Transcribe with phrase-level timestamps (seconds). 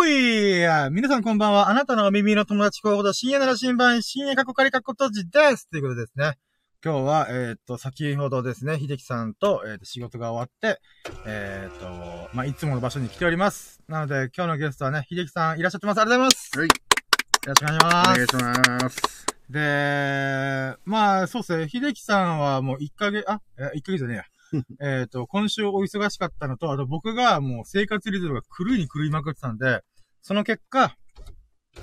[0.00, 0.62] こい
[0.92, 1.68] 皆さんこんばんは。
[1.68, 5.68] あなたのお耳の友達候補と深夜なら新版、深夜過去仮過去閉じです。
[5.68, 6.38] ということですね。
[6.82, 10.80] 今日は、えっ、と、先ほどですね、秀樹さんと、えっ、と、仕事が終わって、
[11.26, 11.86] えっ、と、
[12.34, 13.82] まあ、いつもの場所に来ております。
[13.88, 16.00] なので、今日のゲストはね、秀樹さんいらっしゃってます。
[16.00, 16.58] ありがとうございます。
[16.58, 16.66] はい。
[16.66, 16.72] よ
[17.44, 18.08] ろしくお願いします。
[18.08, 19.26] お願いします。
[19.50, 24.24] で、まあ、そうですね、秀樹さんはもう1ヶ月、あ、1ヶ月じゃねえや。
[24.80, 29.82] えっと、今週お忙しかったのと、あと僕がもう生活リズムが狂いに狂いまくってたんで、
[30.22, 30.96] その結果、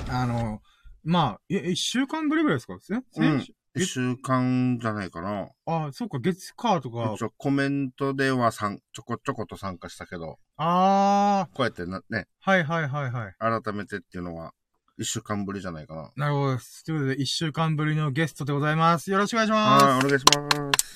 [0.10, 0.62] あの、
[1.04, 2.76] まあ、え、一週間ぶりぐらいですか？
[2.76, 5.50] ですね、うん、一週間じゃないかな。
[5.66, 7.14] あそうか、月火とか。
[7.16, 10.38] 一応コメントではさんちょこちょこと参加したけど。
[10.58, 11.50] ああ。
[11.54, 12.28] こうやってな、ね。
[12.42, 13.36] はいはいはいはい。
[13.40, 14.54] 改めてっていうのは、
[14.98, 16.12] 一週間ぶりじゃないかな。
[16.16, 16.58] なるほど。
[16.58, 19.12] ということで、一週間ぶりのゲストでございます。
[19.12, 19.86] よろしくお願いします。
[19.86, 20.96] はい、お願いします。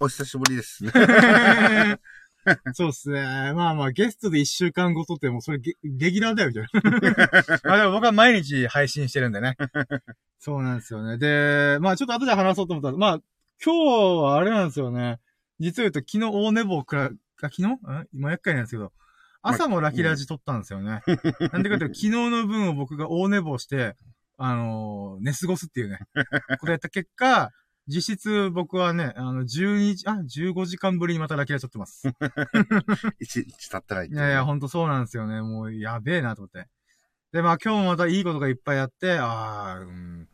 [0.00, 0.84] お久しぶりです。
[2.74, 3.20] そうっすね。
[3.54, 7.60] まあまあ、ゲストで一週間ごとってもうそれゲゲギラーだよ、みたいな。
[7.64, 9.56] ま あでも僕は毎日配信してるんでね。
[10.38, 11.18] そうなんですよね。
[11.18, 13.20] で、まあちょっと後で話そうと思ったら、まあ、
[13.64, 15.18] 今日はあれなんですよね。
[15.58, 17.78] 実を言うと昨日大寝坊くら、あ、昨日？
[18.12, 18.92] 今厄介なんですけど、
[19.42, 21.02] 朝もラキラジ撮ったんですよね。
[21.52, 23.96] なんでかというと、昨日の分を僕が大寝坊して、
[24.36, 25.98] あのー、寝過ごすっていうね。
[26.60, 27.50] これやった結果、
[27.88, 32.06] 実質僕はね、あの、12時、あ、15時間ぶりにまたラキラちゃってます。
[33.18, 34.10] 一日経ったらいい。
[34.10, 35.40] いやいや、ほんとそうなんですよね。
[35.40, 36.68] もう、やべえなと思って。
[37.32, 40.28] で、まあ今日もまたいいことがいっぱいあって、ああ、うん、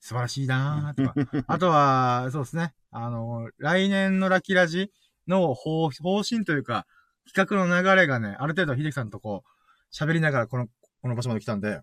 [0.00, 1.44] 素晴らしいなーとか。
[1.48, 2.74] あとは、そうですね。
[2.90, 4.92] あの、来年のラキラジ
[5.26, 6.86] の方方針というか、
[7.34, 10.68] 企画の流れがね、ある程度秀樹さんとこう、喋りながらこの、
[11.00, 11.80] この場所まで来たんで、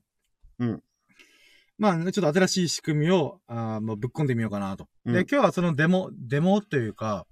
[0.59, 0.83] うん。
[1.77, 4.87] まあ、ちょっと新しい仕組みを、あまあ、ぶっ込んでみようかなと。
[5.05, 7.25] うん、で、今日はそのデモ、デモというか、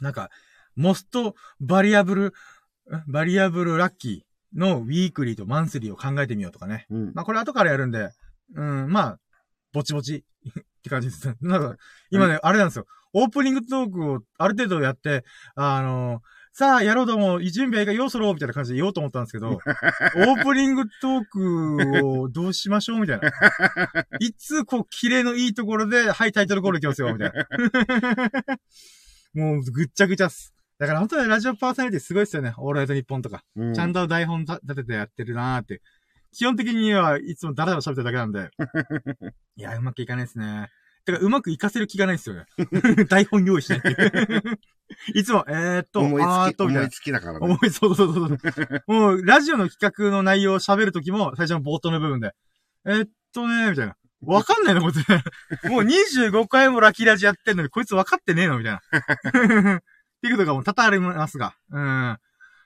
[0.00, 0.30] なんか、
[0.74, 6.86] most valuable、valuable lucky の weekly と monthly を考えてみようとかね。
[6.90, 8.10] うん、まあ、これ後からやるんで、
[8.54, 9.18] うん、まあ、
[9.72, 11.34] ぼちぼち って感じです。
[11.40, 11.76] なんか、
[12.10, 12.86] 今ね、うん、あれなんですよ。
[13.12, 16.22] オープニングトークをある程度やって、あのー
[16.58, 23.00] さあ、野郎ども、準備はいいか、ようそろうみたいな感じで言おうと思ったんですけど、 オープニングトークをどうしましょう？
[23.00, 23.30] みたいな。
[24.20, 28.58] いつ、こう、綺麗のいいところで、はい、タイトルコールいきますよ、みたいな。
[29.34, 30.54] もう、ぐっちゃぐちゃっす。
[30.78, 32.54] だから本当にラジオパーソナリティすごいっすよね。
[32.56, 33.44] オールライトニッポンとか。
[33.54, 35.82] うん、ちゃんと台本立ててやってるなーって。
[36.32, 38.48] 基本的にはいつもダラダラ喋ってるだけなんで。
[39.56, 40.70] いや、うまくいかないですね。
[41.06, 42.46] てか、うまくいかせる気がないですよね。
[43.08, 44.60] 台本用意しないっていう。
[45.14, 46.22] いつも、えー、っと、思い
[46.52, 47.38] つき、思いつきだからね。
[47.40, 48.82] 思い、そうそうそうそう。
[48.86, 52.34] もう、ラジオの企画の内容を喋るときも、最初の冒頭の部分で、
[52.84, 53.96] えー、っとね、みたいな。
[54.22, 54.96] わかんないのこいつ。
[55.68, 59.76] もう25回もラキラジやってんのに、こいつわかってねえのみたいな。
[59.76, 59.80] っ
[60.22, 61.54] ていうことがもう多々ありますが。
[61.70, 62.18] うん。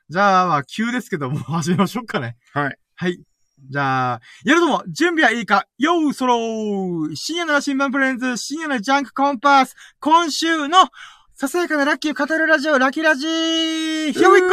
[0.08, 2.36] じゃあ、まあ、急ですけど、もう始めましょうかね。
[2.52, 2.78] はい。
[2.94, 3.20] はい。
[3.68, 5.66] じゃあ、やるとも、準備はいいか？
[5.78, 10.88] ようそろー深夜の新聞プレンズ、深夜のジャンクコンパス、今週の、
[11.34, 14.50] ささやかなラッキーを語るラジオ、ラキラジー !Here we go!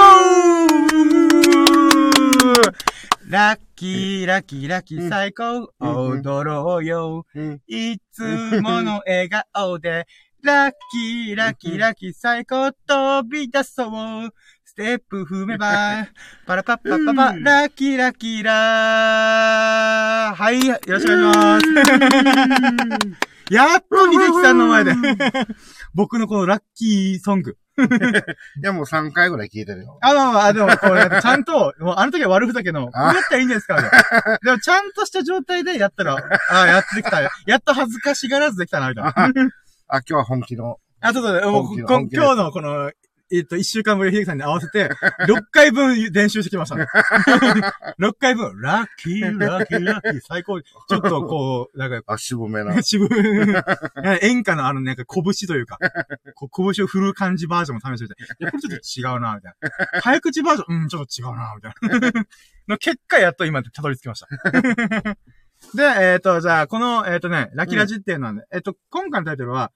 [3.29, 7.25] ラッキー、ラッキー、ラッキー、最高、踊ろうよ、
[7.67, 10.07] いつもの笑顔で、
[10.43, 13.89] ラッキー、ラッキー、ラッキー、最高、飛び出そう。
[14.77, 16.07] ステップ踏めば、
[16.45, 20.35] パラパッパッパパ、ラッキー、ラッキーラー。
[20.35, 21.93] はい、よろしくお願いします。
[23.51, 24.93] やっと秀樹さんの前で。
[25.95, 27.57] 僕のこのラッキーソング。
[28.61, 29.97] いや、もう3回ぐらい聞いてるよ。
[29.99, 33.81] あ、まあまあ、でもこれ、ちゃんと、もうあの時は悪ふざけの、こうやったらいいんですか
[34.43, 36.17] でもちゃんとした状態でやったら、
[36.51, 37.19] ああ、やってできた。
[37.23, 39.11] やっと恥ずかしがらずできたな、みたいな。
[39.15, 40.77] あ、今日は本気の。
[41.01, 42.91] あ、そうそう、もう、今日のこの、
[43.29, 44.89] えっと、一週間ぶり、ひでさんに合わせて、
[45.27, 46.85] 6回分練習してきました、ね。
[47.99, 50.61] 6回分、ラッキー、ラッキー、ラッキー、最高。
[50.61, 52.81] ちょっとこう、なんか、 あ、渋めな。
[52.81, 54.19] 渋め。
[54.21, 55.77] 演歌のあの、なんか、拳というか、
[56.35, 60.01] こう拳を振る感じバージョンも試してて、いや、これちょっと違うな、みたいな。
[60.01, 62.25] 早口バージョン、うん、ちょっと違うな、みたいな。
[62.69, 64.27] の結果、やっと今たどり着きました。
[65.75, 69.71] で、えっ、ー、と、じゃあ、この、えっ、ー、とね、ラキラジっていうのはね、うん、えっ、と、今回のタイトルは、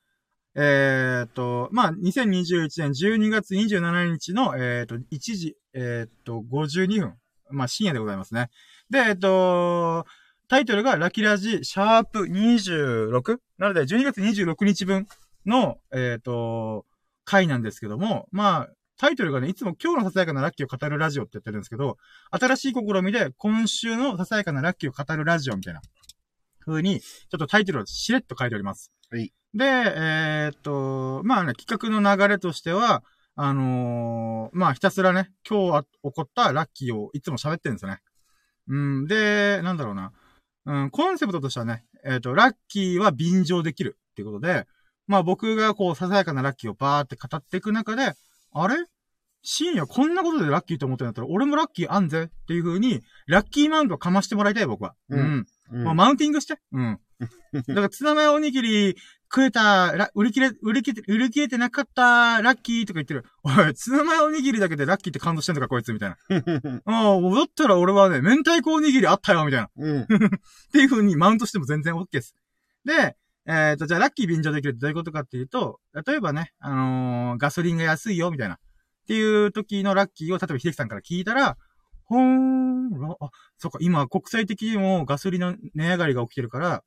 [0.55, 7.15] えー、っと、まあ、2021年12月27日の、えー、っと、1時、えー、っと、52分。
[7.49, 8.49] まあ、深夜でございますね。
[8.89, 10.05] で、えっと、
[10.47, 13.37] タイトルがラキラジシャープ 26?
[13.57, 15.07] なので、12月26日分
[15.45, 16.85] の、えっと、
[17.23, 21.97] 回なんですけども、まあ、タイトルがね、いつも今日のささやかなラッキーを語るラジオって言ってるんですけど、
[22.29, 25.81] 新しい試みで今週のささやかなラッキーを語るラジオみたいな
[26.63, 28.91] 風に、ちょっとタイトルをしれっと書いております。
[29.09, 29.33] はい。
[29.53, 33.03] で、えー、っと、まあね、企画の流れとしては、
[33.35, 37.99] あのー、まあひたすらね、今日起こったラッキーをいつも喋ってるんですよね。
[38.67, 40.11] うん、で、なんだろうな。
[40.65, 44.67] うん、コンセプトとしてはね、えっ、と、ラッキーは便乗できるっていうことで、
[45.07, 48.13] まあ僕がこう、ささやかなラッキーをバーって語っていく中で、
[48.53, 48.75] あれ？
[49.43, 54.93] 深夜こんなことでラッキーと思ってんだったら、俺もラッキーあんぜっていう風に、ラッキーマウントをかましてもらいたい僕は。
[55.09, 56.59] うんうんうんまあ、マウンティングして。
[56.71, 56.99] うん。
[57.67, 58.95] だから、ツナマヨおにぎり
[59.33, 63.25] 食えた、ら売り切れ、売り切れ、売り切れてなかった、ラッキーとか言ってる。
[63.43, 66.17] おい、ツナマヨおにぎりだけでラッキーって感動してんのか、こいつ、みたいな。
[66.85, 69.65] ああ、だったら俺はね、明太子おにぎりあったよ、みたいな。
[69.67, 70.07] っうん。
[70.71, 72.35] ていう風にマウントしても全然 OK です。
[72.85, 73.15] で、
[73.45, 78.55] えっ、と、じゃあ、ラッキー便乗できるってどういうことかっていうと、例えばね、あのーガソリンが安いよ、みたいな。
[78.55, 78.57] っ
[79.07, 81.57] ていう時のラッキーを、例えば、秀樹さんから聞いたら、
[82.05, 86.83] ほーん、らあ、そっか、今、国際的にもガソリンの値上がりが起きてるから、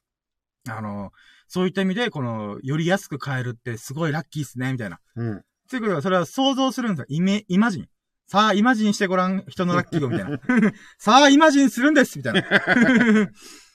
[0.69, 4.99] あのーそういった意味で、この、より安く買えるってすごいラッキーっすね、みたいな。
[5.14, 5.43] うん。
[5.70, 7.06] ということは、それは想像するんですよ。
[7.08, 7.88] イメ、イマジン。
[8.26, 10.38] さあ、イマジンしてごらん、人のラッキーを、みたいな。
[10.99, 12.43] さあ、イマジンするんですみたいな。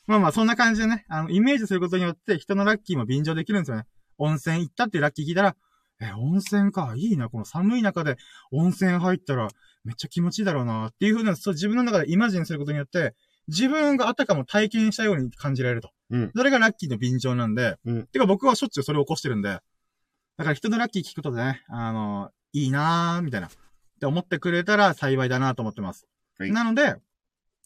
[0.07, 3.85] まあまあ、そんな感じでね、あの、イメージすることによって、人のラッキーも便乗できるんですよね。
[4.17, 5.55] 温泉行ったっていうラッキー聞いたら、
[6.01, 8.17] え、温泉か、いいな、この寒い中で
[8.51, 9.47] 温泉入ったら、
[9.83, 13.15] めっちゃ気持ちいいだろうな、っていうふうな、そう、自分の中でイマジンすることによって、
[13.49, 15.91] 自分があたかも体験したように感じられると。
[16.11, 16.31] うん。
[16.35, 23.51] それがラッキーの便乗なんで、うんてか僕はしょっちゅうそれを起こしてるんで、だから人のラッキー聞くことでね、あの、いいなーみたいな、っ
[23.99, 26.07] て思ってくれたら幸いだなと思ってます。
[26.37, 26.95] はいなので、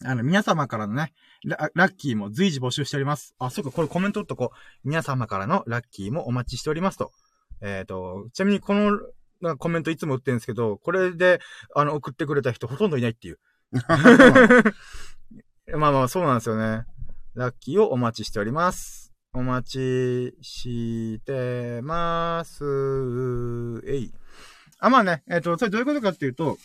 [0.06, 1.14] あの、皆様からのね
[1.46, 3.36] ラ、ラッキーも随時募集しております。
[3.38, 4.58] あ、そうか、これコメント打っとこう。
[4.84, 7.12] 皆様からのラッキーもお待ちしておりますと。
[7.62, 9.00] えっ、と、ちなみにこの
[9.42, 11.40] なコメントいつも打ってるんですけど、これで、
[11.76, 13.40] あの、送ってくれた人ほとんどいないっていう。
[15.76, 16.86] まあまあ、そうなんですよね。
[17.34, 19.12] ラッキーをお待ちしております。
[19.34, 22.64] お待ちしてます。
[23.88, 24.12] えい。
[24.78, 26.58] あ、まあね、えっ、と、それどういうことかっていうと、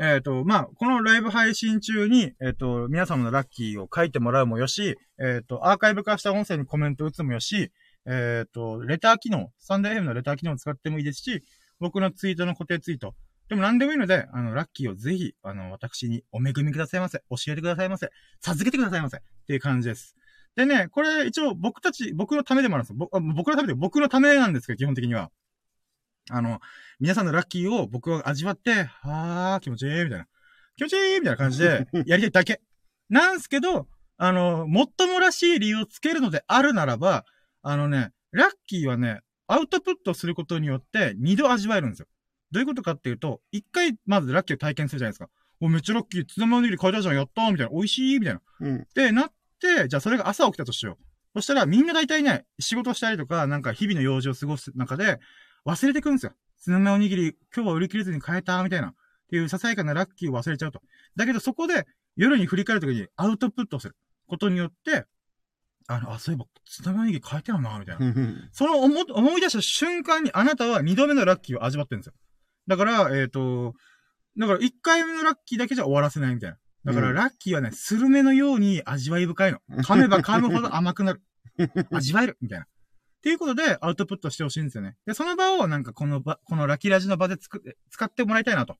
[0.00, 7.70] えっ、と、まあ、このライブ配信中に、えっ、と、皆様のラッキーを書いてもらうもよし、えっ、と、アーカイブ化した音声にコメント打つもよし、
[8.06, 11.42] えっ、と、レター機能、スタンド FM のレター機能を使ってもいいですし、
[11.78, 13.14] 僕のツイートの固定ツイート、
[13.48, 17.22] でも何でもいいので、あの、ラッキーをぜひ、あの、私にお恵みくださいませ。
[17.30, 18.10] 教えてくださいませ。
[18.40, 19.18] 授けてくださいませ。
[19.18, 20.16] っていう感じです。
[20.56, 23.08] でね、これ一応僕たち、僕のためでもあるんですよ。
[23.34, 25.30] 僕のためで、僕のためなんですけど、基本的には。
[26.30, 26.60] あの、
[26.98, 30.26] 皆さんのラッキーを僕は味わって、はー、気持ちいい、みたいな。
[30.76, 32.62] 気持ちいいみたいな感じで、 やりたいだけ。
[33.08, 37.24] なんすけど、あの、もっともらしい理由をつけるのであるならば、
[37.62, 42.06] あのね、ラッキーはね、アウトプットすることによって二度味わえるんですよ。
[42.56, 45.28] どういうことかっていうと、一回まずラッキーを体験するじゃないですか。
[45.60, 48.40] お、めっちゃラッキー、ツナマヨネギリ買えたじゃん、やったーみたいな、美味しいみたいな。
[48.60, 48.86] うん。
[48.94, 51.04] で、なって、じゃあそれが朝起きたとしよう。
[51.34, 55.20] そしたらみんな大体ね、仕事したりとか、なんか日々の用事を過ごす中で、
[55.66, 56.32] 忘れてくんですよ。
[56.56, 58.88] ツナマヨおにぎり、今日は売り切れずに買えた、みたいな。
[58.88, 58.94] っ
[59.28, 60.80] ていうささやかなラッキーを忘れちゃうと。
[61.14, 61.86] だけどそこで、
[62.16, 65.04] 夜に振り返るときにアウトプットすることによって、
[65.88, 68.06] あの、あ、そういえば、ツナマヨおにぎり買えたよな、みたいな。
[68.52, 72.14] その思思い出した瞬間にあなたは二度目のラッキーを味わってるんですよ。
[72.66, 73.74] だから、えっ、と、
[74.38, 76.56] だから一回目のラッキーだけじゃ終わらせないみたいな。
[76.84, 79.58] だからうんラッキーはね、スルメのように味わい深いの。
[79.78, 81.22] 噛めば噛むほど甘くなる。
[81.90, 82.64] 味わえるみたいな。
[82.64, 82.68] っ
[83.22, 84.96] ていうことで、アウトプットしてほしいんですよね。
[85.04, 88.76] で、その場をなんかこの場、このラッキーラジの場でつく使ってもらいたいなと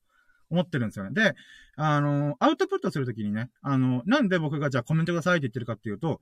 [0.50, 1.10] 思ってるんですよね。
[1.12, 1.34] で、
[1.76, 6.20] あの、アウトプットするときにね、あの、なんで僕がじゃあコメントくださいって言ってるかっていうと、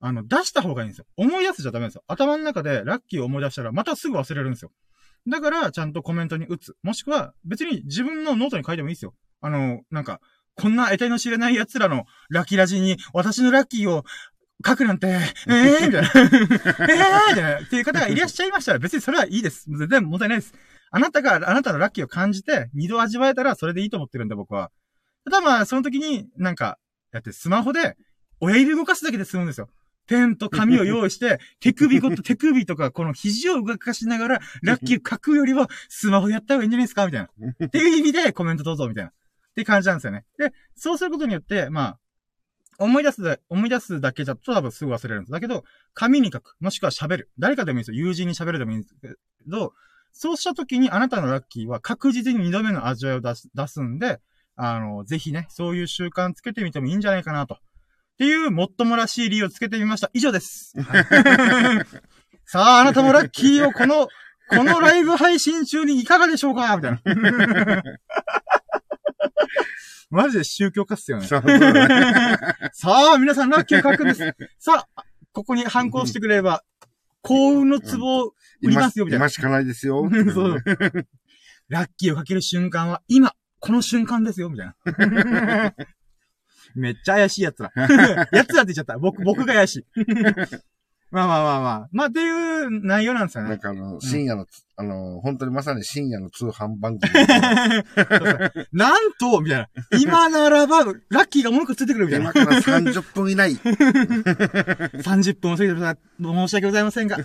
[0.00, 1.06] あの、出した方がいいんですよ。
[1.16, 2.02] 思い出すじゃダメですよ。
[2.08, 4.72] 頭の中でラッキーを思い出したら、またすぐ忘れるんですよ。
[5.28, 6.74] だから、ちゃんとコメントに打つ。
[6.82, 9.14] もしくは、別に自分のノートに書いてもいいですよ。
[9.40, 10.20] あの、なんか、
[10.56, 14.04] こんな得体の知れない奴らのラッキーラジに、私のラッキーを
[14.66, 16.08] 書くなんて、ええー、みたいな。
[16.08, 17.60] え えー、みたいな。
[17.60, 19.66] っていう方がいらっしゃいましたら、別にそれはいいです。
[19.68, 20.54] 全然問題ないです。
[20.90, 24.70] あなたが、あなたのラッキーを感じて、二度味わえたら、それでいいと思ってるんで、僕は。
[25.24, 26.78] ただまあ、その時に、なんか、
[27.12, 27.96] だってスマホで、
[28.40, 29.68] 親指動かすだけで済むんですよ。
[30.10, 37.28] ペンと紙を用意して、 手首ごと、手首とか、この肘を動かしながら、ラッキー書くよりは、スマホやった方がいいんじゃないですかみたいな。
[37.66, 39.10] っていう意味で、コメントどうぞ、みたいな。
[39.10, 39.12] っ
[39.54, 40.24] て感じなんですよね。
[40.36, 41.98] で、そうすることによって、まあ、
[42.78, 45.32] 思い出すだ、思い出すだけじゃと多分すぐ忘れるんです。
[45.32, 45.64] だけど、
[45.94, 46.56] 紙に書く。
[46.58, 47.30] もしくは喋る。
[47.38, 48.04] 誰かでもいいですよ。
[48.04, 49.14] 友人に喋るでもいいんですけ
[49.46, 49.74] ど、
[50.12, 54.20] そうした時にあなたのラッキーは確実に二度目の味わいを出す、出すんで、
[54.56, 57.58] あの、ぜひね、そういう習慣つけてみてもいいんじゃないかなと。
[58.20, 60.10] っていう、もっともらしい理由をつけてみました。
[60.12, 60.74] 以上です。
[60.78, 61.06] はい
[62.44, 64.08] さあ、あなたもラッキーをこの、
[64.50, 66.76] このライブ配信中にいかがでしょうか？
[66.76, 67.00] みたいな。
[70.10, 71.26] マジで宗教家っすよね。
[71.26, 72.36] そうだね
[72.74, 74.36] さあ、皆さんラッキーを書くんです。
[74.58, 76.62] さあ、ここに反抗してくれれば、
[77.22, 79.30] 幸運の壺を売りますよ、みたいな今。
[79.30, 80.10] しかないですよ。
[80.34, 80.62] そう。
[81.70, 85.74] ラッキーをかける瞬間は今、この瞬間ですよ、みたいな。
[86.74, 87.72] めっちゃ怪しい奴ら。
[88.32, 88.98] 奴らって言っちゃった。
[88.98, 89.84] 僕、 僕が怪しい。
[91.10, 91.88] まあまあまあまあ。
[91.90, 93.50] まあっていう内容なんですよね。
[93.50, 94.46] なんかあの、深夜の、
[94.76, 97.12] あの、本当にまさに深夜の通販番組。
[98.72, 99.68] なんと、みたいな。
[99.98, 102.30] 今ならば、ラッキーがもう一個ついてくるみたいな。
[102.30, 103.56] 今から30分以内。
[103.56, 106.22] 30分を過ぎてください。
[106.22, 107.18] 申し訳ございませんが、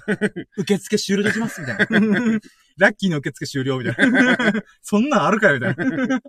[0.57, 1.85] 受付終了できます、みたいな。
[2.79, 4.37] ラッキーの受付終了、みたいな。
[4.81, 6.21] そんなんあるかよ、みたいな。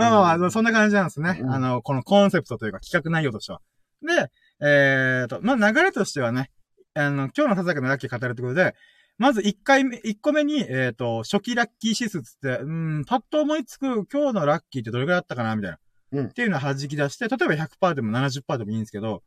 [0.00, 1.38] まあまあまあ、そんな感じなんですね。
[1.42, 3.60] うんあの、このコンセプトというか企画内容としては。
[4.02, 4.30] で、
[4.60, 6.50] えーと、まあ流れとしてはね、
[6.94, 8.74] あの、今日のささかのラッキー語るってことで、
[9.18, 12.66] まず1回目、1個目に、えっ、と、初期ラッキー指数つって、う
[13.00, 15.78] ん、パッと思いつく今日のラッキーってどれくらいだったかなみたいな。
[16.12, 19.22] うんっていうのを弾き出して、例えば100%でも70%でもいいんですけど、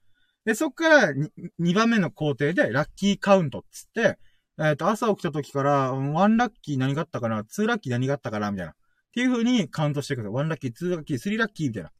[0.46, 1.14] で、そっから
[1.60, 4.18] 2番目の工程でラッキーカウントっつって、
[4.60, 8.74] えっ、と、朝起きた時から、うん1ラッキー何があったかな ?2 ラッキー何があったかなみたいな。
[9.14, 10.34] っていう風にカウントしてください。
[10.34, 11.92] 1ラッキー、2ラッキー、3ラッキーみたいな。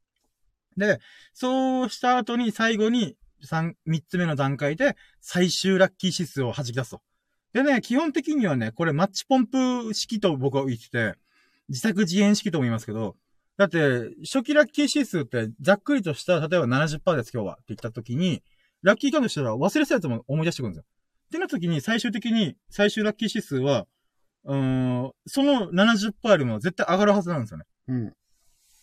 [0.78, 1.00] で、
[1.32, 3.16] そうした後に最後に
[3.46, 7.02] 3、3つ目の段階で最終ラッキー指数を弾き出すと。
[7.54, 11.14] でね、基本的にはね、これマッチポンプ式と僕は言ってて、
[11.70, 13.16] 自作自演式とも言いますけど、
[13.58, 18.42] だって、初期ラッキー指数ってざっくりとした、例えば70%です今日はって言った時に、
[18.82, 20.86] ラッキーカウントしたら忘れてたやつも思い出してくるんですよ。
[21.28, 23.86] ってなった時に最終的に最終ラッキー指数は、
[24.46, 27.66] うーん、その70%よりも絶対上がるはずなんですよね。
[27.88, 28.14] うん。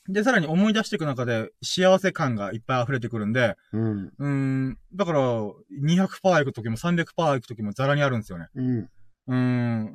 [0.08, 4.06] で、さらに思い出していく中で幸せ感がいっぱい溢れてくるんで、うん。
[4.06, 8.46] うーん、だから、200%行く時も300%行く時もザラにあるんですよね。
[8.54, 8.78] うん。
[8.78, 9.34] うー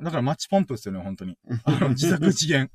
[0.02, 1.36] だからマッチポンプですよね、本当に。
[1.64, 2.70] あの、自作自演。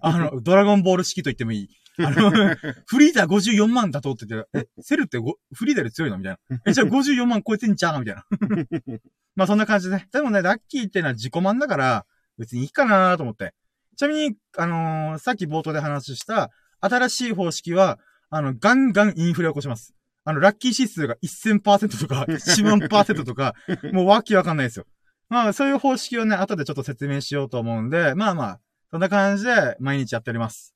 [0.00, 1.68] あの、ドラゴンボール式と言ってもいい。
[1.98, 2.30] あの、
[2.86, 6.60] フリーダー54万だとって言って、え、セルってごフリーダーより強いのみたいな。
[6.66, 8.24] え、じゃあ54万超えてんじゃんみたいな。
[9.34, 10.08] まあそんな感じでね。
[10.12, 12.06] でもね、ラッキーっていうのは自己満だから、
[12.38, 13.54] 別にいいかなと思って。
[13.96, 16.50] ちなみに、あのーさっき冒頭で話した、
[16.80, 17.98] 新しい方式は、
[18.30, 19.94] あの、ガンガンインフレを起こします。
[20.24, 23.54] あの、ラッキー指数が1000%とか、 1万%とか、
[23.92, 24.86] もうわけわかんないですよ。
[25.28, 30.74] まあ、そういう方式をね、後でちょっと説明しようと思うんで、まあまあ、そんな感じで毎日やっております。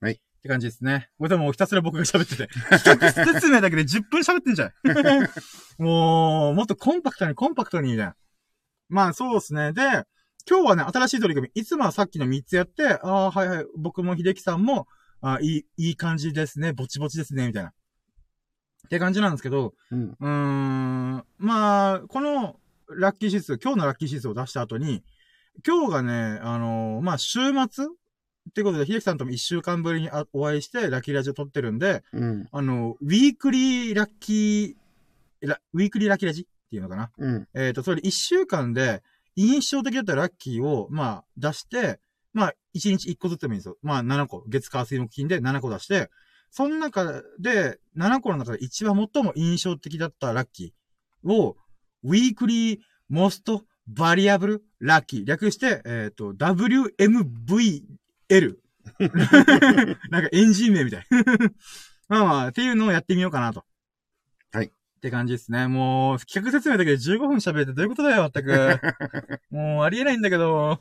[0.00, 1.08] はいって感じですね。
[1.18, 2.48] これでもひたすら僕が喋ってて、
[2.82, 4.72] 企画説明だけで10分喋ってんじゃん。
[5.78, 8.16] もう、もっとコンパクトにコンパクトにみたいな。
[8.88, 9.72] まあそうですね。
[9.72, 10.04] で、
[10.48, 14.86] 今日はね、新しい取り組み、いつもはさっきの3つやって、ああ、はいはい、僕も秀樹さんも、
[15.20, 17.70] あいい、いい感じですね、ぼちぼちですね、みたいな。
[17.70, 17.72] っ
[18.88, 20.02] て感じなんですけど、うん。
[20.02, 22.56] うーん、まあ、この
[22.88, 25.02] ラッキー指数、今日のラッキー指数を出した後に、
[25.66, 27.38] 今日がね、あのまあ、週
[27.70, 32.48] 末ってことで、秀樹さんとも一週間ぶりにあお会いして、ラッキーラジオ撮ってるんで、うん。
[32.50, 37.48] あの、ウィークリーラッキー、ラウィークリーラッキーラジっていうのかなうん。
[37.54, 39.02] えっ、と、それ一週間で、
[39.36, 42.00] 印象的だったラッキーを、まあ、出して、
[42.32, 43.76] まあ、一日一個ずつでもいいんですよ。
[43.82, 44.44] まあ、7個。
[44.48, 46.10] 月火水木金で7個出して、
[46.50, 51.56] その中で、7個の中で一番最も印象的だったラッキーを、
[52.04, 55.24] ウィークリーモストバリアブルラッキー。
[55.24, 58.56] 略して、えっ、と、WMVL。
[60.10, 61.06] なんかエンジン名みたい。
[62.08, 63.64] まあまあ、っていうのをやってみようかなと。
[65.02, 65.66] はいって感じですね。
[65.66, 68.80] もう、企画説明だけで15分喋ってどういうことだよ、全く。
[69.50, 70.78] もう、ありえないんだけど。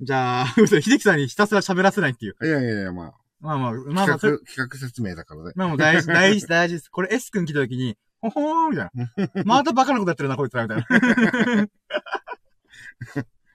[0.00, 2.36] じゃあ、秀樹さんにひたすら喋らせないっていう。
[2.42, 5.52] いやいやいや、まあ、まあまあ、まあまあ、企企画説明だからね。
[5.54, 6.88] まあもう大事、大事、大事です。
[6.88, 9.44] これ S 君来た時に、ほほーみたいな。
[9.44, 10.86] またバカなことやってるな、こいつら、みたいな。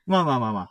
[0.05, 0.69] まあまあまあまあ。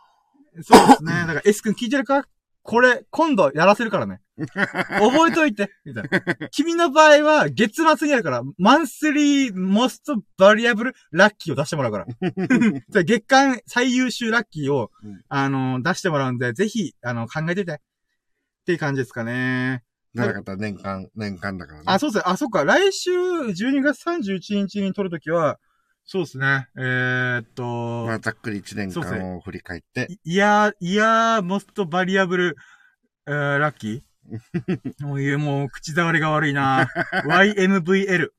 [0.61, 1.11] そうですね。
[1.11, 2.25] だから S 君聞いてるか？
[2.61, 4.21] これ、今度やらせるからね。
[4.37, 6.49] 覚えといて、 みたいな。
[6.49, 12.07] 君の場合は、月末にあるから、マンスリーモストバリアブルラッキーを出してもらうから。
[13.03, 17.73] 月間最優秀ラッキーをうん、あの、出してもらうんで、ぜひ、あの、考えてて。
[17.73, 17.77] っ
[18.65, 19.83] ていう感じですかね。
[20.13, 21.83] なかったら年間、年間だからね。
[21.87, 22.23] あ、そうですね。
[22.25, 22.65] あ、そっか。
[22.65, 25.59] 来週、12月31日に撮るときは、
[26.05, 26.67] そうですね。
[26.77, 30.07] えー、っと、まあ、ざっくり1年間を振り返って。
[30.23, 32.55] いやー、いやー、モストバリアブル、
[33.25, 34.01] えー、ラッキー
[35.01, 36.87] もういや、もう、口触りが悪いな
[37.25, 38.29] YMVL。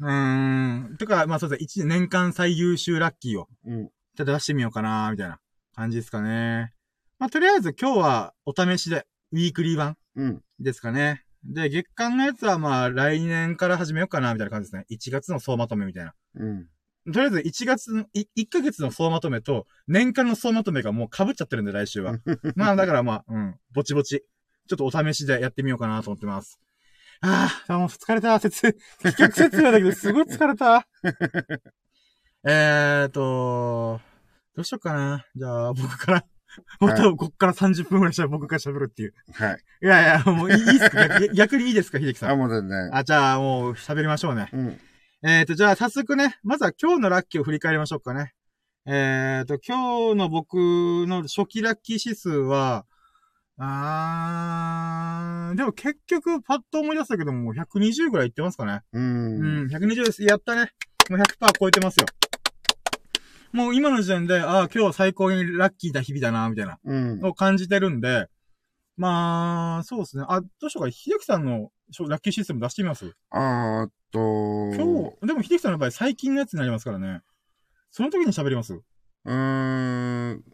[0.00, 0.96] うーん。
[0.98, 1.64] とか、まあそうですね。
[1.64, 3.88] 一年間最優秀ラッキーを、うん。
[4.16, 5.38] ちょっと出してみようかなみたいな
[5.74, 6.72] 感じですかね。
[7.18, 10.42] まあとりあえず今日はお試しで、ウィークリー版うん。
[10.58, 11.24] ですかね。
[11.44, 14.86] で、月間のやつはまあ来年から始めようかなみたいな感じですね。
[14.90, 16.14] 1月の総まとめみたいな。
[16.34, 16.66] うん。
[17.12, 22.18] とりあえず1月の、い1ヶ月の総まとめと年間の総まとめがもう被っちゃってるんで来週は。
[22.56, 24.24] まあだからまあ、うん、ぼちぼち。
[24.70, 26.60] ちょっとお試しでやってみようかなと思ってます。
[27.22, 28.38] ああ、もう疲れた。
[28.38, 30.86] 説、企画説明だけですごい疲れた。
[32.46, 34.00] えーと、
[34.54, 35.26] どうしようかな。
[35.34, 36.24] じゃあ僕から
[36.78, 39.14] また、こっから30分くらいしたら僕が喋るっていう。
[39.32, 39.58] はい。
[39.82, 41.08] いやいや、もういいっすか？
[41.20, 42.38] 逆逆にいいですか秀樹さあ、ん。
[42.38, 42.96] もう全然。
[42.96, 44.48] あ、じゃあもう喋りましょうね。
[44.52, 44.80] うん。
[45.22, 48.34] えっ、と、じゃあ早速ね、まずは今日のラッキーを振り返りましょうかね。
[48.86, 52.86] えっ、と、今日の僕の初期ラッキー指数は、
[53.62, 58.80] あー、でも結局パッと思い出したけども、もう120ぐらいいってますかね。
[58.94, 58.98] う。
[58.98, 60.22] うんん、120です。
[60.22, 60.70] やったね。
[61.10, 62.06] もう100%超えてますよ。
[63.52, 67.24] もう今の時点で、ああ、今日最高にラッキーな日々だな、みたいな、うん。
[67.24, 68.28] を感じてるんで、
[68.96, 70.24] まあ、そうですね。
[70.26, 70.90] あ、どうしようか。
[70.90, 71.70] 秀樹さんの
[72.08, 73.14] ラッキーシステム出してみます？
[73.30, 74.18] あーっと、
[74.74, 77.20] 今日、でも秀樹さんの場合最近のやつになりますからね。
[77.90, 78.72] その時に喋ります？
[78.74, 80.44] うーん。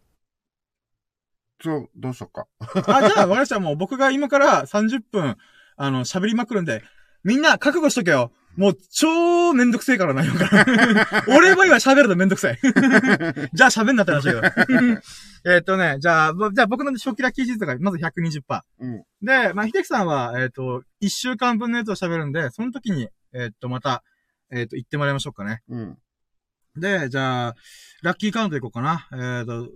[1.59, 2.47] ちょ、どうしよっか。
[2.61, 3.61] あ、じゃあ、わかりました。
[3.61, 5.37] もう僕が今から30分、
[5.77, 6.83] あの、喋りまくるんで、
[7.25, 8.33] みんな覚悟しとけよ。
[8.57, 11.25] もう、超めんどくせえからな、今から。
[11.29, 12.59] 俺も今喋るとめんどくさい。
[13.53, 15.01] じゃあ喋んなって話だけど。
[15.53, 18.63] えっとね、じゃあ、ぼじゃあ僕の初期ラッキー指数がまず120%。
[18.81, 19.05] うん。
[19.23, 24.03] で、まあ、秀樹さんは、えっ、と、1週間分のやつを喋るんで、その時に、えっ、と、また、
[24.51, 25.63] えっ、と、言ってもらいましょうかね。
[25.69, 25.99] うん。
[26.77, 27.55] で、じゃあ、
[28.03, 29.09] ラッキーカウントいこうかな。
[29.13, 29.69] えっ、と、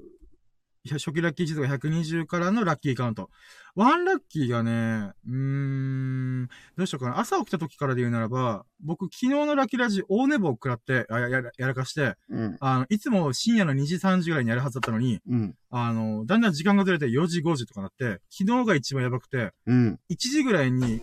[0.88, 3.28] 初期ラッキー指数が120からのラッキーカウント。
[3.75, 7.18] ワンラッキーがね、うーん、どうしようかな。
[7.18, 12.56] 朝起きた時からで言うならば、僕昨日のラッキーラジ大寝坊を食らって、あやややらかして、うん。
[12.60, 15.54] あの、いつも深夜の2時3時ぐらいにやるはずだったのに、うん。
[15.70, 20.00] あの、だんだん時間がずれて4時5時とかなって、昨日が一番やばくて、うん。
[20.10, 21.00] 1時ぐらいに、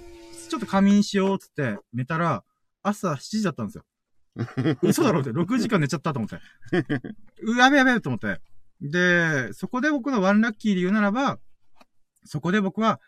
[0.49, 2.43] ちょっと仮眠しようっつって寝たら、
[2.81, 3.83] 朝7時だったんですよ。
[4.81, 6.39] 嘘だろって、6時間寝ちゃったと思って。
[7.43, 8.41] うやべやべと思って。
[8.81, 11.39] で、そこで僕のワンラッキーで言うならば、
[12.25, 12.99] そこで僕は、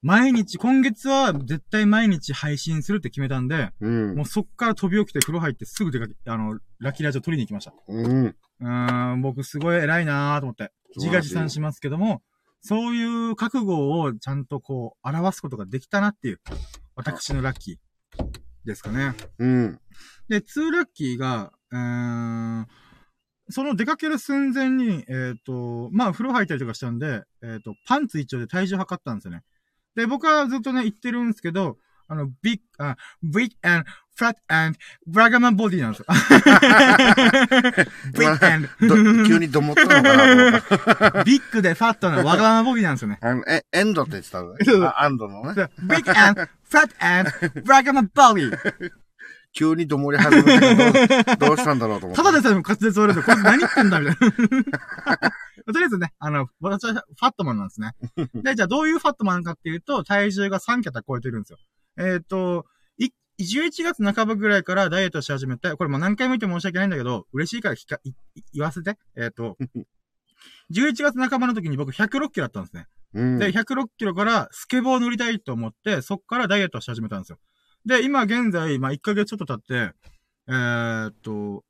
[0.00, 4.26] 毎日、今月は絶対毎日配信するって決めたんで、うんもう。
[4.26, 7.72] そっから飛び起きて風呂入ってすぐ出かけ、あの、ラッキーラジオ取りに行きました。
[7.88, 8.26] うん。
[8.26, 10.72] うーん、僕すごい偉いなーと思って。
[10.96, 12.22] 自画自賛しますけども、
[12.60, 16.40] そういう覚悟をちゃんとこう、表すことができたなっていう、
[16.94, 17.76] 私のラッキー
[18.64, 19.14] ですかね。
[19.38, 19.80] うん。
[20.28, 22.66] で、2ラッキーが、うーん、
[23.50, 29.42] その出かける寸前に、えっ、と、まあ、風呂入ったりとかしたんで、えっ、と、パンツ一丁で体重測ったんですよね。
[29.94, 33.84] で、僕はずっとね、言ってるんですけど、あの、big, あ、big and
[34.18, 36.06] fat and ブラガマンボディなんですよ。
[38.14, 40.16] big and ど急にどもったのか
[41.12, 41.24] な。
[41.24, 43.18] ビッグでファットなわがままボディなんですよね。
[43.20, 44.58] あの、え、エンドって言ってたのね
[44.96, 45.68] アンドのね。
[45.82, 47.30] big and fat and
[47.70, 48.90] わがままボディ。
[49.58, 52.22] 急にどもり始めたけど、どうしたんだろうと思って。
[52.22, 55.32] ただでさえも滑舌悪いと、これ何言ってんだみたいな。
[55.66, 57.92] とりあえずね、あの、私はファットマンなんですね。
[58.34, 61.58] で、じゃあどういうファットマンかっていうと、体重が3桁超えてるんですよ。
[61.98, 62.66] えっ、と、
[62.98, 63.08] い、
[63.40, 68.00] 11月半ばぐらいからダイエットし始めて、これもう何回も言って申し訳ないんだけど、嬉しいから聞か、
[68.52, 68.96] 言わせて。
[69.16, 69.58] えっ、と、
[70.72, 72.86] 11月半ばの時に僕106キロだったんですね。
[73.14, 73.38] うん。
[73.40, 77.38] で、106キロからスケボーを乗りたいと思って、そっからダイエットをし始めたんですよ。
[77.86, 79.94] で、今現在、まあ、1ヶ月ちょっと経って、
[80.48, 81.64] えーっと、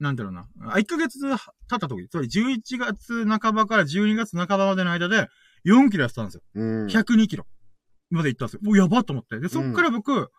[0.00, 0.46] なんだろうな。
[0.62, 5.28] あ、1ヶ月経った時、つまり11月半ばから12月半ばまでの間で、
[5.66, 6.42] 4キロやってたんですよ。
[6.54, 6.86] うん。
[6.86, 7.46] 102キロ
[8.10, 8.60] まで行ったんですよ。
[8.62, 9.38] もうやばっと思って。
[9.40, 10.30] で、そっから僕、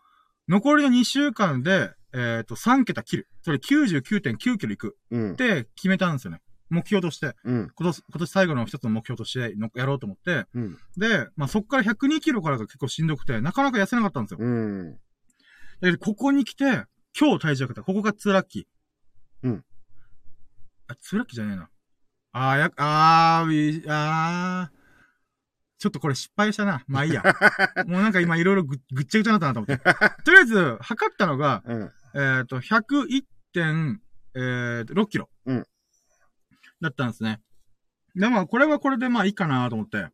[0.48, 3.28] 残りの2週間で、えーっと、3桁切る。
[3.44, 5.36] それ99.9キロ行くうんっ。
[5.36, 6.40] て決めたんですよね。
[6.70, 7.34] 目標として。
[7.44, 7.72] うん。
[7.76, 10.78] 今年、今年最後の一つの目標としてのやろうと思って、うん。
[10.98, 14.40] で、まあ、そっから102キロからが結構しんどくて、なかなか痩せなかったんですよ。
[14.42, 14.98] うん。
[15.82, 16.86] で、ここに来て、
[17.20, 17.84] 今日体重測った。
[17.84, 18.66] ここが2ラッキー。
[19.44, 19.66] うん。
[20.88, 21.70] あ、2ラッキーじゃねえな。
[22.32, 24.80] あー、や、あー、いあー。
[25.80, 26.84] ちょっとこれ失敗したな。
[26.88, 27.24] まあいいや。
[27.88, 29.84] もうなんか今いろいろぐぐっちゃぐちゃになったなと思って。
[30.26, 31.90] とりあえず、測ったのが、うん。
[32.16, 35.30] えっ、と、101.6キロ。
[35.46, 35.66] うん
[36.82, 37.40] だったんですね。
[38.16, 40.08] で、まあ、これはこれでまあいいかなと思って。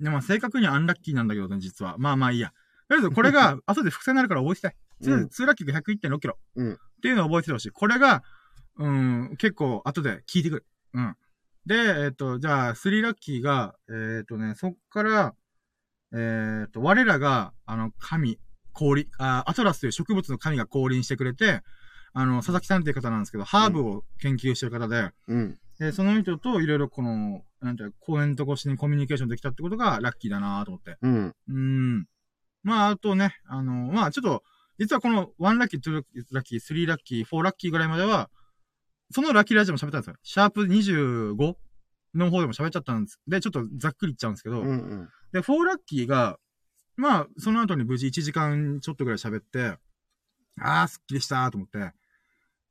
[0.00, 1.96] で、まあ、正確にはアンラッキーなんだけどね、実は。
[1.98, 2.52] まあまあいいや。
[2.88, 4.76] とりあえず、これが、 後で複製になるから覚えてたい。
[5.02, 6.38] とりあえず、2ラッキーが101.6キロ。
[6.56, 7.70] うんっていうのを覚えててほしい。
[7.70, 8.24] これが、
[8.76, 10.66] うん、結構後で聞いてくる。
[10.94, 11.16] うん。
[11.66, 15.34] で、えっ、と、じゃあ、3ラッキーが、えっ、とね、そっから、
[16.12, 18.40] えっ、と、我らが、あの、神、
[18.72, 21.62] 降あ、アトラスという植物の神が降臨してくれて、
[22.14, 25.58] あの、佐々木さんっていう方なんですけど、ハーブを研究してる方で、うん。
[25.78, 30.96] で、その人といろいろこの、なんていうか公演と越しにコミュニケーションできたってことがラッキーだなと思って。
[31.02, 31.34] うん。
[31.48, 32.06] うん。
[32.68, 34.42] まあ、あとね、あの、まあ、ちょっと、
[34.78, 35.94] 実はこの1ラッキー、2
[36.32, 38.30] ラッキー、3ラッキー、4ラッキーぐらいまでは、
[39.10, 40.16] そのラッキーラジオも喋ったんですよ。
[40.22, 41.54] シャープ25
[42.14, 43.18] の方でも喋っちゃったんです。
[43.26, 44.68] で、ちょっとざっくり言っちゃうんですけど、うん。
[44.68, 45.08] うん。
[45.32, 46.38] で、4ラッキーが、
[46.96, 49.78] まあ、その後に無事1時間ちょっとぐらい喋って、
[50.60, 51.92] あー、すっきりしたーと思って。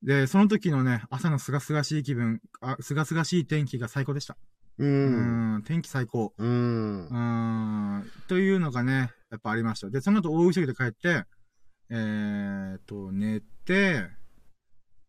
[0.04, 4.38] で、その時のね、朝のすがすがしい気分、あ、すがすがしい天気が最高でした。
[4.78, 4.86] う。
[4.86, 6.34] うんん、天気最高。
[6.38, 7.10] うんう。
[7.12, 9.90] ーん、というのがね、やっぱありました。
[9.90, 11.24] で、その後大急ぎで帰って、
[11.90, 14.10] えーっと、寝て、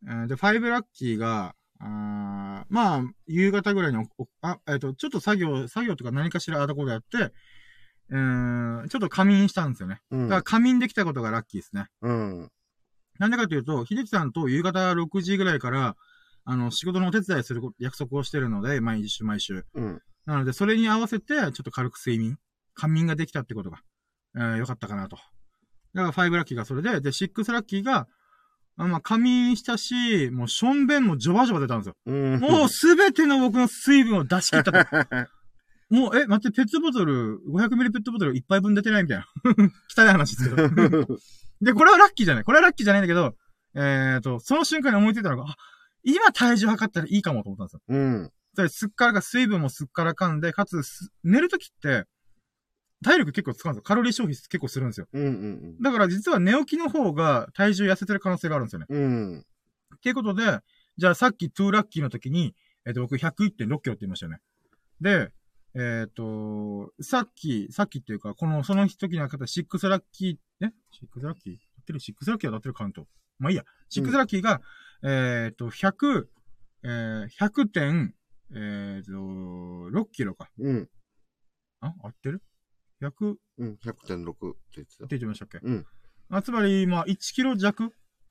[0.07, 4.05] えーで、ファイブラッキーが、あーまあ、夕方ぐらいに
[4.43, 7.33] あ、えーっと、ちょっと作業、作業とか何かしらあだこでやって、
[8.11, 10.01] うーん、ちょっと仮眠したんですよね。
[10.11, 11.87] うんだから仮眠できたことがラッキーですね。
[12.03, 12.51] うん。
[13.19, 15.97] なんでかというと、秀樹さんと夕方6時ぐらいから、
[16.45, 19.67] あの、仕事のお手伝いする約束をしてるので、毎週毎週。
[19.75, 20.03] うん。
[20.25, 22.39] なので、それに合わせて、ちょっと軽く睡眠、
[22.75, 23.81] 仮眠ができたってことが、
[24.37, 25.17] えー、よかったかなと。
[25.95, 28.07] だから、5ラッキーがそれで、で、6ラッキーが、
[28.77, 31.95] あまあ、仮眠したし、もう、ションベンもジョバジョバ出たんですよ。
[32.07, 32.41] うん。
[32.41, 35.29] もう、すべての僕の水分を出し切ったと。
[35.91, 39.27] もう、え、待って、ペットボトル、500ミリペットボトル1杯分出てないみたいな。
[39.97, 40.69] 汚い話ですけど。
[41.61, 42.45] で、これはラッキーじゃない。
[42.45, 43.35] これはラッキーじゃないんだけど、
[43.75, 45.57] えっ、と、その瞬間に思いついたのが、あ、
[46.05, 47.81] 今体重測ったらいいかもと思ったんですよ。
[47.89, 48.31] うん。
[48.55, 52.05] それすっからか、水分もすっからかんで、かつす、寝るときって、
[53.05, 53.83] 体力結構使うんですよ。
[53.83, 55.07] カロリー消費結構するんですよ。
[55.13, 55.25] うん。
[55.25, 55.83] うん。
[55.83, 58.87] だから実は寝起きの方が体重痩せてる可能性があるんですよね。
[58.89, 59.45] うん。
[59.97, 60.61] っていうことで、
[60.97, 62.55] じゃあさっき2ラッキーの時に、
[62.87, 64.41] えっ、と、僕101.6キロって言いましたよね。
[65.01, 65.31] で、
[65.75, 70.73] えっ、と、さっき、さっきっていうか、この、その時の方、6ラッキー、え
[71.17, 71.55] ?6 ラッキー？
[71.55, 73.07] 合ってる ?6 ラッキーは合ってるカウント。
[73.39, 73.65] まあいいや。
[73.95, 74.61] 6ラッキーが、
[75.05, 76.27] えっ、と、100、
[76.85, 78.15] えー、100点、
[78.55, 80.51] えっ、と、6キロか。
[80.59, 80.89] うん。
[81.81, 81.95] あ？
[82.03, 82.43] 合ってる？
[83.03, 83.79] ?100 ってうん。
[83.85, 85.07] 100.6って言ってた。
[85.07, 85.59] 言ってましたっけ？
[85.63, 85.87] うん。
[86.31, 87.91] あ、つまり、まあ、1キロ弱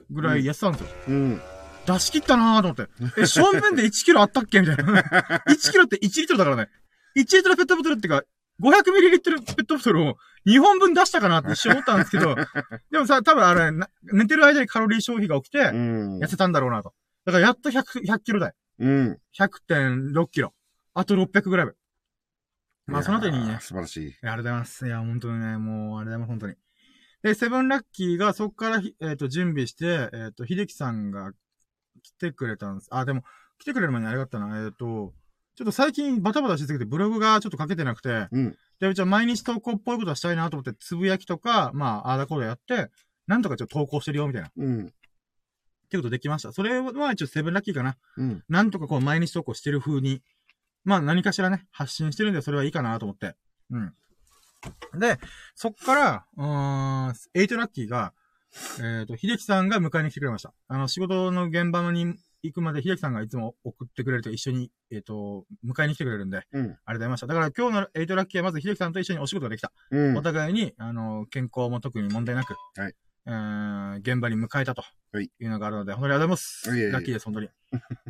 [0.09, 0.87] ぐらい痩せたんですよ。
[1.07, 1.41] うん。
[1.85, 3.21] 出し切ったなーと思って。
[3.21, 4.61] え、正面で1キロあったっけ？
[4.61, 4.83] みたいな。
[5.49, 6.69] 1キロって1リットルだからね。
[7.15, 8.23] 1リットルペットボトルっていうか、
[8.61, 12.35] 500ミリリットルペットボトルを2本分出したかなって一瞬思ったんですけど、
[12.91, 16.19] でもさ、多分あれ、な寝てる間にカロリー消費が起きて、うん。
[16.19, 16.93] 痩せたんだろうなと。
[17.25, 18.53] だからやっと100、100キロ台。
[18.79, 19.19] うん。
[19.37, 20.53] 100.6キロ。
[20.93, 21.75] あと600グラム。
[22.87, 24.07] まあ、その後にね素晴らしい。
[24.07, 24.87] いやありがとうございます。
[24.87, 26.55] いや、本当にね、もう、あれだも本当に。
[27.21, 31.33] で、セブンラッキーがそこからひ、えっ、と、準備して、えっ、と、秀樹さんが
[32.01, 32.87] 来てくれたんです。
[32.91, 33.23] あ、でも、
[33.59, 34.63] 来てくれる前にあれがあったな。
[34.63, 35.13] えっ、と、
[35.55, 38.55] ちょっと最近バタバタしすぎてブログがちょっと書けてなくて、うん。
[38.79, 42.91] で、うちは毎日投稿っぽいことはしたいなと思って、つぶやきとか、まあ、あーだこうだやって、
[43.25, 44.49] なんとかちょっと投稿してるよ、みたいな。
[44.49, 44.93] っうん。
[45.89, 46.51] ていうことできました。
[46.51, 47.97] それは一応セブンラッキーかな。
[48.17, 48.43] うん。
[48.47, 50.21] なんとかこう毎日投稿してる風に、
[50.87, 53.35] まあ何かしらね、発信してるんでそれはいいかなと思って。
[53.71, 53.93] うん。
[54.97, 55.19] で、
[55.53, 58.13] そっから、うーん、エイトラッキーが、
[58.79, 60.53] えっ、と、秀樹さんが迎えに来てくれました。
[60.69, 66.63] あの、仕事の現場に行くまで秀樹さんがいつも送ってくれると一緒に、えっ、と、迎えに来てくれるんで、うん。
[66.63, 67.27] ありがとうございました。
[67.27, 69.73] だから今日のエイトラッキーはまず秀樹さんと一緒にお仕事ができた。
[69.91, 70.21] うんお。
[70.21, 72.93] 互いに、あの、健康も特に問題なく、はい。
[73.27, 74.83] えー、現場に迎えたと。
[75.11, 75.25] はい。
[75.25, 76.79] いうのがあるので、本当にありがとうございます。
[76.79, 77.49] いラッキーです、本当に。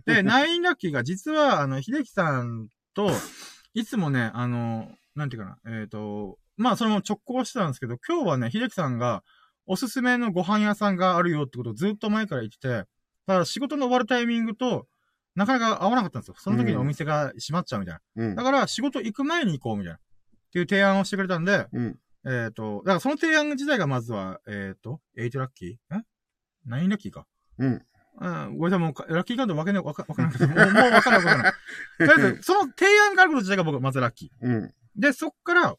[0.06, 3.12] で、 ナインラッキーが実は、あの、秀樹さんと、
[3.74, 9.24] いつもね、あの、なんていうかな、えっ、と、まあ、それも直行してたんですけど、今日はね、秀樹さんが、
[9.66, 12.86] おすすめのご飯屋さんがあるよってことをずっと前から言ってて、だか
[13.40, 14.88] ら仕事の終わるタイミングと、
[15.36, 16.36] なかなか合わなかったんですよ。
[16.38, 18.24] その時にお店が閉まっちゃうみたいな。
[18.24, 18.44] うんだ。
[18.44, 19.98] から仕事行く前に行こうみたいな。
[19.98, 20.00] っ
[20.52, 22.00] ていう提案をしてくれたんで、うん。
[22.28, 25.96] えっ、と、だからその提案自体がまずは、えっ、と、8ラッキー？
[25.96, 26.02] え
[26.68, 27.26] ?9 ラッキーか。
[27.58, 27.82] うん。
[28.20, 31.54] うん、ごめんなさい、もうか、ラッキーカウント分けない、わか、 わからなくて、もう、もう分からない分からない。
[32.00, 34.30] とりあえず、その提案があること自体が僕はまずラッキー。
[34.42, 34.74] うん。
[34.96, 35.76] で、そっから、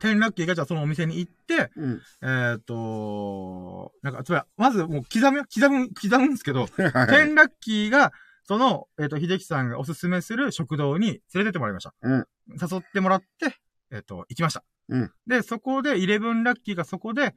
[0.00, 2.00] 10ラッキーがじゃあそのお店に行って、うん。
[2.22, 6.70] えっ、と、なんか、つまり、まずもう刻む、刻む、刻むんですけど、 はい。
[6.70, 8.12] 10ラッキーが、
[8.44, 11.94] その、えっ、と、秀樹さんがおすすめする食堂に連れてってもらいました。
[12.02, 13.54] うん誘ってもらって、
[13.92, 14.64] えっ、と、行きました。
[14.90, 17.34] うんで、そこで、11ラッキーがそこで、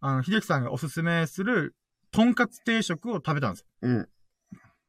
[0.00, 1.74] あの、秀樹さんがおすすめする、
[2.10, 3.66] とんかつ定食を食べたんです。
[3.82, 4.08] うん。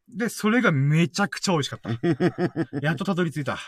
[0.09, 2.79] で、それがめちゃくちゃ美味しかった。
[2.81, 3.57] やっとたどり着いた。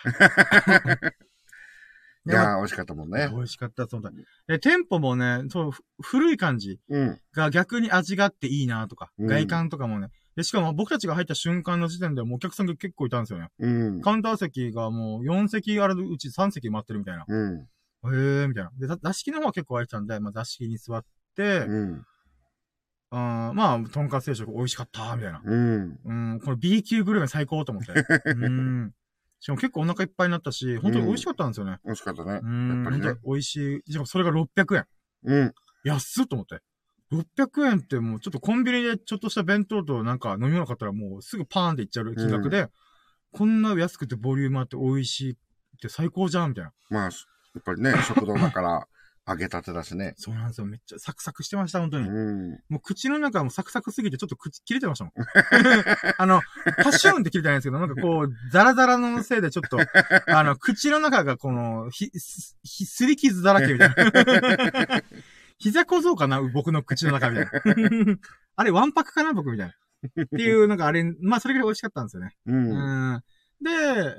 [2.25, 3.29] いやー、美味しかったもんね。
[3.31, 4.11] 美味しかった、そうだ。
[4.47, 7.19] で、店舗もね、そう、ふ古い感じうん。
[7.33, 10.09] が逆に味があっていいなとか、うん外観とかもね。
[10.35, 13.49] で、しかも僕たちが入った瞬間の時点でもうお客さんが結構いたんですよね。
[13.59, 14.01] うん。
[14.01, 17.25] カウンター席がもう4席あるうち3席待ってるみたいな。
[17.27, 17.67] うん。
[18.05, 18.71] へー、みたいな。
[18.77, 21.03] で、ざ座敷の方は結構空いてたんで、まあ座敷に座っ
[21.35, 22.05] て、うん。
[23.11, 25.41] あーまあ、とんかつ定食美味しかった、みたいな。
[25.43, 25.99] うん。
[26.05, 27.91] うん、この B 級グルメ最高と思って。
[28.25, 28.93] うん。
[29.39, 31.79] しかも結構お腹いっぱいになったし、本当に美味しかったんですよね。
[31.85, 32.39] 美味しかったね。
[32.43, 32.69] うん。
[32.69, 33.91] やっぱりね本当に美味しい。
[33.91, 34.85] しかもそれが600円。
[35.23, 35.53] うん。
[35.83, 36.61] 安っと思って。
[37.11, 42.67] 600円ってもうちょっとコンビニでちょっとした弁当となんか飲み物買ったらもうすぐパーンっていっちゃう金額で、
[43.31, 45.35] こんな安くてボリュームあって美味しいっ
[45.81, 46.71] て最高じゃんみたいな。
[46.89, 47.11] まあ、や
[47.59, 48.87] っぱりね、 食堂だから、
[49.27, 50.15] 揚げたてだしね。
[50.17, 50.65] そうなんですよ。
[50.65, 52.09] めっちゃサクサクしてました、本当に。
[52.09, 52.51] うん。
[52.67, 55.13] もう口の中もサクサクすぎてちょっと口切れてましたもん。
[56.17, 56.41] あの、
[56.77, 59.77] パッシューンって切れてないんですけど、なんかこう、ザラザラのせいでちょっと、
[60.35, 65.03] あの、口の中がこの、ひ、す、ひ、すり傷だらけみたいな。
[65.59, 67.51] 膝小僧かな僕の口の中みたいな。
[68.55, 69.73] あれ、ワンパクかな僕みたいな。
[70.23, 72.35] っていう、なんかあれ、まあそれぐらい美味しかったんですよね。
[72.45, 72.51] う。
[72.51, 73.23] うんん。
[73.61, 73.69] で、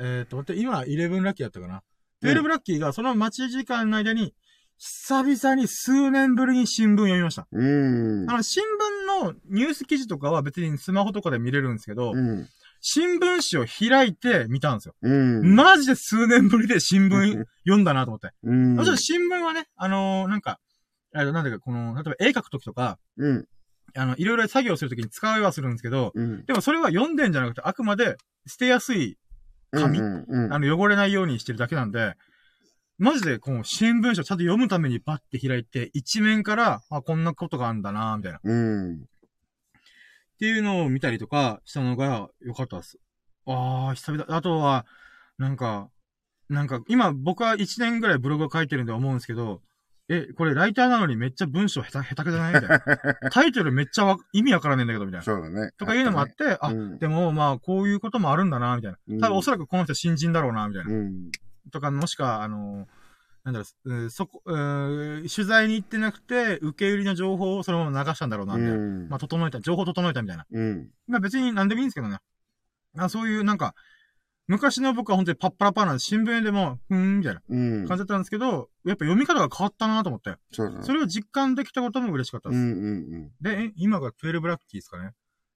[0.00, 1.83] えっ、と、待って、今、11ラッキーだったかな。
[2.22, 4.35] うん12ラッキーがその待ち時間の間に、
[4.78, 7.46] 久々に数年ぶりに新聞読みました。
[7.52, 8.38] うんあ。
[8.38, 12.46] の、新聞のニュース記事とかは別にスマホとかで見れるんですけど、うん。
[12.80, 14.94] 新聞紙を開いて見たんですよ。
[15.02, 15.54] うん。
[15.54, 18.30] マジで数年ぶりで新聞 読んだなと思って。
[18.42, 18.76] うん。
[18.76, 20.59] もちろん新聞はね、あのーなんか、
[21.14, 23.46] あの、なんだか、この、例えば絵描くときとか、うん。
[23.94, 26.44] あの、いろいろ作業するときに使いはするんですけど、うん。
[26.46, 29.18] でもそれは読んでんじゃなくて、あくまで捨てやすい、
[29.72, 29.98] 紙？
[29.98, 30.24] うん。
[30.28, 30.52] うん。
[30.52, 32.14] あの、汚れないようにしてるだけなんで、
[32.98, 38.40] マジで、この新聞紙をちゃんと読むためにバッて開いて、一面から、あ、こんなことがあるんだなみたいな。
[38.42, 38.96] うん。
[38.96, 38.98] っ
[40.38, 42.98] ていうのを見たりとかしたのが良かったです。
[43.46, 44.24] ああ、久々。
[44.28, 44.87] あとは、
[45.38, 45.88] なんか、
[46.48, 49.62] なんか、今僕は1年ぐらいブログを書いてるんで思うんですけど、
[50.12, 52.55] え、これライターなのにめっちゃ文章下手、下手くじゃない？
[52.55, 52.81] みたいな。
[53.31, 55.25] タイトルめっちゃわ意味わからねえんだけど、みたいな。
[55.25, 55.70] そうだね。
[55.79, 58.99] とかいうのもあって、あ、うんでもまあ、こういうこともあるんだな、みたいな。
[59.20, 60.92] 多分おそらくこの人新人だろうな、みたいな。
[60.92, 61.31] うん。
[61.70, 62.88] とか、もしくは、あの、
[63.44, 68.77] なんだろう、うーそこ、取材に行ってなくて、受け売りの情報をそのまま流したんだろうな、みたいな。
[68.77, 69.09] うん。
[69.09, 70.44] まあ、整えた、情報整えたみたいな。
[70.51, 70.88] うん。
[71.07, 72.18] まあ別に何でもいいんですけどね。
[72.99, 73.75] あそういう、なんか、
[74.50, 77.86] 昔の僕は本当にパッパラパーなんで、新聞でも、ふーん、みたいなうん。
[77.86, 80.34] 感じだったんですけど、やっぱ読み方が変わったなと思って。
[80.52, 80.84] そうだね。
[80.84, 82.58] それを実感できたことも嬉しかったです。
[82.58, 83.30] うんうんうん。
[83.40, 85.12] で、え今が12ラッキーですかね。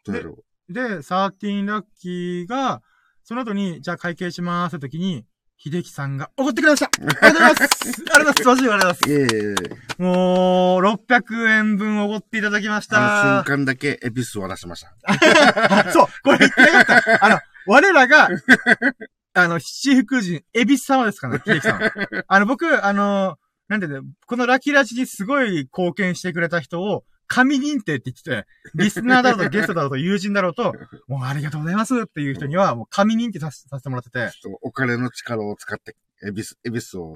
[0.06, 0.36] どうやろ
[0.68, 2.82] で、13ラッキーが、
[3.24, 5.26] その後に、じゃあ会計しますって時に、
[5.56, 9.10] 秀樹さんが怒ってくれましたありがとうございますありがとうございますマジでありがとうございますう。
[9.10, 9.54] いえいえい
[9.98, 10.02] え。
[10.02, 13.44] もう、600円分おごっていただきましあのた。
[13.50, 14.92] 瞬間だけエビスを出しました。
[15.06, 17.24] あそう、これ言ってなかった。
[17.24, 18.28] あの、我らが、
[19.34, 21.90] あの、七福神、エビス様ですからね、秀樹さんは。
[22.28, 23.36] あの、僕、あの、
[23.68, 30.74] なんていうの、このラキラジにすごい貢献してくれた人を、神認定って言ってて、リスナーだろうとゲストだろうと友人だろうと、
[31.08, 35.96] もうありがとうございますっていう人には、もう神認定させさせてもらってて、ちょっとお金の力を使って、
[36.26, 37.12] エビス、エビスを。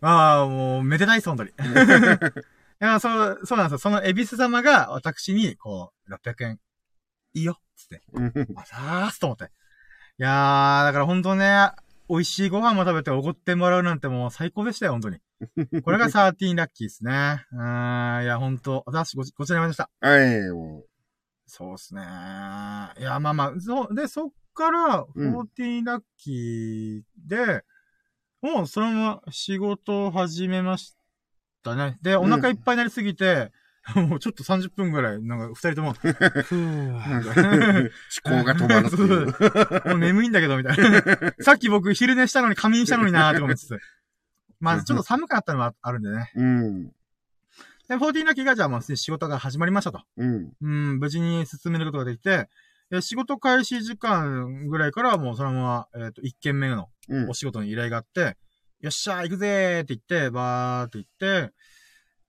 [0.00, 1.50] ああ、もう、めでたいです、本当に。
[1.50, 1.52] い
[2.78, 3.78] や、そう、そうなんですよ。
[3.78, 6.60] そのエビス様が私に、こう、600円、
[7.34, 8.02] いいよ、つって。
[8.56, 9.44] あさーすと思って。
[9.44, 9.48] い
[10.18, 11.70] やー、だから本当ね、
[12.08, 15.18] 美味しいご飯も食べておごってもらうなんてもう最高でしたよ、本当に。
[15.82, 17.44] これが13ラッキーですね。
[17.52, 19.90] うーん、いや、本当私ごち、ごちらました。
[20.00, 20.84] はい、も
[21.46, 22.02] そうっすね。
[22.02, 22.04] い
[23.02, 27.64] や、まあまあ、そう、で、そっから、うん14ラッキーで、
[28.40, 30.96] もうそのまま仕事を始めまし
[31.62, 31.98] たね。
[32.02, 33.50] で、お腹いっぱいになりすぎて、
[34.08, 36.92] もうちょっと30分ぐらい、なんか二人とも、ふーう。
[36.94, 39.88] 思考が止まるっていう。
[39.88, 41.02] もう眠いんだけど、みたいな。
[41.44, 43.78] さっき僕昼寝したのに仮眠したのになーって思いつつ。
[44.58, 46.32] まあ、ちょっと寒かったのもあるんでね。
[46.34, 46.84] うん。
[47.88, 50.00] で、14ラッキーがじゃあもう仕事が始まりましたと。
[50.16, 50.52] うん。
[50.62, 52.48] うん、無事に進めることができて、
[52.90, 57.34] で仕事開始時間ぐらいからはもうそのまま、えっ、と、1件目のうんお。
[57.34, 58.38] 仕事の依頼があって、
[58.80, 61.52] よっしゃー行くぜーって言って、バーって言って、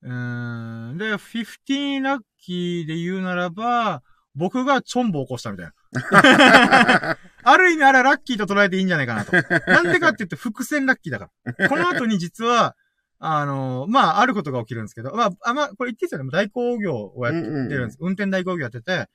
[0.01, 4.03] うーん、で、15ラッキーで言うならば、
[4.35, 5.73] 僕がチョンボを起こしたみたいな。
[7.43, 9.31] ある意味あれはラッキーと捉えていいんじゃないかなと。
[9.71, 11.69] なんでかって言って伏線ラッキーだから。
[11.69, 12.75] この後に実は、
[13.19, 16.29] あのまあ、あることが起きるんですけど、まあ、あ、まあ、これ言っていいですよね。
[16.31, 17.97] 代行業をやってるんです。
[18.01, 19.07] 運転代行業やってて、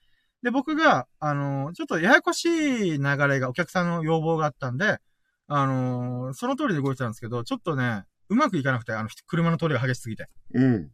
[0.43, 4.99] で、僕が、あのちょっとややこしい流れがお客さんの要望があったんで、
[5.49, 10.29] あのその通りで動いてたんですけど、ちょっとね、うまくいかなくて、あの、車の通りが激しすぎて。
[10.55, 10.91] うん。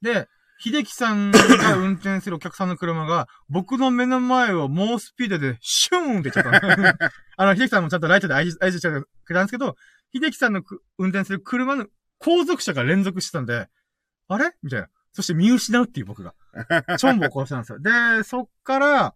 [0.00, 0.28] で、
[0.60, 6.94] 秀樹さんが運転するお客さんの車が、僕の目の前を猛スピードで、シューンってちゃったの。
[7.36, 9.76] あの、秀樹さんもちゃんとライトで合図してくれたんですけど、
[10.14, 11.86] 秀樹さんのく運転する車の
[12.20, 13.68] 後続車が連続してたんで、
[14.28, 14.52] あれ？
[14.62, 14.88] みたいな。
[15.12, 16.34] そして見失うっていう僕が。
[16.98, 17.78] チョンボを殺したんですよ。
[17.80, 19.14] で、そっから、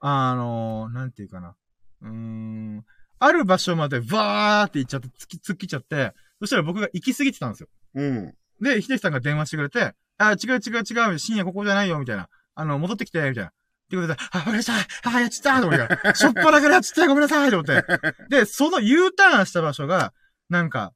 [0.00, 1.54] あのなんていうかな。
[2.02, 2.84] うーん、
[3.18, 7.68] ある場所までバーって行っちゃって、突き、突っ切っちゃって、そしたら僕が行き過ぎてたんですよ。
[7.94, 8.34] うん。
[8.60, 12.28] で、秀樹さんが電話してくれて、あ、違う違う違う、深夜ここじゃないよ、みたいな。
[12.54, 13.50] あの、戻ってきて、みたいな。
[13.50, 13.52] っ
[13.90, 14.74] てことで、あ、わかりました
[15.10, 17.84] あ、やっちゃったと思ってしょっぱなからやっちゃったごめんなさいと思って。
[18.28, 20.12] で、その U ターンした場所が、
[20.48, 20.92] なんか、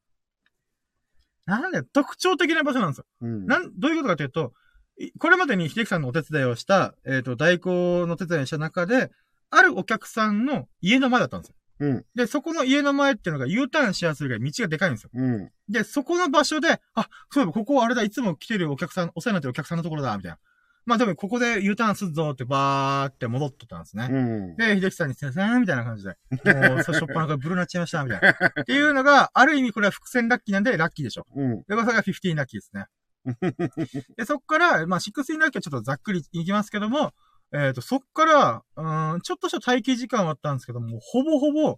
[1.45, 3.05] なんだよ、特徴的な場所なんですよ。
[3.21, 3.45] うん。
[3.45, 4.53] なん、どういうことかというと、
[4.97, 9.11] いこれまでに秀樹さんのお手伝いをした、えっ、と、代行の手伝いをした中で、
[9.49, 11.55] あるお客さんの家の前だったんですよ。
[11.79, 12.05] うん。
[12.15, 15.09] で、そこの家の前っていうのが U ターンしやすいぐらい道がでかいんですよ。
[15.13, 15.51] うん。
[15.69, 20.37] で、そこの場所で、あ、そういえばここあれだ、いつも来てるお客さん、お世話になってるお客さんのところだ、みたいな。
[20.85, 24.07] まあ多分ここで U ターンするぞってバーって戻ってたんですね。
[24.09, 24.55] うん。
[24.55, 26.15] で、秀樹さんにすいません、みたいな感じで。
[26.69, 28.29] もう、最初っぱなからブルーなっちゃいました、みたいな。
[28.61, 31.25] っていうのが、ある意味これは伏線ラッキーなんでラッキーでしょ。
[31.35, 31.57] うん。
[31.57, 32.85] で、これが15ラッキーですね。
[34.15, 37.13] で、そっから、まあ、16ラッキーはちょっとざっくりいきますけども、
[37.55, 41.77] えっ、と、そっから、うーん、ちょっとした待機時間はあったんですけども、ほぼほぼ、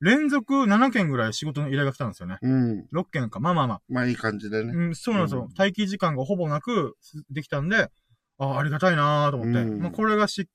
[0.00, 2.38] 連続7件ぐらい仕事の依頼が来たんですよね。
[2.40, 2.86] うん。
[2.92, 3.40] 6件か。
[3.40, 3.80] まあまあまあ。
[3.88, 4.72] まあいい感じでね。
[4.72, 5.42] うん、そうなんですよ。
[5.42, 6.96] うん待機時間がほぼなく
[7.30, 7.90] できたんで、
[8.38, 9.60] あありがたいなーと思って。
[9.60, 10.46] うんまあ、これが16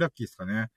[0.00, 0.68] ラッキーですかね。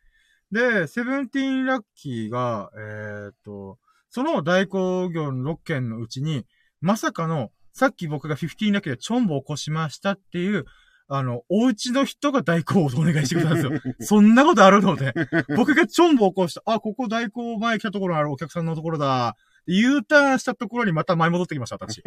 [0.51, 6.45] で、17ラッキーが、えーっと、その代行業の6件のうちに、
[6.81, 10.65] まさかの、さっき僕が15ラッキーでチョンボを起こしましたっていう、
[11.07, 13.71] あの、お家の人が代行をお願いしてくれたんですよ。
[13.99, 15.13] そんなことあるので、
[15.55, 19.35] 僕がチョンボを起こした、あ、ここ代行前来たところのあるお客さんのところだ。
[19.67, 22.01] U ターンしたところにまた前戻ってきました、私。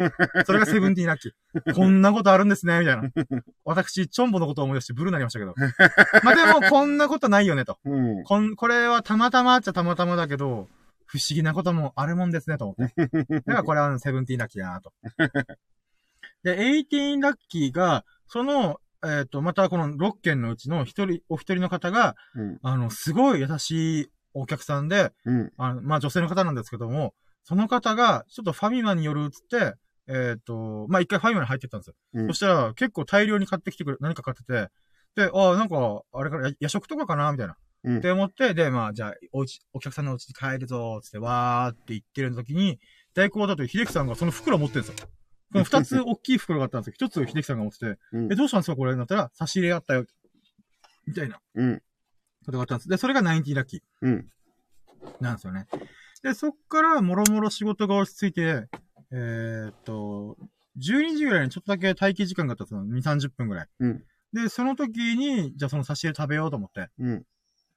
[0.45, 1.73] それがセブンティーンラッキー。
[1.73, 3.09] こんなことあるんですね、みたいな。
[3.63, 5.53] 私、チョンボのことを思い出してブルーになりましたけど。
[6.23, 7.79] まあでも、こんなことないよね、と。
[7.85, 8.23] うん。
[8.23, 10.67] こん、これはたまたまっちゃたまたまだけど、
[11.05, 13.07] 不思議なこともあるもんですね、と思って。
[13.07, 14.91] だからこれはセブンティーンラッキーだな、と。
[16.43, 22.59] で、エイティーンラッキーが、その、えっ、と、またこの6件のうちの一人、お一人の方が、うん。
[22.61, 25.53] あの、すごい優しいお客さんで、うん。
[25.57, 27.13] あの、まあ、女性の方なんですけども、
[27.43, 29.75] その方が、ちょっとファミマによるっつって、
[30.07, 31.95] えっ、と、まあ、一回ファミマに入ってったんですよ。
[32.13, 34.69] うんそしたら、結構大量に買ってきてくれ、何か買ってて、
[35.15, 37.55] で、ああ、なんか、あれから、や夜食とかかなみたいな。
[37.83, 42.79] うんって思って、で、まあ、じゃあ、おうち、お客さんのお家に帰るぞ、つって、わーって言ってる時に、
[43.13, 45.07] 代行だと秀樹さんがその袋持ってるんですよ。
[45.55, 46.93] この二つ大きい袋があったんですよ。
[46.95, 48.95] 一つを秀樹さんが持ってて、うんえ、どうしたんですかこれ？
[48.95, 50.05] なったら、差し入れあったよ。
[51.07, 51.81] みたいなうん。
[52.45, 52.89] ことがあったんです。
[52.89, 53.81] で、それが90ラッキー。
[54.01, 54.29] うん。
[55.21, 55.67] なんですよね。
[56.23, 58.67] で、そっから、もろもろ仕事が落ち着いて、
[59.11, 60.37] えーっと、
[60.77, 62.81] 12時ぐらいにちょっとだけ待機時間があったんですよ。
[62.81, 63.67] 2、30分ぐらい。
[63.79, 64.03] うん。
[64.33, 66.89] で、その時に、じゃあその差し入れ食べようと思って。
[66.99, 67.25] うん。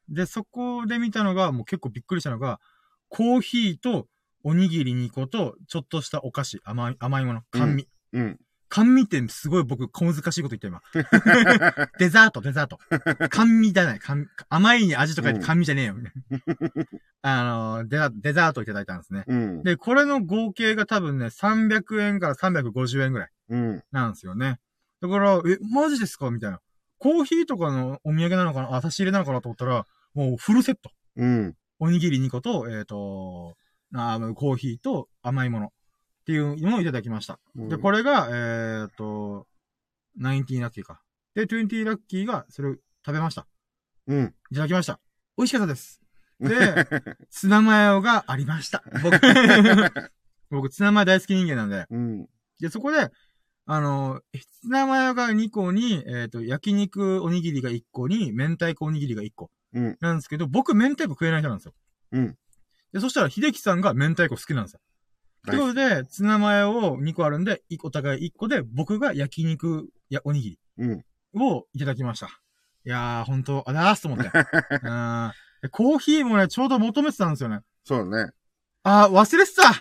[0.08, 2.60] で、そこで見たのが、もう結構びっくりしたのが、
[3.08, 4.08] コーヒーと、
[4.44, 7.88] おにぎり2個と、ちょっとしたお菓子、甘い、甘いもの、甘味。
[8.12, 8.38] うん。
[8.70, 10.82] 甘味ってすごい僕、小難しいこと言って今。
[11.98, 12.78] デザート、デザート。
[13.30, 14.00] 甘味じゃない。
[14.48, 15.94] 甘いに味とか言って甘味じゃねえよ。
[15.94, 16.12] みたい
[17.22, 19.24] なあの、デザデザートいただいたんですね。
[19.26, 19.62] うん。
[19.62, 23.82] で、これの合計が多分ね、300円から350円ぐらいうん。
[23.90, 24.58] なんですよね。
[25.00, 26.60] だから、え、マジですかみたいな。
[26.98, 30.90] コーヒーとかのお土産なのかなあ、差し入れなのかなと思ったら、もうフルセット。
[31.16, 31.54] うん。
[31.78, 33.56] おにぎり2個と、えっ、と、
[33.94, 35.70] あーコーヒーと甘いものっ
[36.26, 37.38] ていうのをいただきました。
[37.54, 39.46] で、これ、れが、えっ、と、
[40.20, 41.00] 19ラッキーか。
[41.34, 42.74] で、20ラッキーがそれを
[43.04, 43.46] 食べました。
[44.06, 44.34] うん。
[44.50, 45.00] いただきました。
[45.36, 46.00] 美味しかったです。
[46.40, 46.48] で、
[47.30, 48.82] ツナマヨがありました。
[49.02, 49.18] 僕、
[50.50, 51.86] 僕、ツナマヨ大好き人間なんで。
[51.90, 52.28] うん。
[52.60, 53.10] で、そこで、
[53.66, 54.20] あの、
[54.62, 59.50] ツナマヨが2個に、えっ、と、焼肉おにぎりが1個に、明太子おにぎりが1個。
[59.72, 59.96] うん。
[60.00, 61.74] なんですけど、僕、明太子食えない人なんですよ。
[62.12, 62.36] うん。
[62.92, 64.80] で、そしたら、秀樹さんが明太子好きなんですよ。
[65.46, 71.04] ということで、ツナマヨを2個あるんで、お互い1個で、僕が焼肉やおにぎりうん。
[71.40, 72.26] をいただきました。
[72.26, 72.30] い
[72.88, 74.30] やー、ほんと、あだーすと思って。
[74.82, 77.60] うんでコーヒーもね、ちょうど求めてたんですよね。
[77.84, 78.30] そうね。
[78.84, 79.74] あー、忘れてたん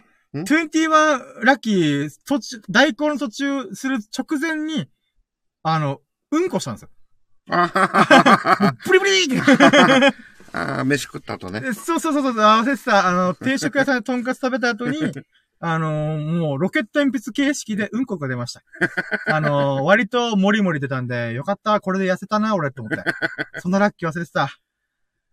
[0.44, 4.90] !21 ラッキー、途中、代行の途中する直前に、
[5.64, 6.90] あの、うんこしたんですよ。
[7.50, 9.36] あはははブ リブリって
[10.54, 11.62] あー、飯食った後ね。
[11.62, 14.98] でそうそうそうそう、合わせてた、あの、 定食屋さんでとんかつ食べた後に、
[15.60, 18.62] あのーもうロケット鉛筆形式でうんこが出ました。
[19.28, 23.04] あのー割とモリモリ出たんで、よかった、これで痩せたな、俺って思って。
[23.60, 24.50] そんなラッキー忘れてた。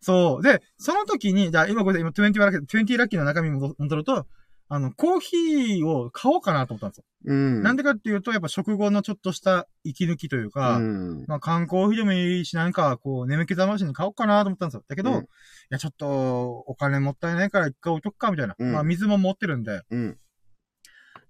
[0.01, 0.43] そう。
[0.43, 4.27] で、その時に、じゃあ今これ今20ラッキー、20ラッキーの中身に戻ると、
[4.69, 7.05] あの、コーヒーを買おうかなと思ったんですよ。
[7.27, 7.63] うん。
[7.63, 11.25] なんでかっていうと、やっぱ食後のちょっとした息抜きというか、うん。
[11.27, 14.85] まあ、缶コーヒーでもいいし、なんか、こう、眠気覚ましに買おうかなと思ったんですよ。
[14.89, 15.27] だけど、うんい
[15.71, 18.57] や、ちょっと、お金もったいないから一回置いとくか、みたいな。
[18.59, 19.77] うんまあ、水も持ってるんで。
[19.77, 20.19] っうん。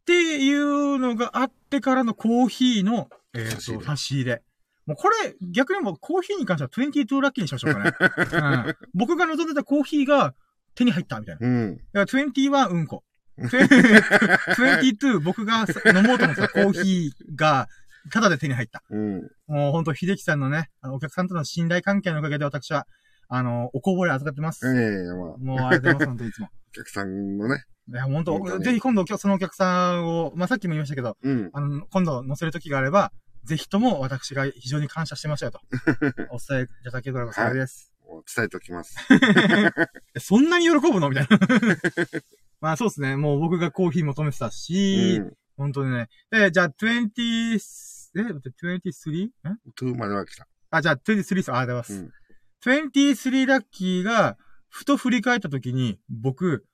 [0.05, 4.42] ていうのがあってからのコーヒーの、えっ、と、差し入れ差し入れ。
[4.87, 7.92] もうこれ、逆にもうコーヒーに関しては22ラッキーにしましょうかね。
[7.97, 10.35] うん、僕が望んでたコーヒーが
[10.74, 11.47] 手に入ったみたいな。
[11.47, 11.76] うん。
[11.93, 13.03] だから21うんこ。
[13.39, 17.68] 22 僕が飲もうと思ってたコーヒーが、
[18.12, 18.82] ただで手に入った。
[18.91, 19.22] うん。
[19.47, 22.87] もうほんと、秀樹さんのね、あの、お客さんとの信頼関係のおかげで私は、
[23.28, 24.66] あの、おこぼれ預かってます。
[24.66, 26.49] ええまあ、もうありがとうございます、本当にいつも。
[26.68, 27.64] お客さんのね。
[27.89, 31.51] いや、本当本当にぜひ今度、そのお客さんを、まあ、さっきも言いましたけど、うん。
[31.53, 33.12] あの、今度載せる時があれば、
[33.45, 35.61] ぜひとも私が非常に感謝してましたよと。
[36.30, 37.93] お伝えいただければ幸いです。
[38.37, 38.97] 伝えておきます。
[40.14, 41.11] えそんなに喜ぶの？
[41.11, 41.39] みたいな。
[42.64, 43.16] まあそうですね。
[43.16, 45.32] もう僕がコーヒー求めてたし、うん。
[45.58, 46.08] 本当にね。
[46.30, 47.58] で、じゃあ20、
[48.16, 49.26] え、待って 23?
[49.26, 49.30] ん
[49.78, 50.48] 2までは来た。
[50.70, 51.52] あ、じゃあ23です。
[51.52, 52.10] あ、ありがとうんま
[52.64, 52.70] す。
[52.70, 54.38] 23ラッキーが、
[54.70, 56.64] ふと振り返った時に、僕、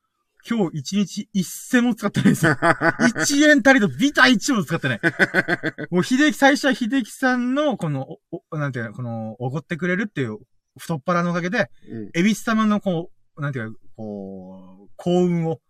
[0.49, 2.53] 今日一日一銭も使ってないんですよ。
[2.55, 5.01] 1円たりとビタ1も使ってない。
[5.91, 10.39] もう秀樹、最初は秀樹さんの、この、お、おなんていうの、この、おごってくれるっていう、
[10.79, 12.11] 太っ腹のおかげで、うん。
[12.15, 15.61] エビス様のこう、なんていうか、こう、幸運を、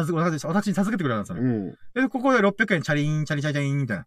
[0.00, 1.76] 授け、私私に授けてくれたんですよね。
[1.94, 2.02] うん。
[2.02, 4.06] で、ここで600円チャリーン、チャリチャリチャリーン、みたいな。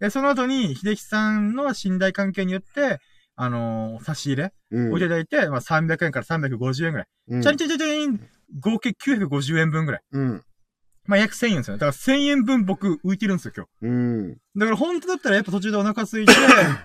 [0.00, 2.98] で、その後に、秀樹さんの信頼関係によって、
[3.40, 4.92] あのー差し入れうん。
[4.92, 7.06] をいただいて、まあ300円から350円ぐらい。
[7.28, 8.20] うんチャリチャリチャリーン、
[8.60, 10.00] 合計950円分ぐらい。
[10.12, 10.42] うん。
[11.06, 11.80] まあ約1000円ですよね。
[11.80, 13.86] だから1000円分僕浮いてるんですよ、今日。
[13.86, 14.36] うん。
[14.56, 16.32] だから本当だったらやっぱ途中でお腹空いて、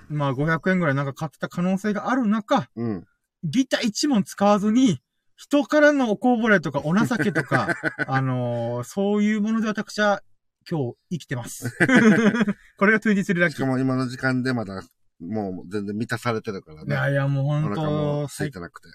[0.09, 3.03] まあ500円ぐらいなんか買ってた可能性がある中、うん。
[3.43, 4.99] ギター1問使わずに、
[5.35, 7.75] 人からのおこぼれとかお情けとか、
[8.07, 10.21] あのーそういうもので私は
[10.69, 11.75] 今日生きてます。
[12.77, 13.57] これが23ラッキー。
[13.57, 14.83] しかも今の時間でまだ、
[15.19, 16.93] もう全然満たされてるからね。
[16.93, 18.87] いやいや、もうお本腹も当最空いてなくて。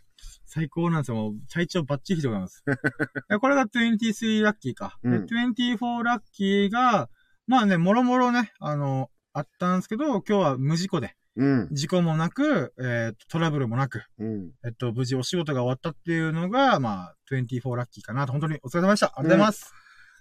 [0.47, 1.17] 最高なんですよ。
[1.17, 2.65] もう、体調バッチリでございます。
[2.67, 2.71] い
[3.29, 4.99] やこれが23ラッキーか。
[5.03, 7.11] うんで、24ラッキーが、
[7.47, 11.69] まあね、もろもろね、あの、あったんですけど、今日は無事故で、うん。
[11.71, 14.51] 事故もなく、えートラブルもなく、うん。
[14.65, 18.33] えっと、無事お仕事が終わったっていうのが、まあ、24ラッキーかなと。
[18.33, 19.07] 本当にお疲れ様でした。
[19.07, 19.73] ありがとうございます。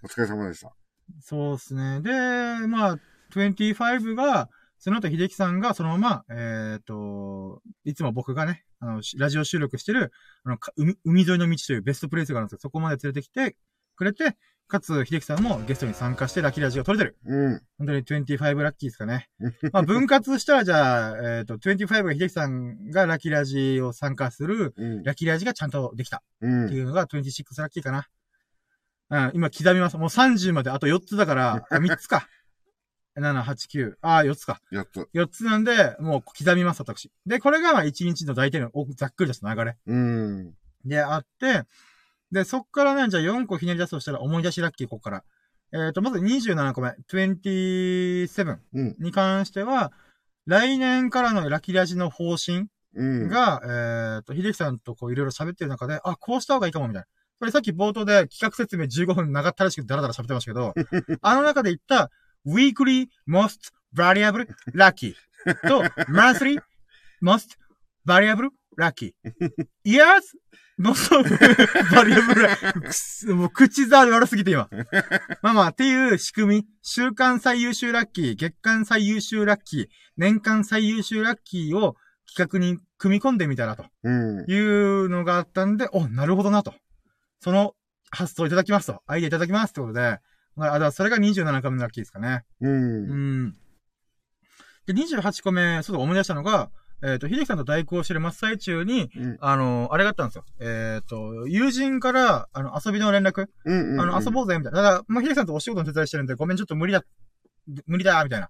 [0.03, 0.71] お疲れ様でした。
[1.21, 2.01] そうですね。
[2.01, 2.99] で、まあ、
[3.31, 10.11] 25が、その後、秀樹さんがそのまま、えっ、と、いつも僕がね、あの、しラジオ収録してる、
[10.43, 10.57] あの、
[11.03, 13.55] 海沿いの道というベストプレイスがあるんですけど、そこまで連れてきて
[13.97, 14.37] くれて、
[14.67, 17.17] かつ、秀樹さんもゲストに参加してラッキーラジオを撮れてる。
[17.25, 17.61] うん。
[17.77, 19.29] 本当に25ラッキーですかね。
[19.71, 25.03] まあ、分割したら、じゃあ、えっ、と、25が秀樹さんがラッキーラジオ参加する、うん。
[25.03, 26.21] ラッキーラジがちゃんとできた。
[26.41, 26.75] うんって。
[26.75, 28.07] いうのが26ラッキーかな。
[29.09, 29.97] うん、今刻みます。
[29.97, 32.27] もう30まであと4つだから、 あ3つか。
[33.15, 33.95] 7、8、9。
[34.01, 34.61] ああ、4つか。
[34.69, 35.07] やっと。
[35.13, 37.09] 4つなんで、もう刻みます、私。
[37.25, 39.77] で、これがまあ1日の大体のおざっくりとした流れ。
[39.87, 40.53] うん。
[40.85, 41.63] で、あって、
[42.31, 45.23] で、そっからね、じゃあ4個ひねり出すとしたら思い出しラッキー、ここから。
[45.73, 48.95] えっ、と、まず27個目、27うん。
[48.99, 49.91] に関しては、
[50.45, 53.29] 来年からのラッキーラジの方針うん。
[53.29, 53.61] が、
[54.17, 57.07] えっ、と、秀樹さんとこういろいろ喋ってる中で、あ、こうした方がいいかも、みたいな。
[57.39, 60.73] これさっき冒頭で企画説明15分長ったらしくダラダラ喋ってましたけど、
[61.21, 62.09] あの中で言った
[62.45, 65.13] weekly most variable lucky
[65.67, 66.59] と monthly
[67.21, 67.57] most
[68.07, 68.49] variable
[68.79, 69.13] lucky
[69.83, 70.21] years
[70.79, 71.09] most
[71.91, 74.69] variable lucky くすもう口ざ悪すぎて今。
[75.41, 76.65] まあまあ、っていう仕組み。
[76.83, 79.87] 週間最優秀ラッキー、月間最優秀ラッキー、
[80.17, 81.95] 年間最優秀ラッキーを
[82.27, 84.45] 企画に組み込んでみたらとうん。
[84.47, 86.75] いうのがあったんで、お、なるほどなと。
[87.39, 87.73] その
[88.11, 89.01] 発想いただきますと。
[89.07, 90.19] アイデアいただきますってことで、
[90.55, 92.43] まあ、だそれが27個目のラッキーですかね。
[92.61, 92.67] う。
[92.67, 93.55] うんん。
[94.85, 96.69] で、28個目、ちょっと思い出したのが、
[97.03, 99.37] えっ、と、秀樹さんと代行してる真っ最中に、うん。
[99.39, 100.45] あの、あれがあったんですよ。
[100.59, 104.01] えっ、と、友人から、あの、遊びの連絡、うん。
[104.01, 104.81] あの、遊ぼうぜ、みたいな。
[104.81, 107.03] だから、まあ、秀樹さんとお仕事の手伝いしてるんで、ごめん、ちょっと無理だ、
[107.85, 108.49] 無理だ、みたいな。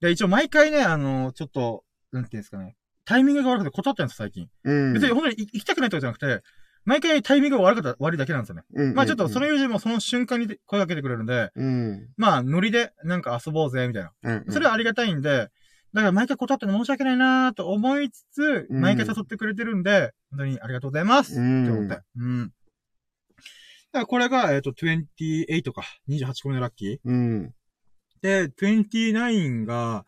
[0.00, 4.48] で、一応毎回ね、あの、ちょっと、なんていうんですかね、タイミングが悪くて断ってるんですよ、最近。
[4.64, 4.92] うん。
[4.94, 6.44] 別に本当に行行きたくないってことじゃなくて、
[6.84, 8.62] 毎回タイミングが悪かった、悪いだけなんですよね。
[8.74, 8.94] うん。
[8.94, 12.08] まあちょっと、その友人もその瞬間に声かけてくれるんで、うん。
[12.16, 14.12] まあ、ノリでなんか遊ぼうぜ、みたいな。
[14.22, 14.44] うん。
[14.52, 15.50] それはありがたいんで、
[15.96, 21.40] だから毎回断って申し訳ないなと思いつつ、うん毎回誘ってくれてるんで、本当にありがとうございます。
[21.40, 22.02] うんって思って。
[22.18, 22.48] うん。
[22.48, 22.50] だ
[23.92, 26.98] からこれが、えっ、と、28か、28個目のラッキー。
[27.02, 27.54] うん。
[28.20, 30.04] で、29が、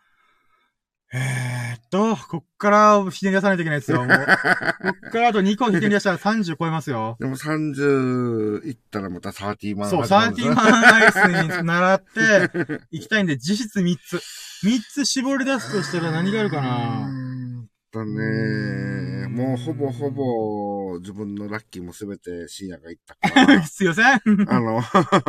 [1.11, 4.01] えーっと、こっからひねり出さないといけないですよ。
[4.01, 7.17] こっからあと2個ひねり出したら30超えますよ。
[7.19, 11.17] でも30いったらまた30万そう、始まるんですね30万アイス
[11.61, 14.17] に習って、行きたいんで、実質3つ。
[14.65, 17.07] 3つ絞り出すとしたら何があるかな？
[17.07, 24.05] んとね、もうほぼほぼ自分のラッキーもすべて深夜が言ったから、 すいません。
[24.05, 24.83] あの、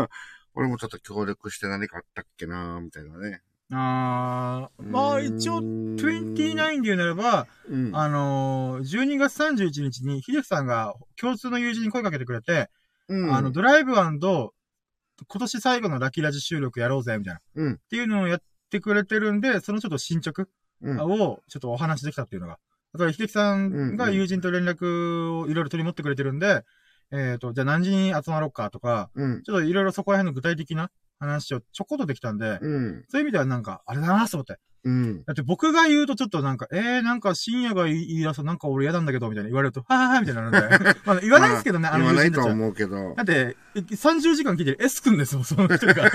[0.55, 3.41] 俺もちょっと協力して何かあったっけなみたいなね。
[3.71, 7.95] あー、まあ一応、29で言うならば、うん。
[7.95, 12.69] あのー、12月31日に、秀樹さんが共通の友人に声かけてくれて、
[13.07, 14.11] うん、あの、ドライブ今
[15.39, 17.41] 年最後のラッキーラジ収録やろうぜ、みたいな。
[17.55, 20.47] うんっていうのをやってくれてるんで、そのちょっと進捗
[20.81, 22.57] うん、をちょっとお話できたっていうのが。
[22.93, 26.63] だから、秀樹さんが友人と連絡をいろいろ取り持ってくれてるんで、
[27.11, 29.43] えっ、と、じゃあ何時に集まろうかとか、うん。
[29.43, 30.89] ちょっといろいろそこら辺の具体的な
[31.19, 33.05] 話をちょこっとできたんで、うん。
[33.09, 34.57] そういう意味ではなんか、あれだなと思って。
[34.85, 35.23] うん。
[35.25, 40.99] だって僕が言うとちょっとなんか、えー、なんか深夜が言い出すとなんか俺嫌なんだけど、みたいな言われると、はぁはぁみたいになるんで。
[41.05, 42.45] まあ言わないですけどね、あの言わないと。
[42.45, 43.23] 思うけどだ。
[43.23, 46.09] って、30時間聞いてる S 君ですもん、その人が。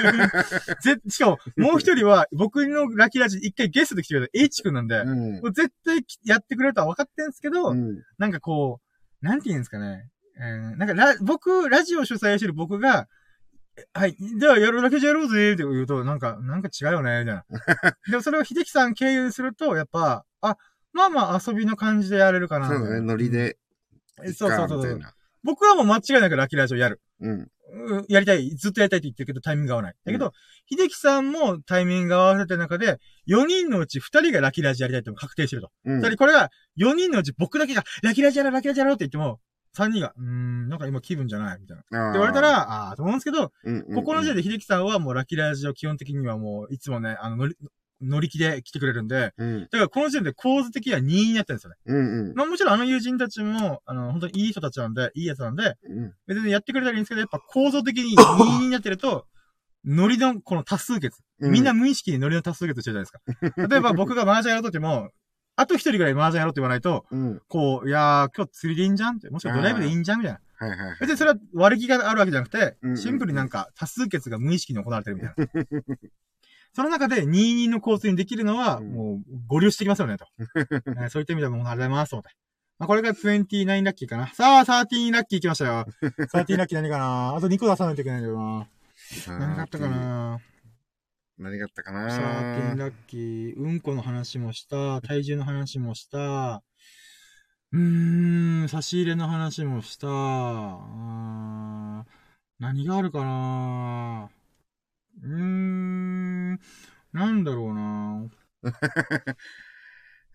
[0.81, 5.41] ぜ、しかも、もう一人は、僕のラッキーラジ一回ゲストで来てくれた H 君なんで、うんも。
[5.43, 8.03] う絶対やってくれるとは分かってんすけど、うん。
[8.19, 8.81] なんかこ
[9.23, 10.09] う、なんて言うんですかね。
[10.39, 13.24] えー、なんかラ、僕、ラジオ主催してる僕が、え
[13.93, 17.45] はい、じゃあやるだけじゃやろうぜって言うと、なんか、なんか違うよね、みたいな。
[18.11, 20.57] でもそれを秀樹さん経由すると、やっぱ、あ、
[20.93, 22.69] まあまあ遊びの感じでやれるかな。
[22.69, 23.59] そうだね、ノリで。
[24.23, 25.01] えそうそうそう
[25.43, 27.01] 僕はもう間違いなくラッキーラジオやる。
[27.21, 27.51] うん。
[27.77, 29.95] うんやりたい、ずっとやりたいって言ってるけど、タイミングが合わない。
[30.05, 30.33] だけど、
[30.71, 32.99] 秀樹さんもタイミングが合わせてる中で、
[33.29, 35.71] 4人のうち2人がラッキーラジやりたいって確定してると。
[35.85, 39.41] うんつまりこれが、4人のうち僕だけが、ラッキーラジやろう、ラッキーラジやろうって言っても、
[39.75, 41.83] 3人が、うーん、なんか今気分じゃない、みたいな。
[41.83, 47.57] ってあー言われた、ら、あーと思うんですけど、うんうんうんここの時点で秀樹さんはもうラッキーラジを基本的にはもう、いつもね、あの、乗り、
[48.01, 49.61] 乗り気で来てくれるんで、うん。
[49.63, 51.77] だからこの時点で構図的には2になってるんですよね。
[51.87, 52.35] うんうん。
[52.35, 59.27] まあもちろんあの友人たちも、あの、本当にいい人たちなんで、いいやつなんで、うん別にやってくれたらいいんですけど、やっぱ構造的に2になってると、
[59.85, 61.21] ノリのこの多数決。
[61.41, 63.69] うんみんな無意識にノリの多数決してるじゃないですか。
[63.69, 65.11] 例えば僕が麻雀やるときも、
[65.57, 67.43] あと一人ぐらい麻雀やろうって言わないと、うん。
[67.49, 70.41] こう、いやー、今日釣りでいいんじゃんって、もしくはドライブでいいんじゃんみたいな。
[70.57, 70.97] はいはいはい。
[71.01, 75.95] 別にそれは割り気があるわけじゃなくてうんうんう、んシンプルになんか多数決が無意識に行われてるみたいな。
[76.75, 80.27] その中で2-2の構成にできるのは、うんもう、合流してきますよね、と。
[80.39, 82.31] えーそういった意味でも、ありがとうございます、と思って。
[82.79, 84.27] まあ、これが29ラッキーかな。
[84.35, 85.87] さあ、13ラッキー来ましたよ。
[86.03, 88.67] 13ラッキー何かなあと2個出さないといけないんだよな。
[89.29, 90.41] 何があったかな
[91.45, 96.63] 何があったか13なラッキー、うんこの話もした、体重の話もした、
[97.71, 102.11] うーん、差し入れの話もした、あー
[102.59, 104.31] 何があるかな？
[105.23, 106.53] うーん、
[107.13, 108.25] なんだろうな。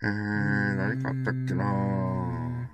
[0.01, 2.69] うーん、何かあったっけな。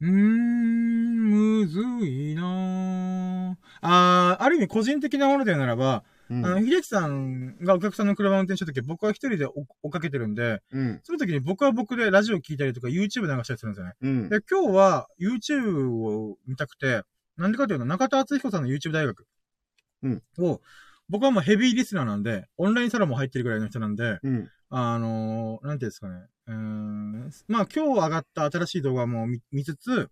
[0.00, 3.58] うーん、むずいな。
[3.82, 11.00] あー、ある意味個人的なものでならば、うんあの、秀樹さんがお客さんの車を運転した時、僕は一人で追追っかけてるんで、うん。
[11.04, 13.92] その時に僕は僕でラジオ聞いたりとか YouTube 流したりするんですよね。
[14.00, 14.28] うん。
[14.28, 17.02] で、今日は YouTube を見たくて、
[17.36, 19.26] なんでかというと中田敦彦さんの YouTube 大学
[20.02, 20.60] うんを、
[21.08, 24.50] 僕はもうヘビーリスナーなんで、オンラインサロンも入ってるぐらいの人なんで、うん。
[24.68, 26.26] あのーなんていうんですかね。
[26.48, 27.30] うーん。
[27.46, 30.10] まあ今日上がった新しい動画も見見つつ、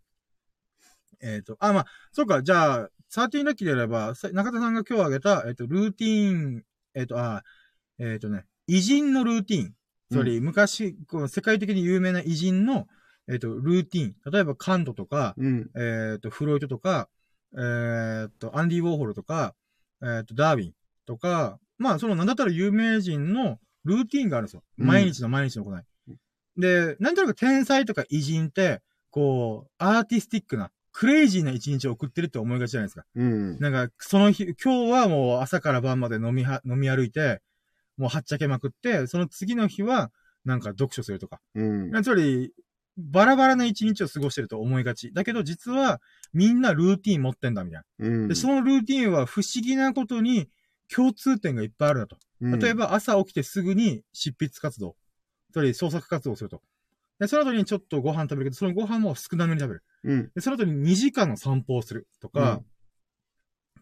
[1.21, 7.45] えっ、と、あ、まあ、そうか、じゃあ、13ラッキーであれば、さ中田さんが今日上げた、えっ、と、ルーティーン、えっ、と、あ、
[7.99, 9.75] えっ、とね、偉人のルーティーン。
[10.11, 12.87] つまり、昔、こう世界的に有名な偉人の、
[13.29, 14.15] えっ、と、ルーティーン。
[14.31, 15.71] 例えば、カントとか、うん。
[15.77, 17.09] えっ、と、フロイトとか、
[17.57, 19.55] えっ、と、アンディ・ウォーホルとか、
[20.03, 20.73] えっ、と、ダーウィン
[21.07, 24.63] とか、まあ、その、なんだったら有名人のルーティーンがあるんですよ。
[24.79, 25.83] うん毎日の毎日の行い。
[26.57, 33.05] で、なんとなく天才とか偉人って、こう、アーティスティックな、クレイジーな一日を送ってるって思いがちじゃないですか。
[33.17, 33.59] うん。
[33.59, 37.43] なんか、その日、今日はもう朝から晩まで飲みは、飲み歩いて、
[37.97, 40.13] もうはっちゃけまくって、その次の日は、
[40.45, 41.41] なんか読書するとか。
[41.57, 42.03] うん。
[42.03, 42.53] つまり、
[42.97, 45.13] バラバラな一日を過ごしてると思いがち。
[45.13, 46.01] だけど実は、
[46.33, 48.07] みんなルーティン持ってんだ、みたいな。
[48.07, 48.29] うん。
[48.29, 50.49] で、そのルーティンは不思議なことに
[50.95, 52.17] 共通点がいっぱいあるだと。
[52.41, 54.95] うん例え、ば朝起きてすぐに執筆活動。
[55.53, 56.63] つまり創作活動をすると。
[57.19, 59.85] で、その後にちょっとご飯食べるけど、そのご飯も少なめに食べる。
[60.05, 60.31] うん。
[60.35, 62.61] で、その後に2時間の散歩をするとか、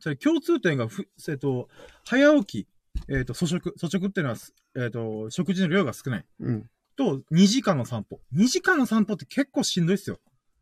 [0.01, 1.69] それ共通点がふ、えっと、
[2.05, 2.69] 早起き、
[3.09, 4.39] えっと、粗食、粗食っていうのは、
[4.77, 6.25] えっと、食事の量が少ない。
[6.41, 6.71] うん。
[6.97, 8.21] と、2時間の散歩。
[8.35, 10.19] 2時間の散歩って結構しんどいっすよ。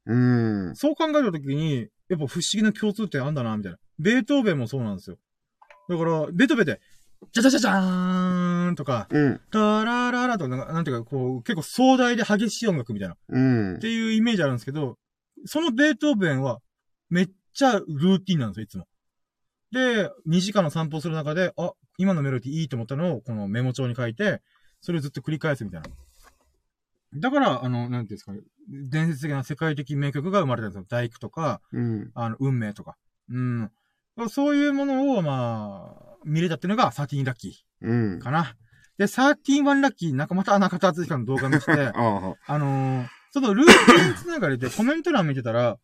[0.07, 0.77] うん。
[0.77, 3.79] そう考えたときに、やっぱ不思議な共通点あんだな、みたいな。
[3.99, 5.19] ベートーベンもそうなんですよ。
[5.89, 6.81] だから、ベートーベンで、
[7.33, 9.41] じゃじゃじゃじゃーんとか、うん。
[9.51, 13.17] タラララとか、なんかなんていうか、こう、結構壮大で激しい音楽みたいな。
[13.29, 13.89] うんって。
[13.89, 14.97] いうイメージあるんですけど、
[15.45, 16.61] そのベートーベンは、
[17.11, 18.87] めっちゃルーティンなんですよ、いつも。
[19.73, 24.41] で、2時間の散歩する中で、あ、今のメロディーいいと思ったのを、このメモ帳に書いて、
[24.81, 25.89] それをずっと繰り返すみたいな。
[27.15, 30.87] だから、あの、なんていうんですかね、伝説的な世界的名曲が生まれたんですよ。
[30.89, 32.11] 大工とか、うん。
[32.15, 32.97] あの、運命とか。
[33.29, 33.71] うん。
[34.29, 38.23] そういうものを、まあ、見れたっていうのが、13ラッキうんー。
[38.23, 38.57] かな。
[38.99, 45.79] で、13ラッキー、なんかまた中田敦彦の動画見て て、あのー、そのルーティンつながりで コメント欄見てたら、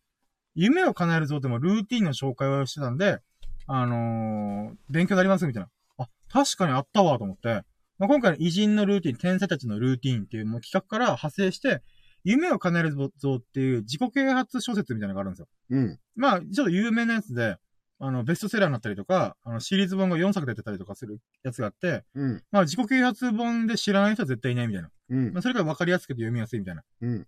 [0.53, 3.19] 夢を叶えるぞでもルーティンの紹介をしてたんで、
[3.67, 5.69] あのー、勉強になりますみたいな。
[5.97, 7.63] あ、確かにあったわと思って、
[7.99, 11.81] まあ、今回の偉人のルーティン、天才たちのルーティンっていうもう企画から派生して、
[12.23, 15.47] 夢を叶えるぞっていう自己啓発小説みたいなのがあるんですよ。
[15.69, 15.99] うん。
[16.15, 17.57] まあ、ちょっと有名なやつで、
[17.99, 22.43] あの、ベストセラーになったりとか、あの、シリーズ本が4作出てたりとかするやつがあって、うん。
[22.51, 24.89] まあ、自己啓発本で知らない人は絶対いないみたいな。
[25.09, 25.41] うんまあ、。
[25.41, 26.83] それが分かりやすくて読みやすいみたいな。
[27.01, 27.27] うん。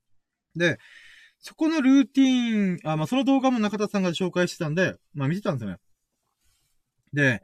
[0.56, 0.78] で、
[1.40, 5.78] そこのルーティーン、あ、まあ、その動画も中田さんが紹介してたんで、まあ、見てたんですよね。
[7.14, 7.42] で、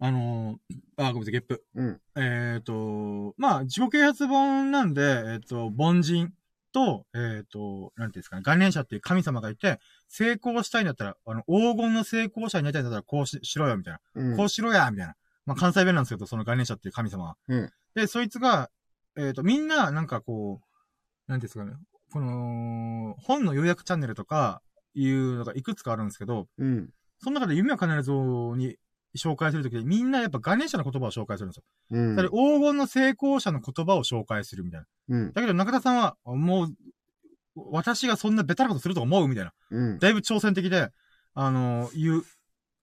[0.00, 1.64] あのーあ、ごめんなさい、ゲップ。
[1.74, 2.00] うん。
[2.16, 6.32] えっ、と、まあ、自己啓発本なんで、えっ、と、凡人
[6.72, 14.00] と、えっ、と、なんていうんですかね、元年者っていう神様がいて、成功したいんだったら、あの、黄金の成功者になりたいんだったら、こうししろよ、みたいな。
[14.14, 14.36] うん。
[14.36, 15.14] こうしろや、みたいな。
[15.46, 17.36] まあ、関西弁なんですけど、その元年者っていう神様は。
[17.48, 18.70] うんで、そいつが、
[19.16, 21.72] えっ、と、みんな、なんかこう、なんていうんですかね、
[22.12, 24.62] この、本の予約チャンネルとか、
[24.94, 26.90] いうのがいくつかあるんですけど、うん。
[27.18, 28.76] その中で夢を叶える像に
[29.16, 31.64] 紹介するときに、みんなやっぱ元年者の言葉を紹介するんですよ。
[31.90, 32.16] うん。
[32.16, 32.30] 黄
[32.60, 34.86] 金の成功者の言葉を紹介するみたいな。
[35.08, 35.32] うん。
[35.32, 36.74] だけど中田さんは、もう、
[37.56, 39.52] 私がそんなベタなことすると思うみたいな。
[39.70, 39.98] うん。
[39.98, 40.90] だいぶ挑戦的で、
[41.34, 42.24] あの、言う。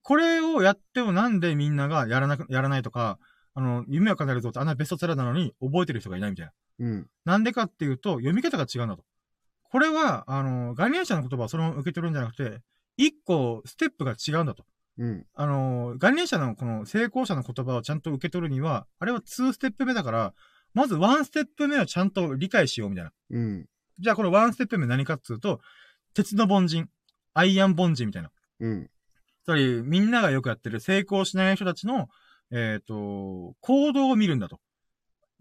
[0.01, 3.17] これをやってもなんでみんながやらなく、やらないとか、
[3.53, 6.51] あの、夢を叶えるぞってあんなベストセラーなのに覚えてる人がいないみたいな。
[6.79, 7.07] うん。
[7.23, 9.03] なんでかっていうと、読み方が違うんだと。
[9.63, 12.61] これは、あの、概念者の言葉をそのまま受け取るんじゃなくて、
[12.97, 14.65] 一個、ステップが違うんだと。
[14.97, 15.25] うん。
[15.33, 20.33] あの、概念者のこの成功者の言葉をちゃんと受け取るには、あれは2ステップ目だから、
[20.73, 23.11] まず1ステップ目をちゃんと理解しようみたいな。
[23.31, 23.65] うん。
[23.99, 25.59] じゃあこの1ステップ目何かっつうと、
[26.13, 26.89] 鉄の凡人、
[27.33, 28.31] アイアン凡人みたいな。
[28.59, 28.89] うん。
[29.43, 32.09] つまり、みんながよくやってる成功しない人たちの、
[32.51, 34.59] えっ、と、行動を見るんだと。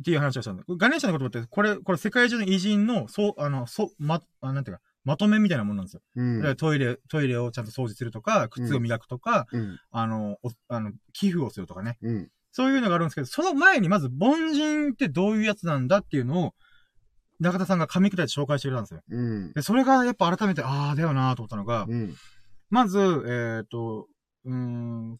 [0.03, 0.65] っていう話をしたんだ。
[0.69, 6.03] ガネーシャの言葉って、これ、これ世界中の偉人の、そう、あの、そう、ま、あなんていうか、まとめみたいなもんなんですよ。
[6.17, 6.43] うん。
[6.43, 9.79] でトイレ、トイレをちゃんと掃除するとか、靴を磨くとか、うん。
[9.91, 11.99] あの、おあの、寄付をするとかね。
[12.03, 12.29] うん。
[12.53, 16.55] そういうのがあるんですけど、その前にまず、凡人ってどういうやつなんだっていうのを、
[17.41, 19.01] 中田さんが噛み砕いて紹介してくれたんですよ。
[19.11, 19.53] うん。
[19.53, 22.15] で、それがやっぱ改めて、ああ、だよなーと思ったのが、うん。
[22.71, 24.07] まず、えっ、と、
[24.45, 25.19] うーん、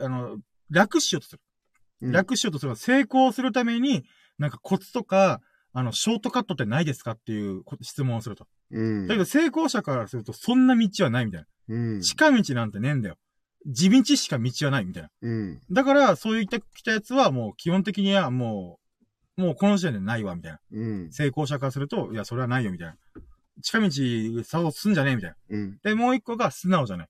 [0.00, 0.38] あの、
[0.70, 1.40] 楽しようとする。
[2.02, 2.12] うん。
[2.12, 2.76] 楽しようとする。
[2.76, 4.04] 成功するために、
[4.38, 5.40] なんかコツとか、
[5.72, 8.46] あの、ショートカットってないですかっていうこ質問をすると。
[8.70, 9.06] うん。
[9.06, 11.46] だけど成功者からすると、そんな道はないみたいな。
[11.74, 12.00] うん。
[12.00, 13.16] 近道なんてねえんだよ。
[13.66, 15.10] 地道しか道はないみたいな。
[15.20, 15.60] うん。
[15.70, 18.78] だから、そういった来たやつはもう基本的にはも
[19.36, 20.58] う、もうこの時点でないわ、みたいな。
[20.72, 21.12] うん。
[21.12, 22.96] 成功者からすると、いや、それはないよ、みたいな。
[23.62, 25.36] 近道、さを進んじゃねえ、みたいな。
[25.50, 25.78] うん。
[25.82, 27.08] で、もう一個が素直じゃない。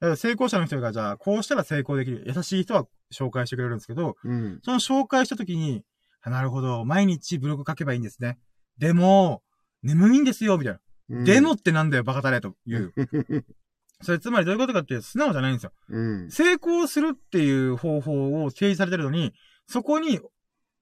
[0.00, 2.24] だから成功者の人が、じゃあ、こうしたら成功できる。
[2.26, 4.60] 優しい人は紹介してくれるんですけど、うん。
[4.62, 5.84] その紹介したときに、
[6.22, 8.38] あなるほど、毎日ブログ書けばいいんですね。
[8.78, 9.42] でも、
[9.82, 10.80] 眠いんですよ、みたいな。
[11.08, 11.24] うん。
[11.24, 12.92] でもってなんだよ、バカタレという。
[14.02, 15.72] それつまりどういうことかっていうと、素直じゃないんですよ。
[15.88, 16.30] うん。
[16.30, 19.32] 成功するっていう方法を提示されてるのに、
[19.66, 20.20] そこに、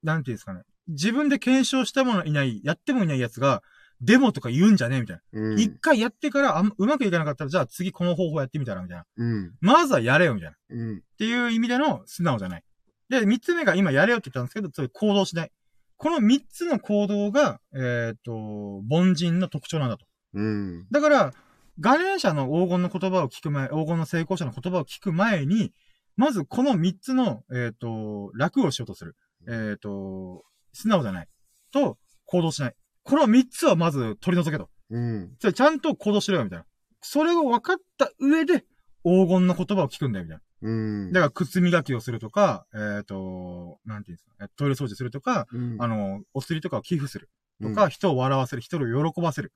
[0.02, 0.62] なんていうんですかね。
[0.88, 3.62] 自分で検証したものいない、やってもいないやつが、
[4.00, 5.40] デモとか言うんじゃねえみたいな。
[5.40, 5.60] うん。
[5.60, 9.06] 一、回やってからあん、うまくいかなかったら、じゃあ次この方法やってみたら、みたいな。
[9.16, 9.54] うん。
[9.60, 10.56] まずはやれよ、みたいな。
[10.56, 11.02] っうん。
[11.16, 12.64] ていう意味での素直じゃない。
[13.08, 15.52] で、三つ目が今やれよって言ったんですけど、それ行動しない。
[15.96, 20.06] この三つの行動が、えっ、と、凡人の特徴なんだと。
[20.34, 20.86] うん。
[20.90, 21.34] だから、
[21.80, 25.72] ガネーシャの黄金の言葉を聞く前、黄金の成功者の言葉を聞く前に、
[26.16, 29.16] まずこの三つの、えっ、と、楽をしようとする。
[29.48, 31.28] えっ、と、素直じゃない。
[31.72, 32.74] と、行動しない。
[33.02, 34.70] この三つはまず取り除けと。
[34.90, 35.34] うん。
[35.40, 36.66] それちゃんと行動しろよ、みたいな。
[37.02, 38.64] それを分かった上で、
[39.04, 40.42] 黄金の言葉を聞くんだよ、みたいな。
[40.62, 40.70] う
[41.08, 41.12] ん。
[41.12, 47.28] だから、靴磨きをするとか、えっ、と、なんていうんですか、トイレ掃除するとか、うん、あの、お釣りとかを寄付する
[47.60, 49.52] とうんか、人を笑わせる、人を喜ばせる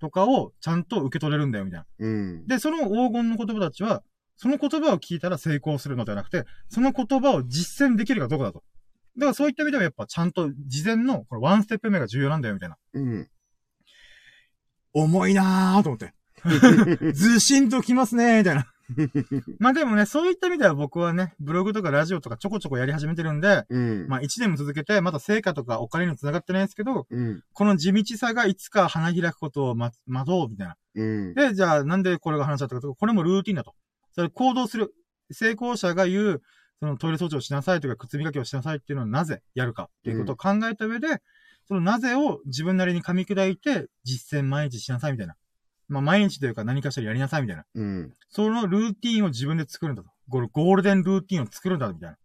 [0.00, 1.86] とかをちゃんと受け取れるんだよ、みたいな。
[1.98, 2.46] うん。
[2.46, 4.02] で、その黄金の言葉たちは、
[4.36, 8.62] その言葉を聞いたら成功するのではなくて、その言葉を実践できるかどうかだと。
[9.16, 12.76] だからそういった意味ではやっぱちゃんと事前のこのワンステップ目が重要なんだよみたいな。
[12.92, 13.28] うん。
[14.92, 16.12] 重いなぁと思って。
[17.12, 18.66] ずしんときますねみたいな。
[19.58, 24.06] まあでもね、そういった意味では僕はね、ブログとかラジオとかちょこちょこやり始めてるんで、うん。
[24.08, 27.42] まあ一年も続けて、まだ成果とかお金にも繋がってないんですけど、うん。
[27.52, 30.76] この地道さがいつか花開くことを待待とうみたいな。
[30.94, 31.34] うん。
[31.34, 33.74] で、じゃあなんでこれが話しちゃったかというと、これもルーティンだと。
[34.12, 34.94] それ行動する。
[35.32, 36.42] 成功者が言う、
[36.78, 41.22] そのトイレ掃除をしなさいとか靴磨きをしなさいっていうのはなぜやるかっていうことを考えた上で、
[41.66, 45.34] そのなぜを自分なりに噛み砕いて実践毎日しなさいみたいな。
[45.88, 47.64] まあ毎日というか何かしらやりなさいみたいな。
[47.74, 48.12] うん。
[48.28, 50.10] そのルーティンを自分で作るんだと。
[50.28, 52.16] ゴールゴールデンルーティンを作るんだみたいな。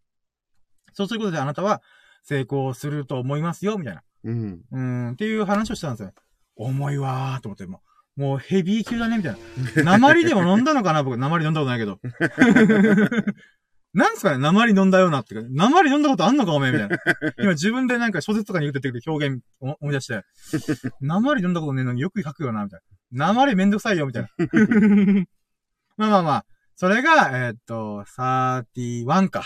[0.93, 1.81] そうすることであなたは
[2.23, 4.03] 成功すると思いますよみたいな。
[4.23, 4.61] うん。
[4.71, 6.13] うーん、っていう話をしたんですよ。
[6.55, 7.81] 重いわーと思って、も
[8.17, 9.37] う、もうヘビー級だね、みたい
[9.83, 9.97] な。
[9.99, 11.99] 鉛でも飲んだのかな僕、鉛飲んだことないけど。
[13.93, 16.97] なんすかね鉛飲んだよなってか、鉛飲んだことあんのかおめえみたいな。
[17.37, 20.23] 今自分でなんか小説とかに出てくる表現を思い出して、
[21.01, 22.79] 鉛飲んだことねえのによく書くよな、みたい
[23.11, 23.27] な。
[23.27, 24.29] 鉛めんどくさいよ、みたいな。
[25.97, 29.43] まあまあまあ、それが、えーっと、31か。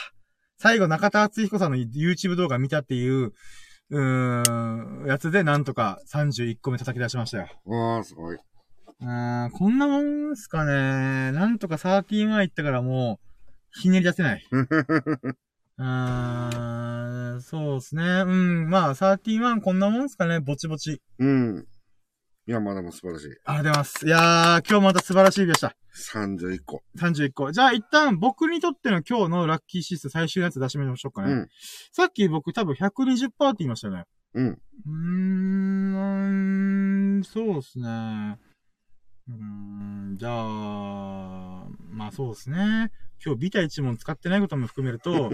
[0.57, 3.33] 最後、中田敦彦さんの YouTube 動画見たっていう、
[3.89, 7.47] うーん、やつでなんとか31個目叩き出しましたよ。
[7.67, 8.35] ああ、すごい。
[8.35, 11.31] うーん、こんなもんすかね。
[11.31, 13.25] なんとか31行ったからもう、
[13.76, 14.47] ひねり出せない。
[15.78, 18.03] うーん、そうですね。
[18.03, 20.39] うん、まあ、31こんなもんすかね。
[20.39, 21.01] ぼちぼち。
[21.19, 21.67] うん。
[22.47, 23.28] いや、まだも素晴らしい。
[23.28, 24.05] ありがとうございます。
[24.05, 25.76] いやー、今日また素晴らしい日でした。
[26.13, 26.84] 31個。
[26.97, 27.51] 31個。
[27.51, 31.32] じゃあ一旦僕にとっての今日のラッキー指数最終のやつ出しましょうかね。
[31.32, 31.49] うん。
[31.91, 34.05] さっき僕多分120%って言いましたよね。
[34.36, 34.47] うん。
[34.47, 34.91] うー
[37.19, 38.38] ん、そうですね。
[39.28, 42.91] うーん、じゃあ、まあそうですね。
[43.26, 45.32] 今日ビタ1問使ってないことも含めると、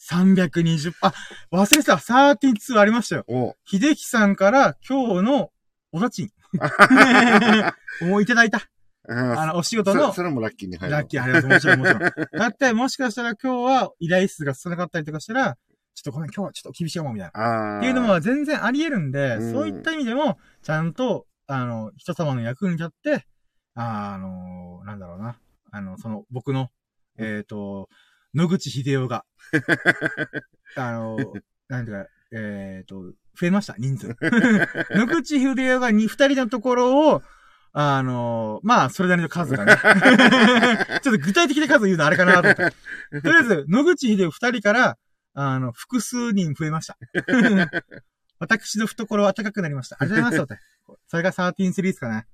[0.00, 1.12] 320、あ、
[1.52, 3.24] 忘れてた、32ありましたよ。
[3.28, 5.50] お秀樹さんから今日の
[5.92, 6.30] お立ちん。
[8.08, 8.62] もういただいた。
[9.10, 10.94] ああの、お仕事そのそれもラッキーに入る。
[10.94, 12.00] ラッキー、ありがとう、もちろん、もちろん。
[12.00, 15.56] だって、もしかしたら今日は依頼数が少なかったりとかしたら、
[15.94, 17.78] ちょっとごめん、今日はちょっと厳しいかも、みたいな。
[17.78, 23.26] っていうのも全然あり得るんで、うんそういった意味でも、ちゃんと、あの、人様の役に立って、
[23.74, 25.38] ああの、なんだろうな。
[25.70, 26.70] あの、その、僕の、
[27.18, 27.88] えっ、と、
[28.34, 29.24] 野口秀夫が、
[30.76, 31.16] あの、
[31.68, 34.16] なんていうか、えっ、と、増えました、人数。
[34.90, 37.22] 野口秀夫がに二人のところを、
[37.72, 39.76] あの、まあ、それなりの数がね。
[41.02, 43.20] ちょっと具体的な数言うのあれかなと思って。
[43.22, 44.98] とりあえず、野口秀夫二人から、
[45.34, 46.98] あの、複数人増えました。
[48.40, 49.96] 私の懐は暖かくなりました。
[50.00, 51.02] ありがとうございます。
[51.08, 52.26] それが13シリーズかね。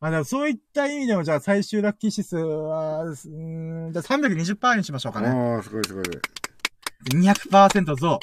[0.00, 5.28] まあ、でもそういった意味でも、じゃあ最終ラッキー指数は、うーん、じゃあ320%にしましょうかね。
[5.28, 6.04] おー、すごいすごい。
[7.10, 8.20] 200%増。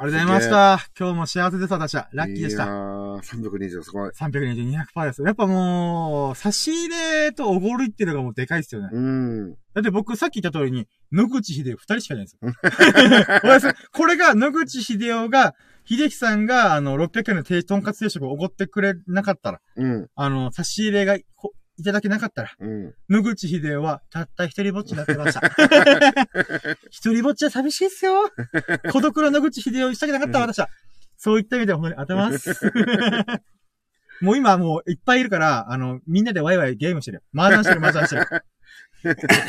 [0.00, 0.86] ありがとうございました。
[0.98, 2.08] 今日も幸せです、私は。
[2.12, 2.70] ラッキーでしいやた。
[2.70, 4.10] ー、320すごい。
[4.10, 5.22] 320、200%です。
[5.22, 8.90] やっぱもう、差し入れとおごるっていうのがもうでかいですよね。
[8.92, 9.52] うん。
[9.74, 13.80] だって僕さっき言った通りに、野口秀夫二人しかいないんですよ。
[13.92, 15.54] これが野口秀夫が、
[15.88, 20.08] 秀樹さんが、あの、600円の定とんかつ定食をおごってくれなかったら、うん。
[20.14, 22.94] あの、差し入れがこいただけなかったら、うん。
[23.08, 25.40] 野口秀夫はたった一人ぼっちになってました。
[26.90, 28.30] 一人ぼっちは寂しいっすよ。
[28.92, 30.68] 孤独な野口秀夫したくなかった私は。
[31.16, 32.70] そういった意味では本当に当てます。
[34.20, 37.22] もう今もういっぱいいるから、あの、みんなでワイワイゲームしてるよ。
[37.34, 38.44] 麻雀してる、麻雀してる。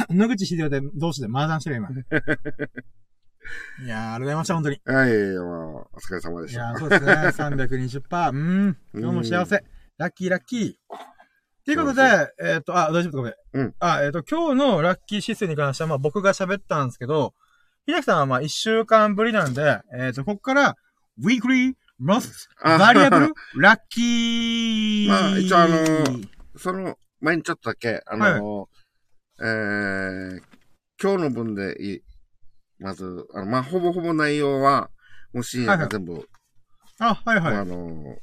[0.15, 1.89] 野口秀夫で同士で麻雀してる今。
[3.83, 4.81] いやー、ありがとうございました、本当に。
[4.85, 6.61] はい、まあ、お疲れ様でした。
[6.61, 7.13] いやー、そうですね。
[7.13, 8.31] 320%。
[8.31, 8.77] うん。
[8.93, 9.63] 今日も幸せ。
[9.97, 10.73] ラッキー、ラッキー。
[11.65, 12.01] ということで、
[12.41, 13.17] えっ、と、あ、大丈夫？
[13.17, 13.33] ごめん。
[13.53, 13.75] うん。
[13.79, 17.33] あ、えっ、と、今日のラッキー指数に関しては、まあ僕が喋ったんですけど、
[17.85, 20.75] 秀樹さんはまあ一週間ぶりなんで、えっ、と、ここから、
[21.21, 25.07] Weekly、Most、あ Valuable、Lucky。
[25.09, 25.77] まあ一応あの
[26.55, 28.69] その前にちょっとだけ、あの、
[29.41, 30.41] えー、
[31.01, 32.01] 今日の分でいい。
[32.79, 34.89] まず、あの、まあ、ほぼほぼ内容は、
[35.33, 36.27] もう深夜が全部、
[36.99, 37.55] あ、はいはい。
[37.55, 38.17] あの、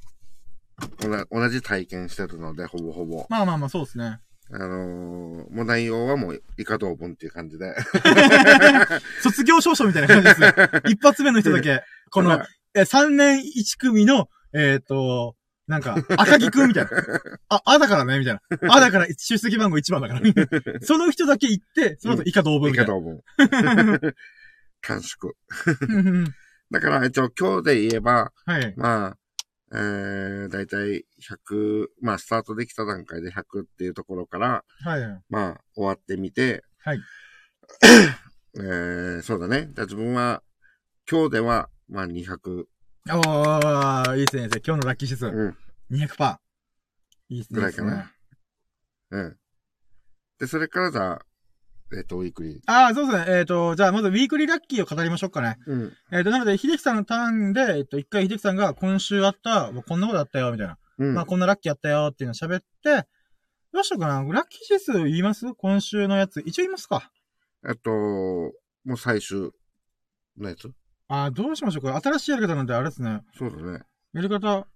[1.31, 3.27] 同じ体験してるので、ほぼほぼ。
[3.31, 4.21] まあまあまあ、そうですね。
[4.53, 7.75] あのーもう内容はもう以下同文っていう感じで。
[9.23, 10.49] 卒業証書みたいな感じですよ。
[10.89, 12.41] 一発目の人だけ、この、
[12.75, 15.35] え、3年1組の、えっ、と、
[15.67, 16.91] なんか、赤木くんみたいな。
[17.49, 18.41] あ、あだからね、みたいな。
[18.73, 20.81] あだから出席番号1番だから。
[20.81, 22.75] その人だけ行って、その後以下同文以。
[22.77, 23.21] 下同文。
[24.87, 25.35] 短縮。
[25.89, 26.35] うん
[26.71, 28.75] だから一応今日で言えば、はい。
[28.77, 29.19] まあ、
[29.73, 35.23] えー、だいたい100、まあ、スタートできた段階で100っていうところから、はい。
[35.29, 37.01] まあ、終わってみて、はい。
[38.59, 39.71] えー、そうだね。
[39.75, 40.43] じゃあ自分は、
[41.09, 42.67] 今日では、まあ、200、
[43.09, 44.49] おー、いいですね。
[44.67, 45.27] 今日のラッキー指数。
[45.27, 45.57] うん、
[45.97, 46.39] 200%。
[47.29, 47.57] いいですね。
[47.57, 48.13] ぐらいかな。
[49.11, 49.37] うん。
[50.41, 51.27] で、それからじゃあ、
[51.93, 52.61] えっ、と、ウィークリー。
[52.67, 53.39] ああ、そうですね。
[53.39, 55.59] えっ、と、じゃあまずウィークリーラッキーを語りましょうかね。
[55.67, 55.93] うん。
[56.11, 60.79] えっ、と、なので、秀樹さんのターンで、えっ、と、一回秀樹さんが今週あった、こんなことあったよ、みたいな。
[60.99, 61.15] うん。
[61.15, 63.07] まあ、こんなラッキーあったよっていうのを喋って、
[63.73, 64.23] どうしようかな。
[64.33, 65.53] ラッキー指数言います？
[65.55, 66.41] 今週のやつ。
[66.41, 67.11] 一応言いますか。
[67.69, 68.53] えっと、も
[68.95, 69.51] う最終
[70.39, 70.71] のやつ
[71.09, 72.01] あーどうしましょうか。
[72.01, 73.21] 新しいやり方なんであれですね。
[73.37, 73.81] そうだね。
[74.15, 74.59] やり方。
[74.59, 74.67] う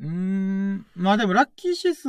[0.00, 0.86] ーん。
[0.94, 2.08] まあでも、ラッキー指数、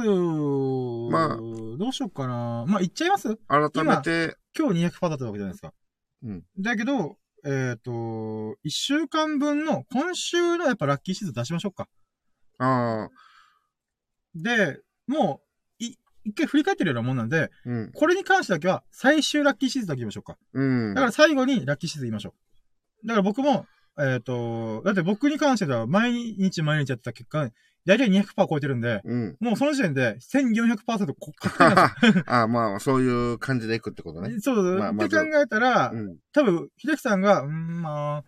[1.12, 1.38] まあ
[1.78, 2.66] どうしようかな。
[2.68, 3.36] まあ、言っちゃいます？
[3.48, 5.74] 改めて、今日200%だったわけじゃないですか。
[6.24, 6.44] うん。
[6.60, 11.88] だけど、えっ、と、一週間分の今週のやっぱラッキー指数出しましょうか。
[12.58, 13.10] ああ、
[14.34, 15.42] で、も
[15.80, 17.92] う、い、一回振り返ってるようなもんなんで、うん。
[17.94, 20.38] これに関してだけは最終ラッキー指数だけ言いましょうか。
[20.54, 20.94] うん。
[20.96, 22.34] だから最後にラッキー指数言いましょ
[23.04, 23.08] う。
[23.08, 23.68] だから僕も、
[24.00, 27.50] えっ、と、だって僕に関しては毎日毎日やってた結果、
[27.86, 29.38] 大体200%超えてるんで、うん。
[29.40, 32.24] もうその時点で1400%こ確定なんですよ。
[32.28, 34.40] あ あ、まあ、そういう感じでいくってことね。
[34.40, 36.18] そうそう、まあって考えたら、うん。
[36.34, 38.24] 多分、秀樹さんが、うん、まあ、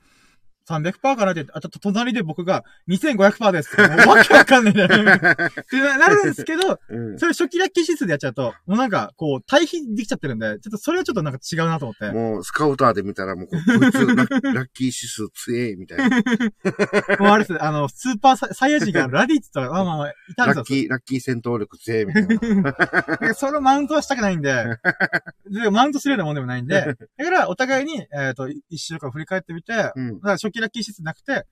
[0.68, 3.78] 300%かなって、あと、隣で僕が2500%です。
[3.78, 5.14] もうわけわかんないんだよね。
[5.16, 7.20] ってなるんですけど、うん。
[7.20, 12.12] それ初期ラッキー指数でやっちゃうと、もうなんか、こう、対比できちゃってるんで、ちょっとそれはちょっとなんか違うなと思って。
[12.12, 16.10] もう、スカウターで見たら、もうこ、こいつラッ、ラッキー指数強え、みたいな。
[17.20, 20.62] もうあれです、あの、スーパーササイヤ人がラディッツとか、まあまあまあ、いたんですよ。
[20.62, 22.72] ラッキー、ラッキー戦闘力強え、みたいな。
[23.22, 24.66] でそれをマウントはしたくないんで、
[25.50, 30.20] でマウントするようなもんでもないんで、だからお互いに、えっ、と、一週間振り返ってみて、だかうん。
[30.22, 31.46] ら初期ラッキー指数なくて、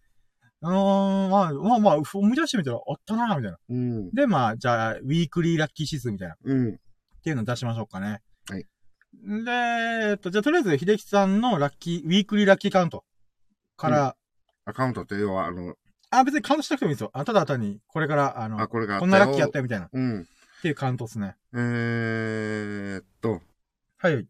[0.62, 3.58] うーん、まあ、まあまあ、思い出してみたら、あったな、みたいな。
[3.70, 4.12] うん。
[4.12, 6.78] で、まあ、じゃあ、ウィークリーラッキー指数みたいな、っうん。
[7.24, 8.22] ていうのを出しましょうかね。
[8.50, 8.66] はい。
[9.14, 13.04] で、えっと、じゃあ、とりあえず、秀樹さんのラッキー、ウィークリーラッキーカウント
[13.78, 14.16] から、
[14.66, 15.76] アカウントって要は、あの、
[16.10, 17.12] あ、別にカウントしなくてもいいですよ。
[17.14, 20.26] あただ単に、これから、あの、あ、これがあこんなラッキーやったよ、みたいな、っうん。
[20.62, 21.36] ていうカウントですね。
[21.54, 23.42] えーっと、
[23.98, 24.28] はい。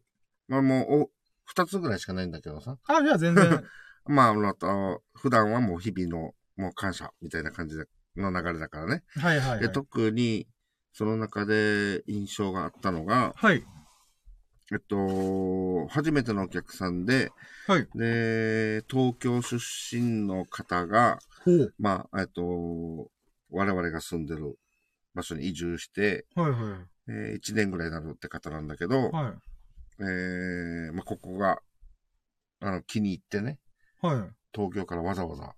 [0.47, 1.09] まあもう、お、
[1.45, 2.77] 二つぐらいしかないんだけどさ。
[2.87, 3.63] あ、じゃあ全然、
[4.07, 7.85] まあ、あの、と普段はもう日々の、もう感謝みたいな感じで
[8.15, 9.03] の流れだからね。
[9.17, 9.69] はいはい、はで、い。
[9.69, 10.47] 特に、
[10.93, 13.63] その中で印象があったのが、はい。
[14.71, 17.31] えっと、初めてのお客さんで、
[17.67, 17.87] はい。
[17.95, 21.73] で、東京出身の方が、ほう。
[21.77, 23.11] まあ、えっと、
[23.51, 24.57] 我々が住んでる
[25.13, 29.11] 場所に移住して、はいはえー、1年ぐらいになるって方なんだけど、い。
[29.11, 29.33] はい。
[29.99, 31.59] えー、まあ、ここが、
[32.59, 33.59] あの、気に入ってね、
[34.05, 34.29] はい。
[34.53, 35.55] 東京からわざわざ、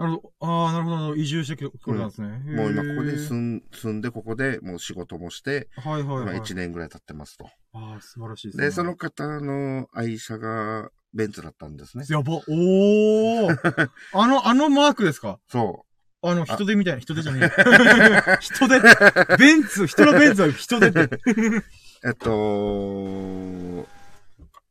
[0.00, 0.46] なるほど。
[0.46, 1.14] ああ、なるほど。
[1.14, 2.28] 移住してくれたんですね。
[2.56, 6.40] もう今ここでへ住ん住んで、ここでもう仕事もして、ーはいはい今はい。
[6.40, 7.44] 1年ぐらい経ってますと。
[7.74, 8.64] ああ、素晴らしいですね。
[8.64, 12.04] で、その方の愛車がベンツだったんですね。
[12.08, 12.32] やば。
[12.32, 13.90] おー。
[14.14, 15.38] あの、あのマークですか？
[15.48, 15.84] そ
[16.22, 17.50] あの、人手みたいな、人手じゃねえ。
[18.40, 18.80] 人手。
[19.36, 21.00] ベンツ、人のベンツは人手って。
[21.00, 21.10] う。
[22.04, 23.86] えっと、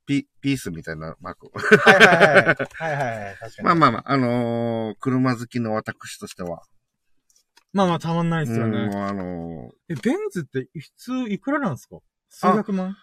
[0.10, 1.52] ピ、ピースみたいなマーク。
[1.54, 2.46] はいはいはい。
[2.48, 3.36] はいはいはい。
[3.38, 3.66] 確かに。
[3.66, 6.64] まあまあまあ、あのー車好きの私としては、
[7.74, 8.88] まあまあ、たまんないですようんね。
[8.88, 12.00] もうあのーえ、ベンツって普通いくらなんですか？
[12.30, 12.98] 数百万？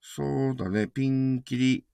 [0.00, 1.84] そうだね、ピンキリ、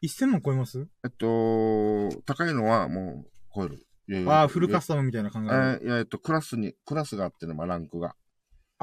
[0.00, 0.88] 一千万超えます？
[1.04, 3.86] えっと、高いのはもう超える。
[4.28, 5.48] ああ、フルカスタムみたいな考え。
[5.50, 8.16] あえーいや、えっと、クラスに、クラスがあってね、まあ、ランクが。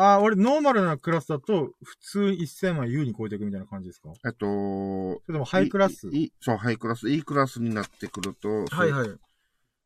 [0.01, 4.09] あー、俺、ノーマルなクラスだと、普通一千万優に超えていくみたいな感じですか？
[4.25, 6.07] えっと、それともハイクラス？
[6.07, 7.09] いいそう、ハイクラス。
[7.09, 9.09] いいクラスになってくると、はいはい。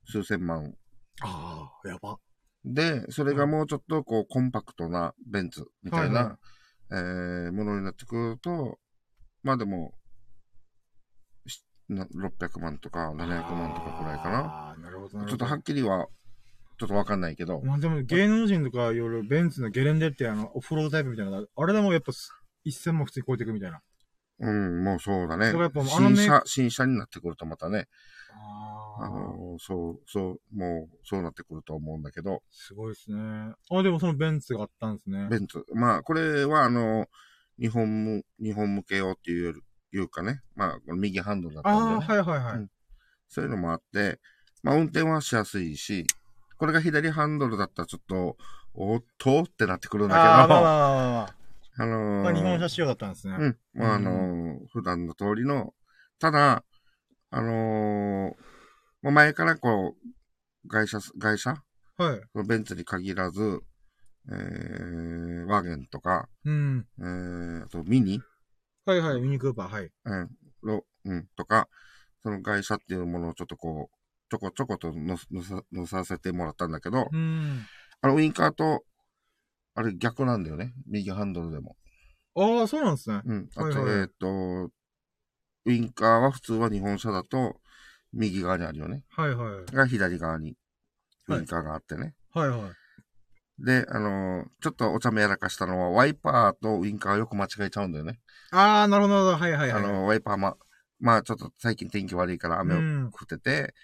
[0.05, 0.75] 数千万。
[1.21, 2.19] ああ、やば。
[2.63, 6.39] で、それがもうちょっと、こう、コンパクトなベンツみたいな、はいは
[6.91, 8.77] えーものになってくると、
[9.41, 9.93] まあでも、
[11.47, 14.39] しな600万とか700万とかくらいかな。
[14.39, 15.27] ああ、なるほどなるほど。
[15.29, 16.07] ちょっとはっきりは、
[16.77, 22.11] ちょっとわかんないけど、まあでも芸能人とかよるベンツのゲレンデってあの、オフロードタイプみたいなあれでもやっぱ
[22.63, 23.81] 一千も普通に超えていくみたいな。
[24.39, 25.81] うん、もうそうだねだからやっぱ。
[25.81, 27.87] あのメ新車、新車になってくるとまたね、
[28.35, 33.53] あああ、の、そう、そう、もう、そうなってくると思うんだけど、すごいですね。
[33.69, 35.27] あ、でもそのベンツがあったんですね。
[35.29, 35.63] ベンツ。
[35.73, 37.07] まあ、これは、あの、
[37.59, 39.61] 日本む、日本向け用っていうより、
[39.95, 42.53] いうかね、まあ、この右ハンドルだったんで、ああ、ねはいはいはい。
[42.55, 42.69] うん
[43.33, 44.19] そういうのもあって、
[44.61, 46.05] まあ、運転はしやすいし、
[46.63, 48.37] これが左ハンドルだったらちょっと、
[48.73, 51.35] おっとってなってくるんだけど、ああ、まあまあまあまあ。
[51.75, 53.35] あのーまあ日本車仕様だったんですね。
[53.37, 53.57] うん。
[53.73, 55.73] まあ、あのー普段の通りの、
[56.19, 56.63] ただ、
[57.31, 58.35] あのー
[59.01, 61.61] まあ前からこう、外車、外車？
[61.97, 62.47] はい。
[62.47, 63.59] ベンツに限らず、
[64.31, 66.87] えー、ワーゲンとか、うん。
[66.97, 68.21] えー、あとミニ、
[68.85, 69.91] はいはい、ミニクーパー、はい。
[70.05, 70.29] うん、
[70.61, 71.67] ロ、うん、とか、
[72.21, 74.02] その外車っていうものをちょっとこう、
[74.33, 75.27] ちょこちょこと乗せ
[75.71, 77.63] 乗させてもらったんだけど、うん。
[78.01, 78.83] あのウインカーと、
[79.75, 80.73] あれ逆なんだよね。
[80.87, 81.75] 右ハンドルでも。
[82.35, 83.21] ああ、そうなんですね。
[83.23, 83.49] うん。
[83.55, 84.71] あと、はいはいえっ、と、
[85.65, 87.57] ウインカーは普通は日本車だと、
[88.11, 89.03] 右側にあるよね。
[89.09, 89.75] はいはい。
[89.75, 90.55] が左側に、
[91.27, 92.15] ウインカーがあってね。
[92.31, 93.63] はいはい。
[93.63, 98.19] で、あのーちょっとお茶目やらかしたのは、ワイパーとウインカーをよく間違えちゃうんだよね。
[98.51, 99.71] ああ、なるほど、はいはいはい。
[99.71, 100.55] あのーワイパーま、
[100.99, 103.75] まあちょっと最近天気悪いから雨をうん降ってて、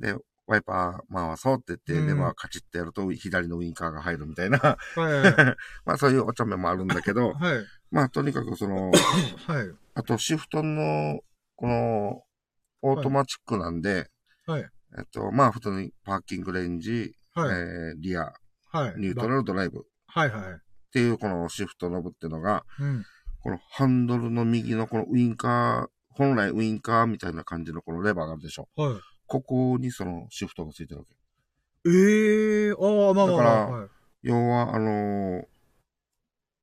[0.00, 4.58] で、ワイパー回そうって言って、うんレバーカチッてやると左のウインカーが入るみたいな。
[5.84, 7.64] まあそういうお茶目もあるんだけど、はい。
[7.90, 9.70] まあとにかくその、はい。
[9.94, 11.20] あとシフトの、
[11.54, 12.24] この、
[12.82, 14.10] オートマチックなんで、
[14.46, 14.62] はい。
[14.98, 17.50] えっと、まあ普通にパーキングレンジ、はい。
[17.50, 18.32] えーリア、
[18.72, 18.94] はい。
[18.96, 20.60] ニュートラルドライブっはいはい。
[20.92, 23.04] ていうこのシフトノブっていうのが、うん。
[23.42, 28.68] このハンドルの右のこのウインカー、本来ウインカーみたいな感じのこのレバーがあるでしょ。
[28.76, 29.00] はい。
[29.30, 31.14] ここにそのシフトがついてるわけ。
[31.88, 33.88] ええー、ああ、まあまあ、まあ、だから、
[34.22, 35.42] 要は、あのー、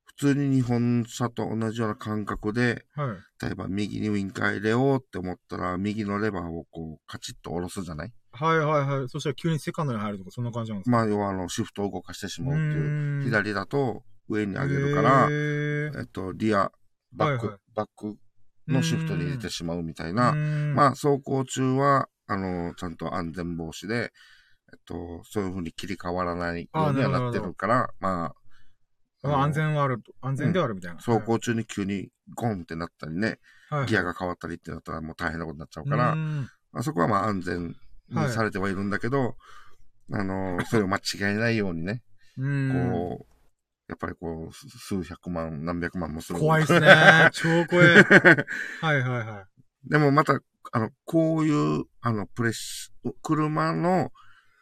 [0.04, 8.12] 普通に日本車と同じような感覚で、はい、例えば右にウィンカー入れようって思ったら、右のレバーをこう、カチッと下ろすじゃない？
[8.32, 9.10] はいはいはい。
[9.10, 10.98] そしたら急にセカンドに入るとか、そんな感じなんですか？
[10.98, 13.24] まあ、要はあの、シフトを動かしてしまうっていう。
[13.24, 16.70] 左だと上に上げるから、えっと、リア、
[17.14, 18.18] バック、はいはい、バック
[18.68, 20.34] のシフトに入れてしまうみたいな。
[20.34, 24.12] まあ、走行中は、あの、ちゃんと安全防止で、
[24.72, 28.34] えっと、そういうふうに切り替わらないようにはなってるから、ま
[29.24, 30.98] あ、安全はある、安全ではあるみたいな。
[30.98, 36.16] 走行中に急にゴンってなったりね、はい、ギアが変わったりってなったらもう大変なことになっちゃうから、
[36.74, 37.76] あそこはまあ安全
[38.10, 42.04] にされてはいるんだけど、はい、あの、それを間違えないようにね、
[42.38, 43.38] こう、
[43.88, 46.40] やっぱりこう、数百万、何百万もする。
[46.40, 47.30] 怖いですね。
[47.32, 47.88] 超怖い。
[47.88, 48.06] はい
[48.82, 49.62] はいはい。
[49.90, 50.40] でもまた、
[50.72, 54.12] あの、こういう、あの、プレッシャー、車の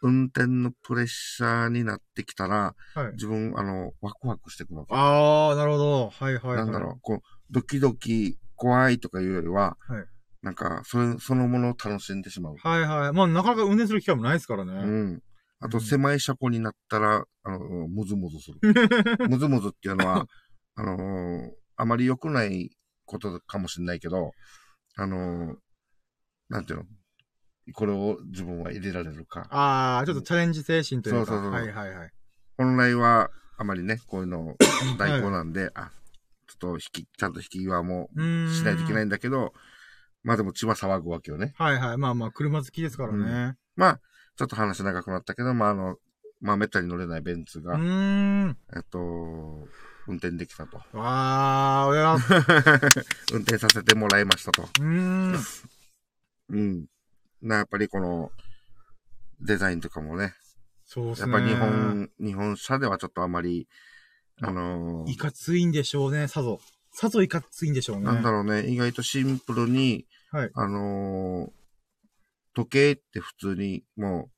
[0.02, 4.94] 運転のプレッシャーになってきたら、はい、自分、あの、ワクワクしてくるわけ。
[4.94, 6.10] ああ、なるほど。
[6.10, 6.58] はいはい、はい。
[6.58, 7.20] なんだろう、こう、
[7.50, 10.06] ドキドキ、怖いとかいうよりは、はい、
[10.42, 12.56] なんか、それ、そのものを楽しんでしまう。
[12.58, 13.14] はいはい。
[13.14, 14.74] まあ、なかなか運転する機会もないですからね。
[14.74, 15.24] うん。
[15.60, 18.60] あと、狭い車庫になったら、あの、ムズムズする。
[19.28, 20.28] ムズムズっていうのは、
[20.76, 22.70] あのー、あまり良くない
[23.06, 24.32] ことかもしれないけど、
[24.96, 25.56] あのー、
[26.50, 26.86] なんていうの？
[27.74, 29.48] これを自分は入れられるか。
[29.50, 31.26] ああ、ちょっとチャレンジ精神というか。
[31.26, 31.52] そうそうそう。
[31.52, 32.12] はいはいはい。
[32.58, 34.56] 本来は、あまりね、こういうの
[35.00, 35.92] 代行なんで、はい、あ、
[36.48, 39.54] ちょっと引き、ちゃんと引き際もしないといけないんだけど、
[40.24, 41.54] まあでも血は騒ぐわけよね。
[41.58, 41.98] はいはい。
[41.98, 43.18] まあまあ、車好きですからね。
[43.18, 44.02] うん、まあ、
[44.38, 45.98] ちょっと話長くなったけど、まああの、
[46.42, 49.68] まあめったに乗れないベンツが、えっと、
[50.08, 50.78] 運転できたと。
[50.94, 52.16] わあ、おや
[53.34, 54.68] 運転させてもらいましたと。
[54.80, 55.36] うん。
[56.50, 56.86] うん。
[57.42, 58.32] な、やっぱりこの、
[59.42, 60.36] デザインとかもね。
[60.86, 61.32] そうですね。
[61.32, 63.68] やっぱ日本、日本車ではちょっとあまり、
[64.42, 66.60] あのー、いかついんでしょうね、さぞ。
[66.92, 68.04] さぞいかついんでしょうね。
[68.04, 70.52] なんだろうね、意外とシンプルに、はい。
[70.54, 71.52] あのー、
[72.54, 74.30] 時計って普通に、も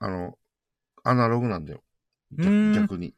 [0.00, 0.38] う、あの、
[1.04, 1.82] アナログなんだよ。
[2.38, 3.14] 逆に。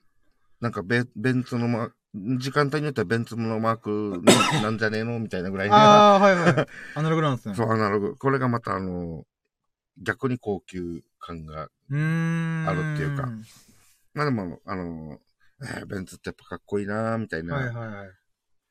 [0.65, 4.23] なんかベ、ベンツのマ時間帯によってはベンツのマーク
[4.62, 6.67] なんじゃねえのみたいなぐらいああ、はいはい。
[6.97, 7.55] アナログなんですね。
[7.55, 8.17] そう、アナログ。
[8.17, 9.27] これがまたあの、
[9.99, 13.31] 逆に高級感があるっていうか。
[14.15, 15.21] まあでも、あの、
[15.61, 18.11] えー、ベンツってやっぱかっこいいなみたいな、はいはいはい、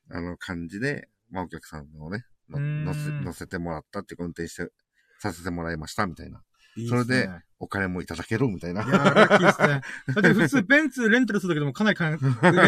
[0.10, 4.72] あの感じで、まあお客さんをね、乗せ、乗せてもらったって運転して、
[5.20, 6.42] させてもらいましたみたいな。
[6.76, 8.84] いいそれで、お金もいただけるみたいな。
[8.84, 9.68] いやラッキーですね。
[9.68, 12.20] だって普通、 ベンツレンタルするだけでもかなりかレン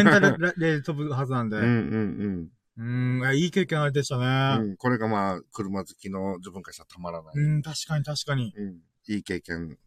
[0.04, 1.58] タルで飛ぶはずなんで。
[1.58, 3.22] うんうんうん。
[3.22, 4.64] うん、いい経験あれでしたね。
[4.64, 7.34] うん、これがまあ、車好きの自分からしたらたまらない。
[7.34, 8.52] うん、確かに確かに。
[8.54, 9.78] うん、いい経験。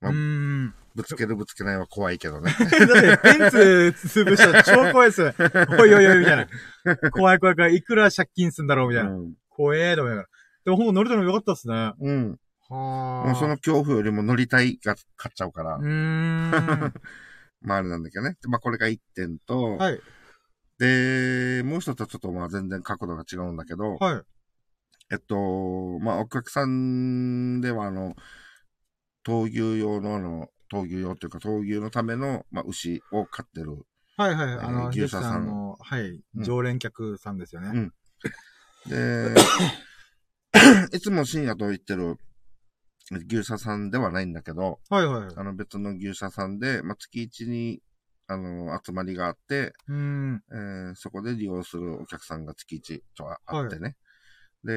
[0.00, 0.74] まあ、うん。
[0.94, 2.52] ぶつけるぶつけないは怖いけどね。
[2.58, 3.50] だって、ベン
[3.94, 5.34] ツ潰したら超怖いですよ。
[5.78, 7.10] おいおいおい、みたいな。
[7.10, 7.76] 怖い怖い怖い。
[7.76, 9.10] いくら借金すんだろう、みたいな。
[9.10, 10.28] うん、怖え、と思いながら。
[10.64, 11.92] でもほぼ乗れたのよかったっすね。
[12.00, 12.38] うん。
[12.68, 13.34] はあ。
[13.34, 15.76] その恐怖よりも乗りたいが買っちゃうから。
[15.76, 16.50] うん。
[17.62, 18.36] まああれなんだけどね。
[18.48, 20.00] まあこれが1点と、はい。
[20.78, 24.22] で、もう一つはちょっとまあ全然角度が違うんだけど、はい。
[25.10, 28.14] えっと、まあお客さんではあの、
[29.26, 33.86] 闘牛用のあの、闘牛用っていうか闘牛のための、まあ牛を飼ってる。
[34.16, 34.52] はいはい。
[34.52, 35.46] あの、牛舎さん。
[35.46, 36.20] の、はい。
[36.36, 37.70] 常連客さんですよね。
[37.72, 37.92] うん。
[38.88, 39.34] で、
[40.92, 42.18] いつも深夜と言ってる
[43.10, 45.28] 牛舎さんではないんだけど、はいはい。
[45.36, 47.80] あの別の牛舎さんで、まあ、月一に、
[48.26, 53.96] あの、集まりがあって、うん、えー、そこで利用するお客さんが月一とあってね。
[54.62, 54.76] はい、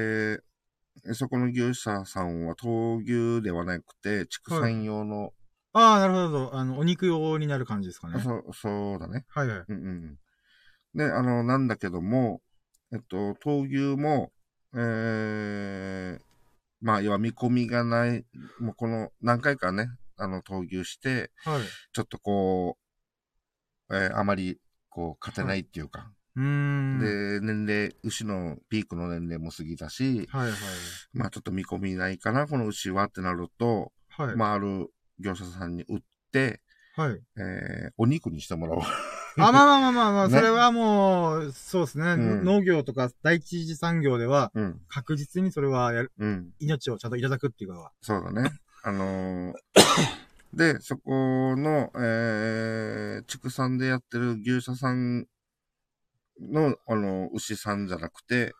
[1.06, 5.32] で、そこの牛舎さんは闘牛ではなくて、畜産用の、はい、
[5.72, 6.54] ああ、なるほど。
[6.54, 8.20] あの、お肉用になる感じですかね。
[8.20, 9.24] そう、そうだね。
[9.28, 9.64] はいはい。
[9.68, 10.18] うんうん。
[10.94, 12.40] で、あの、なんだけども、
[12.92, 14.32] えっと、闘牛も、
[14.74, 16.20] えー、
[16.82, 18.26] まあ、要は見込みがない、
[18.60, 21.62] もうこの何回かね、あの、闘牛して、はい、
[21.92, 22.76] ちょっとこ
[23.88, 24.58] う、えー、あまり、
[24.90, 26.98] こう、勝てないっていうか、はい、うん。
[26.98, 30.58] で、年齢、牛のピークの年齢も過ぎたし、はいはい、
[31.12, 34.88] まあちょっと見込みないかな、この牛はってなると、はい、まあある
[35.20, 36.00] 業者さんに売っ
[36.32, 36.62] て、
[36.96, 37.20] はい。
[37.36, 38.82] えー、お肉にしてもらおう。
[39.36, 44.52] あ、まあまあまあまあまあ、ね、それはもう、そうですね、うん、農業とか第一次産業では、
[44.88, 47.92] 確実にそれはやる、うん、命をちゃんといただくっていうことは。
[48.00, 48.50] そうだね。
[48.84, 49.54] あのー、
[50.56, 55.26] で、そこの、えー、畜産でやってる牛舎さん
[56.40, 58.52] の、あの、牛さんじゃなくて、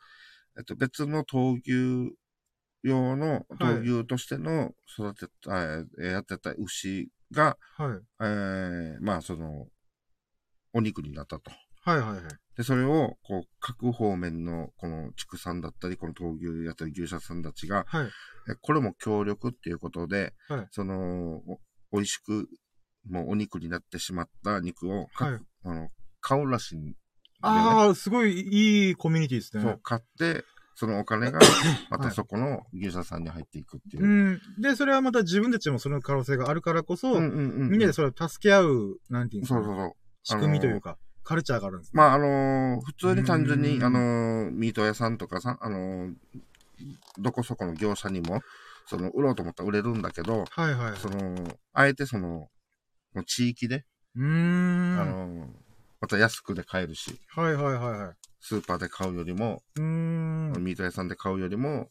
[0.56, 2.14] えっと、別の闘牛
[2.82, 8.00] 用の闘牛としての育てた、はい、やってた牛が、はい。
[8.20, 9.66] えー、まあその、
[10.72, 11.50] お肉になったと。
[11.84, 12.22] はいはいはい。
[12.56, 18.06] で、それを、こう、各方面の、この畜産だったり、この闘牛やったり牛舎さんたちが、はい。
[18.60, 20.68] これも協力っていうことで、はい。
[20.70, 21.42] その、
[21.92, 22.48] 美味しく、
[23.08, 25.40] もうお肉になってしまった肉を、はい。
[25.64, 25.88] あの、
[26.20, 26.94] 買うらしいん、ね、
[27.40, 29.62] ああ、すごいいいコミュニティですね。
[29.62, 30.44] そう、買って、
[30.74, 31.40] そのお金が、
[31.90, 34.40] またそこの牛舎さんに入っていくっていう、はい、うん。
[34.60, 40.01] で、それはまた自分たちもその可能性があるからこそ、うんうんうんうん、みんなでそれを助け合う、なんていうんですか、ね、そうそうそう。
[40.22, 46.14] 仕組みというか、カルチャーがあるんです、ね、まあ、あのー、普通に単純に、あのー、ミート屋さんとかさ、あのー、
[47.18, 48.40] どこそこの業者にも、
[48.86, 50.96] その、売ろうと思ったら売れるんだけど、はいはい。
[50.96, 51.36] その、
[51.72, 52.48] あえてその、
[53.26, 53.84] 地域で、
[54.16, 54.98] うん。
[55.00, 55.48] あの
[56.00, 57.20] また安くで買えるし。
[57.28, 58.14] はいはいはいはい。
[58.40, 60.52] スーパーで買うよりも、うん。
[60.58, 61.90] ミート屋さんで買うよりも、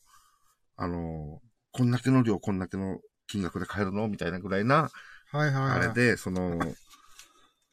[0.75, 1.39] あの
[1.71, 4.07] こんだけの量、こんだけの金額で買えるの？
[4.09, 4.89] みたいなぐらいな、
[5.31, 6.59] はいはい、はい、あれで、その、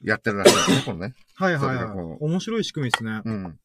[0.03, 1.15] やってるらしいですね、このね。
[1.35, 2.17] はいはいはい。
[2.21, 3.23] 面白い仕組みですね。
[3.25, 3.61] うん。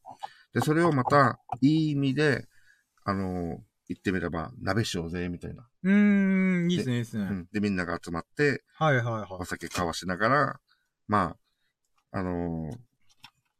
[0.53, 2.47] で、それをまた、いい意味で、
[3.05, 5.67] あの言ってみれば、鍋しようぜ、みたいな。
[5.83, 7.47] うーん、いいですね、いいですね、うん。
[7.51, 9.27] で、みんなが集まって、はいはいはい。
[9.31, 10.59] お酒交わしながら、
[11.07, 11.35] ま
[12.11, 12.77] あ、あのー、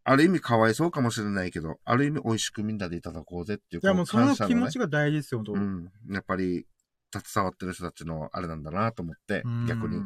[0.05, 5.91] ある意味かわいそうかもしれないけど、ある意味美味しくみんなでいただこうぜっていう、いやもうその気持ちが大事ですよ、うん。
[6.09, 6.65] やっぱり、
[7.11, 10.01] 携わってる人たちのあれなんだなと思って、逆に。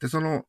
[0.00, 0.44] で、その、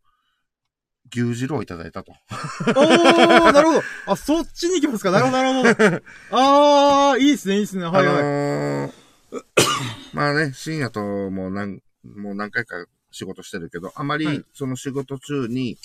[1.13, 2.11] 牛汁をいただいたと。
[2.11, 3.81] おー、なるほど。
[4.07, 5.11] あ、そっちに行きますか。
[5.11, 6.03] なるほど、なるほど。
[6.31, 7.85] あー、いいっすね、いいっすね。
[7.85, 8.15] はいはい。
[8.17, 8.91] あのー、
[10.13, 15.77] まあね、深夜ともう何、もう何回か仕事してるけど、あまりその仕事中に、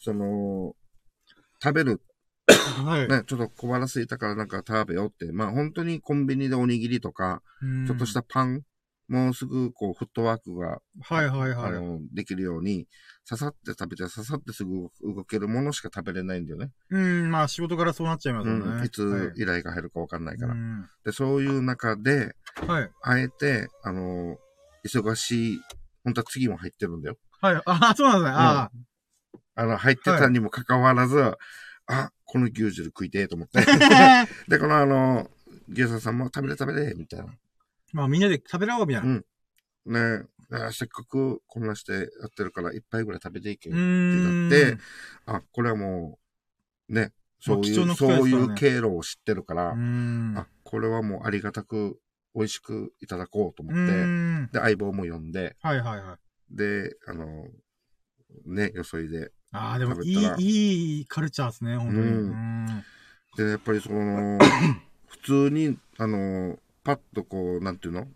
[0.00, 0.74] その、
[1.62, 2.00] 食べる。
[2.84, 3.08] はい。
[3.08, 7.42] ね、ちょっと小腹空いたからなんか食べようって、まあ本当にコンビニでおにぎりとか、
[7.86, 8.62] ちょっとしたパン、
[9.08, 11.70] もうすぐこうフットワークが、はいはいはい。
[11.70, 12.86] あの、できるように、
[13.24, 16.70] ささって食べて、ささってすぐ動けるものしか食べれないんだよね。
[16.90, 18.64] うん、まあ仕事からそうなっちゃいますよね。
[18.66, 20.60] うん、いつ依頼が入るかわかんないから、はい、
[21.04, 22.34] で、そういう中で、
[22.66, 22.90] はい。
[23.02, 24.36] あえて、あの、
[24.86, 25.60] 忙しい、
[26.04, 27.16] 本当は次も入ってるんだよ。
[27.40, 27.62] はい。
[27.64, 28.30] あ、そうなんですね。
[28.30, 28.70] ああ。
[29.54, 31.34] あの、入ってたにもかかわらず、はい、
[31.86, 33.60] あ、この牛汁食いてえと思って。
[34.48, 35.30] で、このあの、
[35.68, 37.26] 牛さんさんも食べれ食べれ、みたいな。
[37.92, 39.08] まあみんなで食べらおうみたいな。
[39.08, 39.24] うん。
[39.86, 40.24] ね
[40.72, 44.78] せっかくこんなしてやってるから一杯ぐらい食べていけってなって、
[45.26, 46.18] あ、これはも
[46.88, 49.74] う、ね、そういう、ね、そういう経路を知ってるから、
[50.36, 52.00] あ、これはもうありがたく
[52.34, 56.56] 美味しくいただこうと思って、で、相棒も呼んで、はいはいはい。
[56.56, 57.46] で、あの、
[58.46, 59.30] ね、よそいで。
[59.52, 62.00] ああ、でもいい、いいカルチャーですね、本当に。
[62.00, 62.84] うん、
[63.36, 64.38] で、やっぱりその、
[65.08, 66.58] 普通に、あの、
[66.88, 68.06] パッとこう、なんていうの？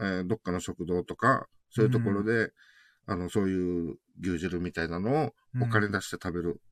[0.00, 2.50] えー、どっかの食堂とか、そういうところで、うん、
[3.12, 6.62] あの、そういう牛汁みたいなのをお金出して食べる。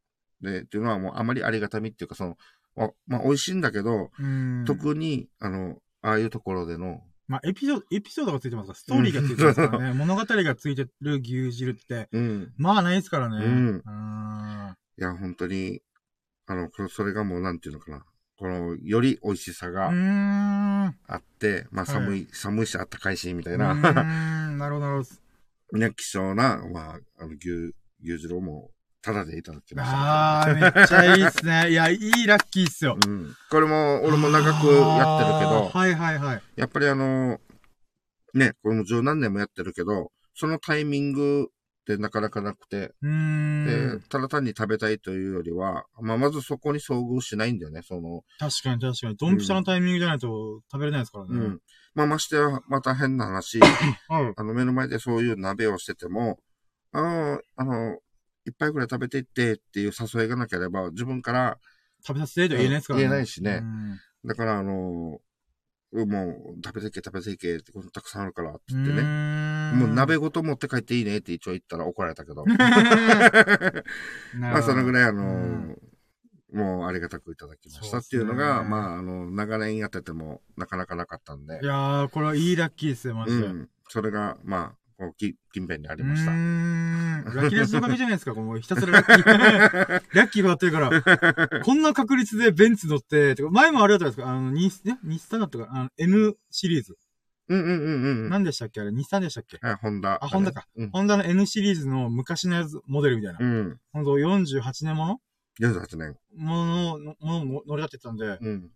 [0.42, 2.38] うん、で、っていうのはもうあまりありがたみっていうか、その、
[2.74, 9.92] ままあ、美味しいんだけど、うん、特に、あの、ああいうところでの、まあ、エピソード、エピソードがついてますから、ストーリーがついてますからね。
[9.98, 13.44] 物語がついてる牛汁って、うん、まあないですからね。
[13.44, 13.82] うん。
[14.98, 15.82] いや、本当に、
[16.46, 18.06] あの、それがもうなんていうのかな。
[18.38, 23.74] この、より美味しさがあって、まあ寒い、はい、寒いし暖かいし、みたいな。
[23.74, 25.08] なるほど、なるほ
[25.72, 25.78] ど。
[25.78, 29.96] ね、希少な、まあ、あの、牛、牛汁をもう、ただでいただきました。
[29.96, 31.70] ああ、めっちゃいいっすね。
[31.70, 32.98] いや、いいラッキーっすよ。
[33.06, 33.34] うん。
[33.50, 36.42] これも、俺も長くやってるけど、はいはいはい。
[36.56, 37.40] やっぱりあの、
[38.34, 41.48] ね、これも十何年もやってるけど、そのタイミング
[41.92, 48.24] ってなかなかなくて、で、ただ単に食べたいというよりは、まあ、まずそこに遭遇しないんだよね、その。
[48.40, 49.16] 確かに確かに。
[49.16, 51.30] ドンピシャのタイミングじゃないと食べれないですからね。
[51.30, 51.60] うん。
[51.94, 53.60] まあ、ましてや、また変な話、
[54.10, 56.40] あの、目の前でそういう鍋をしてても、
[56.90, 57.98] あの、あの、
[58.44, 61.58] 一杯ぐらい食べていってっていう誘いがなければ、自分から、
[62.04, 63.04] 食べさせてと言えないですからね。
[63.04, 63.62] 言えないしね。
[64.24, 65.20] だから、あの、
[66.04, 69.02] もう、食べていけ、食べていけってことたくさんあるからって言ってね。
[69.74, 72.44] もう鍋ごと持って帰っていいねって一応言ったら怒られたけど。
[74.38, 75.76] まあ、そのぐらいあの、
[76.52, 81.60] もうありがたくいただきましたっていうのが、まあ、あの、長年やっててもなかなかなかったんで。
[81.62, 83.46] いやー、これはいいラッキーですよ、マジで。
[83.46, 83.68] うん。
[83.88, 86.32] それが、まあ、こう、き、近辺にありました。
[86.32, 87.24] うん。
[87.24, 89.26] ラッキーレスのおかげじゃないですか、もうひたすらラッキー。
[90.16, 91.62] ラッキーがあってるから。
[91.62, 96.96] こんな確率でベンツ乗って、前もあれだったんですかあの、日、ね、日産だったか、あの、N シリーズ。
[97.48, 98.28] うんうんうんうん。
[98.30, 98.80] 何でしたっけ？
[98.80, 99.58] あれ、日産でしたっけ？
[99.62, 100.18] あ、ホンダ。
[100.20, 100.66] あ、ホンダか。
[100.92, 103.38] ホンダの N シリーズの昔のやつ、モデルみたいな。
[103.40, 103.80] うん。
[103.92, 105.20] ほんと48年もの
[105.60, 106.16] ?48 年。
[106.36, 108.38] もの、もの乗り立ってたんで。
[108.40, 108.70] うん。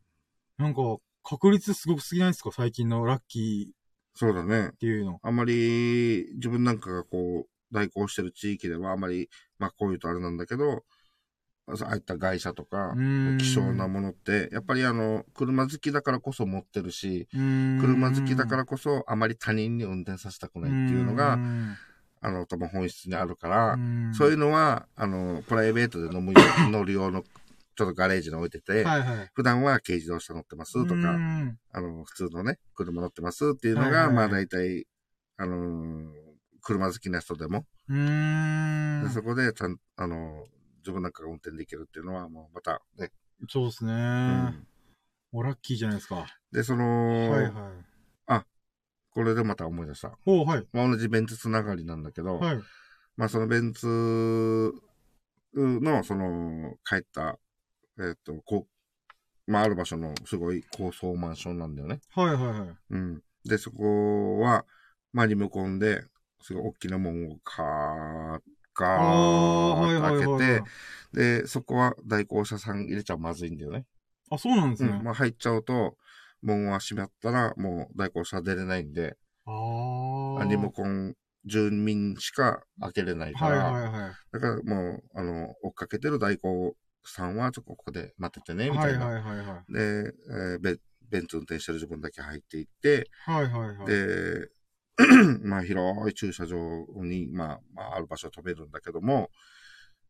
[0.59, 0.81] なんか、
[1.25, 2.53] 確率すごくすぎないですか？
[2.53, 3.80] 最近のラッキー。
[4.15, 4.69] そうだね。
[4.69, 5.19] っていうの。
[5.23, 10.85] あんまり、自分なんかがこう、代行してる地域ではあんまり、まあこういうとあれなんだけど、
[11.69, 12.95] ああいった外車とか、
[13.39, 17.29] 希少なものって、やっぱりあの、車好きだからこそ持ってるし、
[17.81, 21.39] 車好きだからこそあまり他人に運転させたくないっていうのが、
[22.23, 23.79] あの、多分本質にあるから、
[24.13, 26.33] そういうのは、あの、プライベートで飲む、
[26.71, 27.25] 乗る用の、
[27.81, 31.17] ちょっとガレージに置いてて、はいはい、普段は軽自動車乗ってますとか、
[31.73, 34.87] あの、普通のね、車乗ってますっていうのが、はいはい、まあ大体、
[35.39, 36.13] あの
[36.61, 40.45] 車好きな人でも、でそこで、ちゃん、あの
[40.81, 43.13] 自分なんかが運転できるっていうのは、もうまたね。
[43.49, 43.93] そうですね。
[43.93, 44.67] うん。
[45.33, 46.27] おラッキーじゃないですか。
[46.53, 47.53] で、その、はいはい。
[48.27, 48.45] あ、
[49.11, 50.19] これでまた思い出した。
[50.27, 50.67] おはい。
[50.75, 52.61] まあ、同じベンツつながりなんだけど、はい。
[53.17, 54.73] まあ、そのベンツ
[55.55, 57.39] の、その、帰った、
[58.01, 58.67] えっ、ー、と、こ
[59.47, 62.01] う、まあ、ある場所のすごい高層マンションなんだよね。
[62.15, 62.77] はいはいはい。
[62.91, 63.23] うん。
[63.45, 64.65] で、そこは、
[65.13, 66.03] まあ、リモコンで、
[66.43, 68.41] すごい大きなもんをカー
[68.75, 73.85] ガーッと開けて、で、そこは代行者さん入れちゃまずいんだよね。
[74.31, 74.91] あ、そうなんですね。
[74.91, 75.97] うん、まあ入っちゃうと、
[76.43, 79.17] 門は閉まったら、もう代行者出れないんで、
[79.47, 81.15] あリモコン
[81.45, 86.75] 住民しか開けれないから、はいはいはい、だからもう、あの、追っかけてる代行
[87.05, 89.07] さんは、ちょっとここで待っててね、みたいな。
[89.07, 90.77] はいはいはいはい、で、えーベ、
[91.09, 94.49] ベンツ運転してる自分だけ入っていって、はいはいはい、で、
[95.43, 96.57] まあ広い駐車場
[97.03, 99.31] に、まあ、まあ、ある場所飛べるんだけども、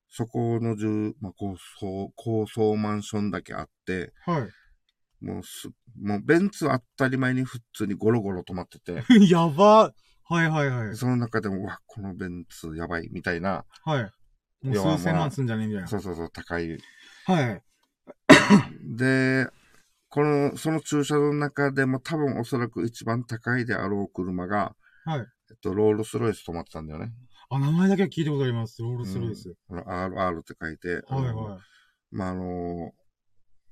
[0.08, 5.24] そこの住、まあ、高層、高層マンションだけあって、はい。
[5.24, 5.68] もうす、
[6.00, 9.04] もうベンツ当たり前に普通にゴロゴロ止まってて。
[9.30, 9.92] やば
[10.24, 10.96] はいはいはい。
[10.96, 13.64] その中でも、わ、このベンツやばい、みたいな。
[13.84, 14.10] はい。
[14.62, 15.89] もう数千万すんじゃねえみたいな。
[15.89, 16.78] そうそうそう、高い。
[17.27, 17.62] はい。
[18.97, 19.49] で、
[20.09, 24.74] この、その駐車場の中でも多分おそらく一番高いであろう車が、
[25.05, 25.20] はい。
[25.20, 27.12] えっと、ロールスロイス止まってたんだよね。
[27.49, 28.82] あ、名前だけは聞いたことあります。
[28.82, 29.55] ロールスロイス。
[29.69, 31.03] うん、RR って書いて。
[31.09, 31.61] はいはい。
[32.12, 32.93] まあ、あの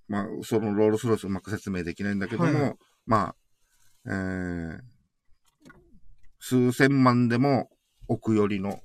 [0.09, 3.37] まあ、そのロールスロイスうまく説明できないんだけども、はい、まあ、
[4.07, 4.81] えー、
[6.41, 7.69] 数千万でも
[8.09, 8.81] 奥寄りの。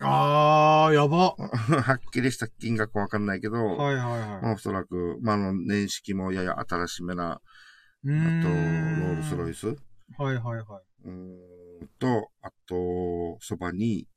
[0.00, 1.34] あー、やば。
[1.38, 4.42] はっきりした金額わかんないけど、はいはいはい。
[4.42, 7.38] まあ、おそらく、まあ、あの、年式もやや新しめな、あ
[8.02, 9.68] と、ロールスロイス。
[10.18, 11.08] はいはいはい。
[11.08, 14.08] うんと、あと、そばに、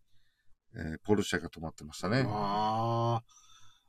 [0.75, 2.25] えー、ポルシェが止まってましたね。
[2.27, 3.23] ああ。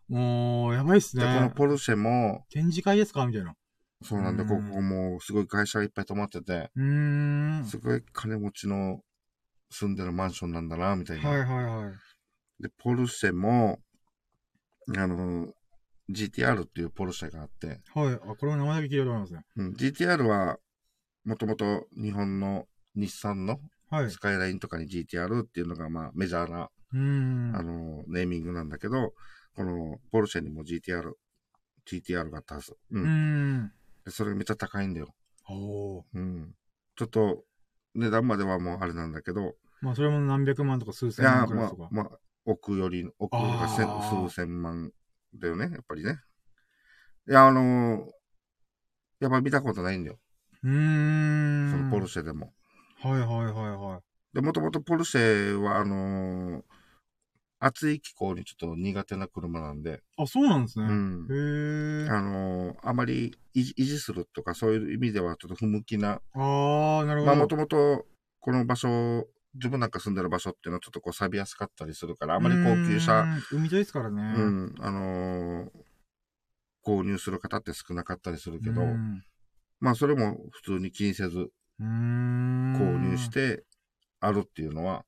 [0.09, 1.25] もう、やばいっすね。
[1.27, 3.27] で、このポルシェも、展示会ですか？
[3.27, 3.55] みたいな。
[4.03, 7.65] そうなんで、ここも、すごい会社がいっぱい止まってて、うん。
[7.67, 9.03] すごい金持ちの
[9.71, 11.29] 住んでるマンションなんだな、みたいな。
[11.29, 12.63] はいはいはい。
[12.63, 13.81] で、ポルシェも、
[14.97, 15.53] あの、
[16.11, 17.81] GTR っていうポルシェがあって。
[17.95, 18.15] はい。
[18.15, 19.45] あ、これも名前だけ聞いたことありますね。
[19.57, 19.73] うん。
[19.73, 20.59] GTR は、
[21.25, 23.61] もともと日本の日産の
[24.09, 29.13] スカイラインとかに GTR っていうのがまあメジャーな、うん、あの、ネーミングなんだけど、
[29.55, 31.13] このポルシェにも GTR、
[31.87, 32.77] GTR があったはず。
[32.91, 33.03] うん。
[33.03, 33.73] うん
[34.11, 35.15] それがめっちゃ高いんだよ。
[35.49, 36.55] おうん。
[36.97, 37.45] ちょっと、
[37.95, 39.55] 値段まではもうあれなんだけど。
[39.81, 41.59] まあそれも何百万とか数千万とか。
[41.59, 44.91] いや、まあ、まあ、奥より、奥が数千万
[45.35, 46.19] だよね、やっぱりね。
[47.29, 48.05] いや、あのー、
[49.21, 50.19] やっぱ見たことないんだよ。
[50.65, 51.71] うん。
[51.71, 52.55] そのポルシェでも。
[53.01, 54.35] はいはいはいはい。
[54.35, 56.63] で、もともとポルシェは、あのー、
[57.61, 60.01] 暑い気候にちょっと苦手な車なんで。
[60.17, 60.87] あ、そうなんですね。
[60.87, 61.27] うん。
[61.29, 62.09] へえ。
[62.09, 66.21] あのー、あまり維持するとかそういう意味ではちょっと不向きな。
[66.35, 67.27] ああ、なるほど。
[67.27, 68.07] まあもともと、
[68.41, 73.27] この場所、自分なんか住んでる場所っていうのはちょっとこう錆びやすかったりするから、あまり高級車。
[73.51, 74.23] 海沿いですからね。
[74.37, 74.75] うん。
[74.79, 75.71] あのー、
[76.85, 78.83] 購入する方って少なかったりするけど、
[79.81, 83.65] まあそれも普通に気にせず、購入して
[84.21, 85.05] あるっていうのは、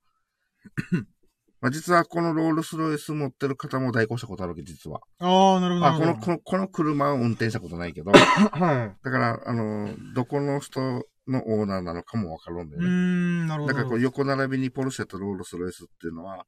[1.60, 5.00] まあ実はこのロールスロイス持ってる方も代行したことあるわけ、実は。
[5.18, 5.86] ああ、なるほど。
[5.86, 9.04] あ、この、この、この車を運転したことないけど、はい。
[9.04, 10.80] だから、あの、どこの人
[11.28, 12.88] のオーナーなのかもわかるんだよね。
[12.88, 13.74] うん、なるほど。
[13.74, 16.46] だからこう横並びにポルシェとロールスロイスっていうのは、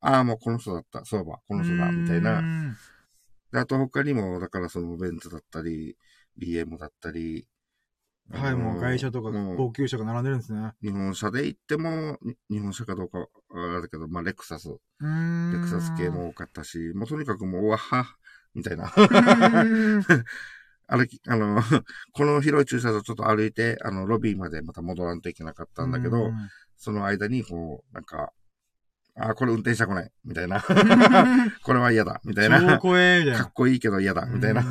[0.00, 2.42] ああ、もうこの人だった、そうば、この人だ、みたいな。
[3.52, 5.96] で、あと他にも、だからそのベンツだったり、
[6.38, 7.46] BM だったり、
[8.32, 10.72] はい、もう外車とか高級車が並んでるんですね。
[10.82, 12.18] 日本車で行っても、
[12.50, 14.68] 日本車かどうかあれだけど、まあ、レクサス。
[14.68, 14.76] レ
[15.60, 18.16] クサス系も多かったし、もうとにかくもう、うわは、
[18.54, 18.90] みたいな。
[20.86, 21.60] 歩き、あの、
[22.12, 26.30] この広い駐車場ちょっと歩いて、あの、ロビーまでまた戻らんといけなかったんだけど、
[26.76, 28.32] その間に、こう、なんか、
[29.16, 30.60] あ、これ運転したくない、みたいな。
[31.62, 32.60] これは嫌だ、みたいな。
[33.36, 34.62] かっこいいけど嫌だ、みたいな。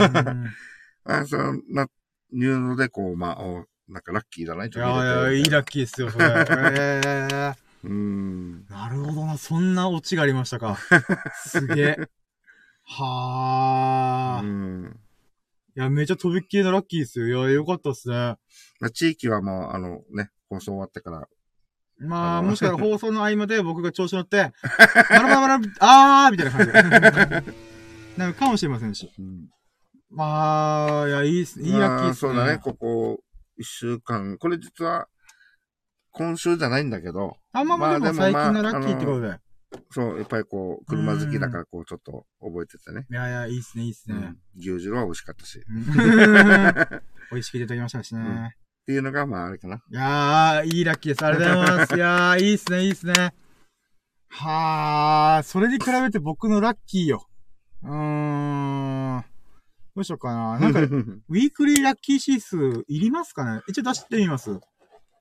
[1.06, 1.88] あそうな
[2.34, 3.44] いうので、こう、まあ、
[3.88, 6.26] なんかラッキーだな、いやいや、いいラッキーですよ、それ。
[6.26, 8.66] えー、うん。
[8.68, 10.78] なるほどな、そんなオチがありましたか。
[11.36, 11.98] すげえ。
[12.86, 14.46] はー。
[14.46, 15.00] うん。
[15.76, 17.28] いや、めちゃとびっきりのラッキーですよ。
[17.28, 18.36] いや、よかったっすね。
[18.94, 21.28] 地域はもう、あのね、放送終わってから。
[22.00, 24.52] まあ、もしかしたら放送の合間で僕が調子乗って、
[25.10, 27.54] バラバラバラ、あーみたいな感じで。
[28.18, 29.12] なんかかもしれませんし。
[29.18, 29.50] うん、
[30.16, 32.30] まあ、いや、いいっす、いいラッキーっすね。
[32.30, 33.20] そうだね、ここ、
[33.58, 34.38] 一週間。
[34.38, 35.08] これ実は、
[36.12, 37.38] 今週じゃないんだけど。
[37.52, 39.40] あ、まあまあ、でも最近のラッキーってことで。
[39.90, 43.08] そう、やっぱりこう、車好きだからこう、ちょっと覚えててね。
[43.10, 44.16] いやいや、いいっすね、いいっすね。
[44.16, 45.60] うん、牛汁は美味しかったし。
[47.32, 48.22] 美味しくいただきましたしね。
[48.22, 48.50] うん、っ
[48.86, 49.78] ていうのが、まあ、あれかな。
[49.78, 51.26] いやー、いいラッキーです。
[51.26, 51.96] ありがとうございます。
[51.98, 53.34] いやー、いいっすね、いいっすね。
[54.30, 57.28] はー、それに比べて僕のラッキーよ。
[57.84, 59.33] うーん。
[59.96, 60.60] どうしようかな。
[60.60, 63.62] なんか、 ウィークリーラッキー指数いりますかね？
[63.68, 64.60] 一応出してみます。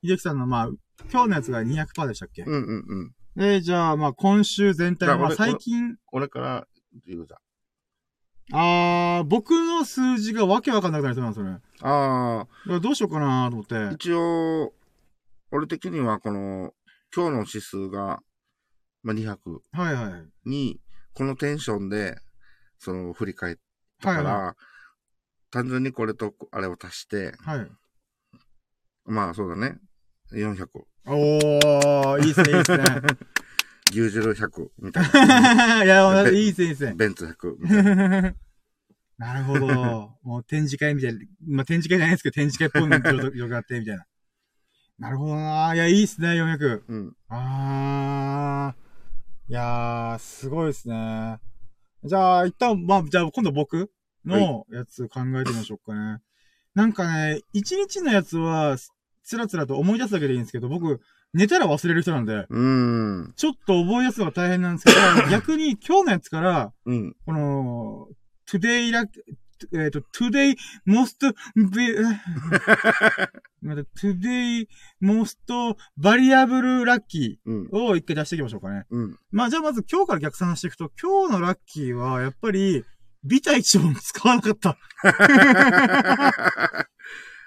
[0.02, 0.68] 秀樹さんの、まあ、
[1.10, 2.42] 今日のやつが200%でしたっけ？
[2.42, 3.42] うんうんうん。
[3.44, 5.96] えじゃあ、まあ、今週全体、まあ、最近。
[6.10, 6.66] 俺から
[7.06, 7.40] 言うじゃん。
[8.54, 11.60] あー、僕の数字がわけわかんなくなりそうなんですよね。
[11.80, 12.80] ああ。
[12.80, 13.94] どうしようかなと思って。
[13.94, 14.74] 一応、
[15.50, 16.74] 俺的にはこの、
[17.14, 18.22] 今日の指数が、
[19.02, 19.36] まあ、200。
[19.72, 20.48] はいはい。
[20.48, 20.80] に、
[21.14, 22.18] このテンションで、
[22.78, 23.56] その、振り返っ
[24.02, 24.54] たから、はいはい、
[25.50, 27.70] 単純にこれとあれを足して、はい。
[29.04, 29.78] まあ、そうだね。
[30.32, 30.66] 400。
[31.06, 32.84] おー、いいっすね、いいっすね。
[33.90, 35.84] 牛汁100みたいな。
[35.84, 36.94] いや、いいっすね、いいっすね。
[36.94, 38.34] ベンツ100
[39.18, 40.18] なるほど。
[40.22, 41.20] もう展示会みたいな。
[41.46, 44.06] まあ、展示会じゃないですけど、展示会っぽいの状況があって、みたいな。
[44.98, 45.74] なるほどな。
[45.74, 46.82] いや、いいっすね、400。
[46.88, 47.16] うん。
[47.28, 49.50] あー。
[49.50, 51.38] いやー、すごいっすね。
[52.04, 53.90] じゃあ、一旦、まあ、じゃあ、今度僕
[54.24, 56.20] のやつ考えてみましょうかね。
[56.74, 58.76] なんかね、一日のやつは、
[59.22, 61.00] つらつらと思い出すだけでいいんですけど、僕、
[61.32, 63.32] 寝たら忘れる人なんで、うん。
[63.36, 64.98] ちょっと覚えやすのが大変なんですけど、
[65.30, 67.16] 逆に今日のやつから、うん。
[67.24, 68.08] この、
[68.46, 69.06] today ラ
[69.72, 70.56] えっ、ー、と、today
[70.86, 71.94] most be,
[73.62, 74.66] また today
[75.02, 75.38] most
[75.98, 77.38] variable lucky
[77.72, 78.86] を一回出していきましょうかね。
[78.90, 79.18] うん。
[79.30, 82.84] まあじゃあまず今日から逆算していくと、今日のラッキーはやっぱり、
[83.24, 84.76] ビタ一も使わなかった。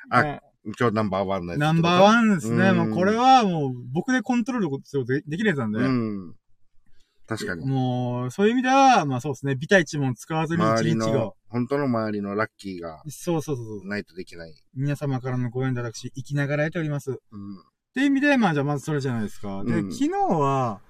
[0.09, 0.39] あ、
[0.79, 1.61] 今日ナンバーワンのやつ。
[1.61, 2.71] ナンバーワンですね。
[2.71, 5.79] もうこれはもう僕でコントロールすることできるやつなんで。
[5.79, 6.35] うん。
[7.27, 7.65] 確かに。
[7.65, 9.55] もう、そういう意味では、まあそうですね。
[9.55, 11.31] ビタ一問使わずに一日が。
[11.49, 13.01] 本当の周りのラッキーが。
[13.07, 13.87] そうそうそう。
[13.87, 14.53] ないとできない。
[14.75, 17.11] 皆様からのご縁で私、生きながらやっております。
[17.11, 17.15] うん。
[17.15, 17.19] っ
[17.95, 19.63] ていう意味で、まあじゃあまずそれじゃないですか。
[19.63, 20.81] で、うん、昨日は、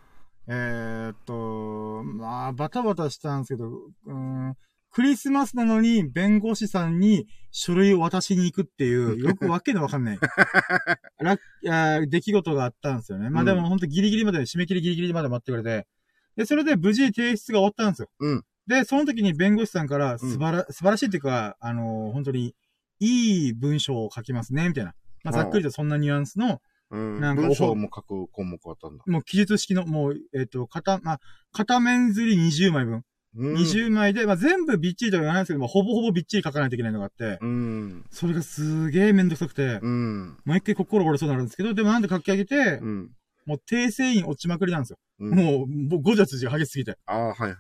[0.48, 3.70] えー、っと、まあ、バタバタしたんですけど、
[4.06, 4.56] うん、
[4.91, 10.20] クリスマスなのに弁護士さんに書類を渡しに行くっていう、よくわけのわかんない。
[11.20, 13.30] ラッ出来事があったんですよね。
[13.30, 15.88] まあでも本当ギリギリまで、締め切りギリギリまで待ってくれて。
[16.36, 18.10] で、それで無事提出が終わったんですよ。
[18.20, 18.44] うん。
[18.68, 22.56] で、その時に弁護士さんから素晴ら、うん、素晴らしいっていうか、あのー、本当に、
[22.99, 24.94] いい文章を書きますね、みたいな。
[25.24, 29.03] まあ、ざっくりとそんなニュアンスの、うん、なんか文章も書く項目あったんだ。
[29.06, 31.20] もう記述式の、もう、えっ、ー、と、片、まあ、
[31.52, 33.03] 片面釣り20枚分。
[33.38, 43.12] 20枚で、まあ、全部びっちりとは言わないですけど、まあ、ほぼほぼびっちり書かないといけないのがあって、うん、それがすげえめんどくさくて、うん、もう一回心折れそうになるんですけど、でもなんで書き上げて、うん、
[43.45, 44.97] もう訂正員落ちまくりなんですよ。
[45.19, 46.97] うん、もう、もう5じ筋が激しすぎて。
[47.05, 47.55] ああ、はいはい。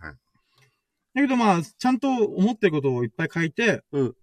[1.15, 4.15] だけどまあ、ちゃんと思ってることをいっぱい書いて、うん、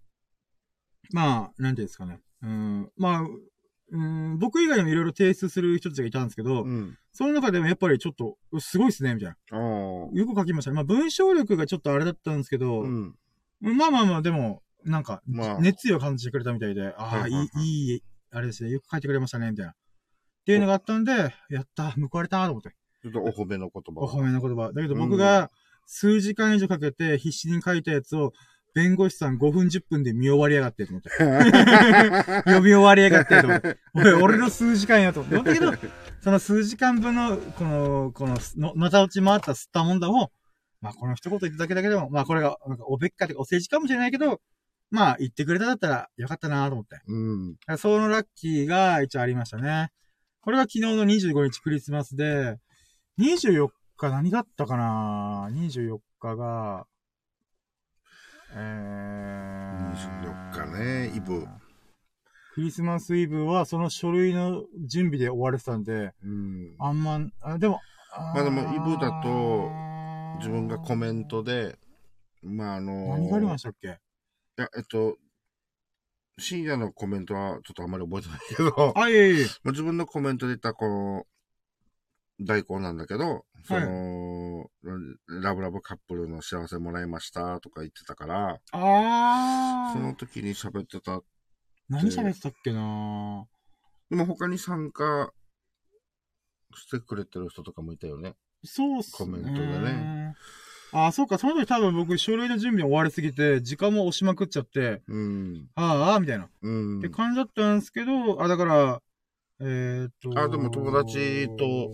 [1.11, 2.19] まあ、なんていうんですかね。
[2.43, 3.27] うん、まあ、
[3.91, 9.57] うん、僕以外にもいろいろ提出する人たちがいたんですけど、うん、その中でもやっぱりちょっと、すごいっすね、みたいな。
[9.57, 10.75] よく書きましたね。
[10.75, 13.15] まあ文章力がちょっとあれだったんですけど、うん、
[13.61, 15.21] まあまあまあ、でも、なんか、
[15.59, 19.73] 熱意を感じてくれたみたいで、ああ、いい、いい、あれですね、よく書いてくれましたね、みたいな。
[20.43, 22.75] っていうのがあったんで、やった、報われた、と思って。
[23.01, 24.01] ちょっとお褒めの言葉。
[24.01, 24.73] お褒めの言葉。
[24.73, 25.49] だけど僕が、
[25.85, 28.33] 数時間以上かけて必死に書いたやつを、
[28.73, 31.09] 弁護士さん5分10分で見終わりやがってと思って。
[32.43, 33.77] 読み終わりやがってと思って。
[33.93, 35.53] 俺、俺の数時間やと思って。
[35.53, 35.73] だけど、
[36.21, 40.31] その数時間分の、この、この、の、のた落ち回った吸ったもんだを、
[40.81, 44.41] まあこの一言言っただけだけでも、まあこれが、なんかおべっかでお世辞かもしれないけど、
[44.89, 46.99] まあ言ってくれただったらよかったなと思って。
[47.07, 47.77] うん。
[47.77, 49.91] そのラッキーが一応ありましたね。
[50.43, 52.57] これが昨日の25日クリスマスで、
[53.17, 56.85] 24日何だったかな ?24 日が、
[58.51, 61.47] えー、24日ね、イブ。
[62.55, 67.79] クリスマスイブはその書類の準備で終われてたんで、うん、あんま、あでも、
[68.35, 69.71] まあでもイブだと、
[70.39, 71.77] 自分がコメントで、
[72.41, 73.87] まああの何がありましたっけ？
[73.87, 73.91] い
[74.57, 75.15] や、えっと、
[76.39, 79.47] 深夜のコメントはちょっとあんまり覚えてないけど、 あ、いえいえ。
[79.65, 81.27] 自分のコメントで言ったこの、
[82.39, 84.69] 代行なんだけど、その、
[85.27, 89.93] ラブラブカップルの幸せもらいましたとか言ってたから、あー。
[89.93, 91.21] その時に喋ってた。
[91.89, 93.45] 何喋ってたっけな
[94.09, 95.31] でも他に参加
[96.75, 98.35] してくれてる人とかもいたよね。
[98.63, 99.17] そうっすね。
[99.17, 100.35] コメントでね。
[100.93, 105.69] あ、そうか、その時多分僕、書類の準備終わりすぎて、時間も押しまくっちゃって、うん。
[105.75, 106.47] ああ、みたいな。
[106.61, 107.09] うんって。
[107.09, 109.01] 感じだったんですけど、あ、だから、
[109.59, 110.39] えー、っと。
[110.39, 111.89] あでも友達と。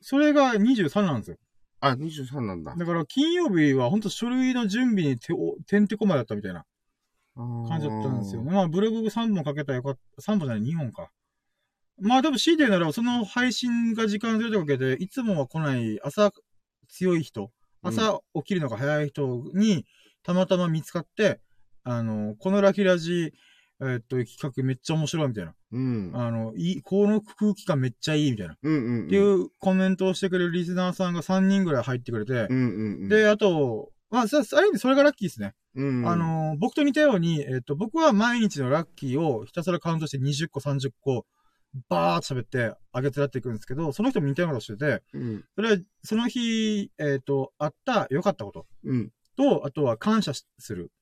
[0.00, 1.36] それが23なんですよ。
[1.80, 2.74] あ、23なんだ。
[2.76, 6.64] だから金曜日は本当書類の準備にておてんてこまいだったみたいな
[7.36, 8.52] 感じだったんですよね。
[8.52, 10.22] まあブログ3本かけたらよかった。
[10.22, 11.10] 3本じゃない、2本か。
[12.00, 16.32] まあでも C でならその配信が時間ずれたわけで、いつもは来ない朝
[16.88, 17.50] 強い人、
[17.84, 19.86] 朝起きるのが早い人に
[20.22, 21.40] たまたま見つかって、
[21.84, 23.34] あの、このラキラジ、
[23.80, 25.54] えーっと、企画めっちゃ面白いみたいな。
[25.72, 26.10] うん。
[26.14, 28.54] あの、いい、この空気感めっちゃいいみたいな。
[28.54, 29.08] っうんうん。
[29.08, 35.54] ていうコメントをしてくれるリスナーさんが3人ぐらい入ってくれて、うんうんうん。、で、あと、まあ、さある意味それがラッキーですね。
[35.74, 41.26] うん、あ、の、僕と似たように、えっ、と、僕は毎日のラッキーをひたすらカウントして20個、30個、
[41.88, 45.44] バーっと喋ってあげてやっていくんですけど、その人も似たようなことしてて、うん。
[45.54, 49.10] それは、その日、えっ、と、あった良かったことうん。
[49.36, 50.92] と、あとは感謝する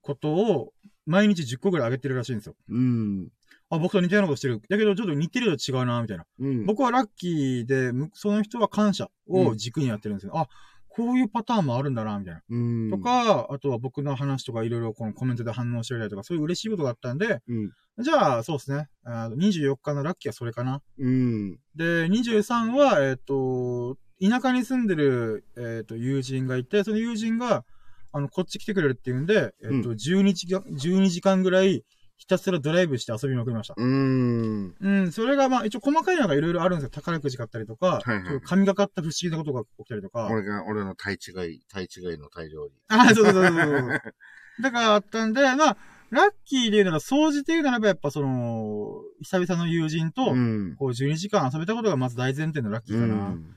[0.00, 0.72] ことを
[1.04, 2.54] 毎日10個ぐらいあげてるらしいんですよ。
[2.68, 3.28] うん。
[3.68, 4.60] あ、僕と似たようなことしてる。
[4.68, 6.24] だけど、ちょっと似てると違うな、みたいな。
[6.38, 6.66] うん。
[6.66, 10.32] 僕はラッキーで、むその人は感謝を軸にやってるんですよ。
[10.36, 10.48] あ、
[10.96, 12.40] こういうパターンもあるんだな、みたいな。
[12.48, 12.90] うん。
[12.90, 17.70] と、か、あとは僕の話とかいろいろこのコメントで反応してくれたりとか、そういう嬉しいことがあったんで、うん。
[18.02, 18.88] じゃあ、そうですね。
[19.04, 20.80] あ24日のラッキーはそれかな。
[20.98, 21.58] うん。
[21.74, 27.66] で、23は、えっ、と、田舎に住んでる、えっ、と、友人がいて、その友人が、
[28.12, 31.84] あの、こっち来てくれるっていうんで、えっ、と、12時間、12時間ぐらい、
[32.16, 33.74] ひたすらドライブして遊びまくりました。
[33.76, 34.74] うん。
[34.80, 36.90] うん、それが、まあ、一応細かいのがいろいろあるんですよ。
[36.90, 40.26] 宝くじ買ったりとか、はいはい神がかった不思議なことが起きたりとか。
[40.30, 42.72] 俺が、俺の体違い、体違いの大量に。
[42.88, 44.00] あ、そうそうそうそうそう。
[44.62, 45.76] だからあったんで、まあ、
[46.10, 50.76] ラッキーで言うなら、掃除で言うならば、やっぱその、久々の友人と、うん。
[50.76, 53.14] こう、12時間遊べたことがまず大前提のラッキーかな。
[53.14, 53.56] うん。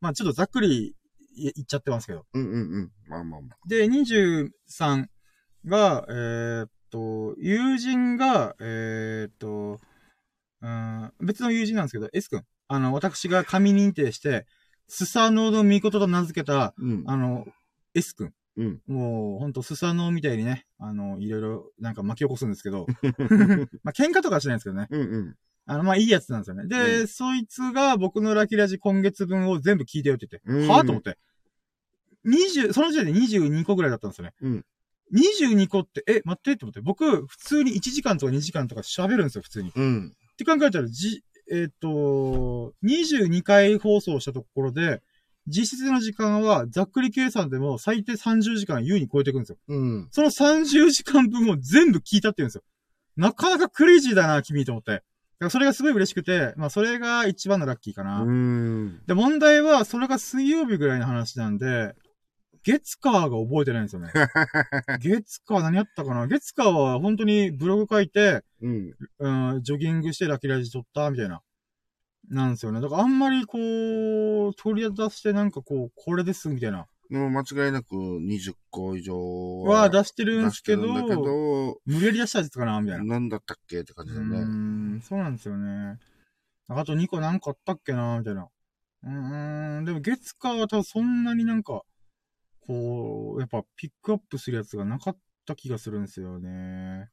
[0.00, 0.94] まあ、ちょっとざっくり
[1.36, 2.24] 言っちゃってますけど。
[2.32, 2.92] うんうんうん。
[3.08, 3.68] まあまあまあ。
[3.68, 5.06] で、23
[5.66, 9.80] が、えーっと、友人が、えーっと、
[10.60, 12.42] うん、別の友人なんですけど、S 君。
[12.68, 14.46] あの、私が神認定して、
[14.88, 17.04] スサノオの御事と名付けた、うん。
[17.06, 17.46] あの、
[17.94, 18.32] S 君。
[18.56, 18.80] うん。
[18.86, 22.86] もう、ほんと、スサノオみたいにね、あの、いろいろ、なんか巻き起こすんですけど、
[23.84, 24.88] まあ、喧嘩とかはしないんですけどね。
[24.90, 25.36] うんうん。
[25.66, 26.66] あの、まあ、いいやつなんですよね。
[26.66, 31.18] で、うそいつが僕のラキラジ今月分を全部聞いてよって言って、うんはぁと思って。
[32.26, 34.34] 20、その時点で22個ぐらいだったんですよね。
[34.40, 34.64] うん
[35.14, 36.80] 22個って、え、待ってって思って。
[36.80, 39.70] 僕、普通に1時間とか2時間とか喋るんですよ、普通に。
[39.70, 40.16] っうん。
[40.36, 45.02] て考えたら、じ、えっ、と、22回放送したところで、
[45.46, 49.58] 実質の時間は、ざっくり計算でも最低30時間優に超えていくんですよ。
[49.68, 50.08] うん。
[50.10, 52.62] その30時間分を全部聞いたって言うんですよ。
[53.16, 54.92] なかなかクレイジーだな、君と思って。
[54.92, 55.04] だか
[55.46, 58.22] らそれがすごい嬉しくて、まあそれが一番のラッキーかな。
[58.22, 59.00] うん。
[59.06, 61.94] で、問題は、それが水曜日ぐらいの話なんで、
[62.68, 64.12] 月火が覚えてないんですよね。
[65.00, 66.26] 月火何やったかな？
[66.26, 68.94] 月火は本当にブログ書いて、うん。
[69.18, 71.40] うん、ジョギングしてラキラジ撮った、みたいな。
[72.28, 72.82] なんですよね。
[72.82, 76.86] だからあんまりこう、取り出してなんかこう、これです、みたいな。
[77.10, 80.82] でも間違いなく20個以上は出してるんですけど、
[81.86, 83.04] 無理やり出したやつかな、みたいな。
[83.04, 84.40] なんだったっけって感じだよね。
[84.40, 85.98] ん、そうなんですよね。
[86.68, 88.46] あと2個なんかあったっけな、みたいな。
[89.04, 91.82] うーん、でも月火は多分そんなになんか、
[92.68, 95.16] こう、やっぱピックアップするやつがなかっ
[95.46, 97.08] た気がするんですよね。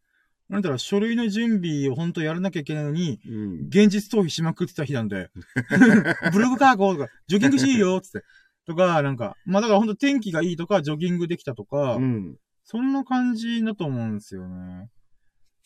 [0.50, 3.68] なんだら書類の準備を本当やらなきゃいけないのに、うん。
[3.68, 5.32] 現実逃避しまくってた日なんで、
[6.34, 8.24] ブログ書こうとか、ジョギングしいよ、つって。
[8.66, 12.36] とか、なんか、まあだから本当天気がいいとか、ジョギングできたとか、うん。
[12.66, 14.90] そんな感じだと思うんですよね。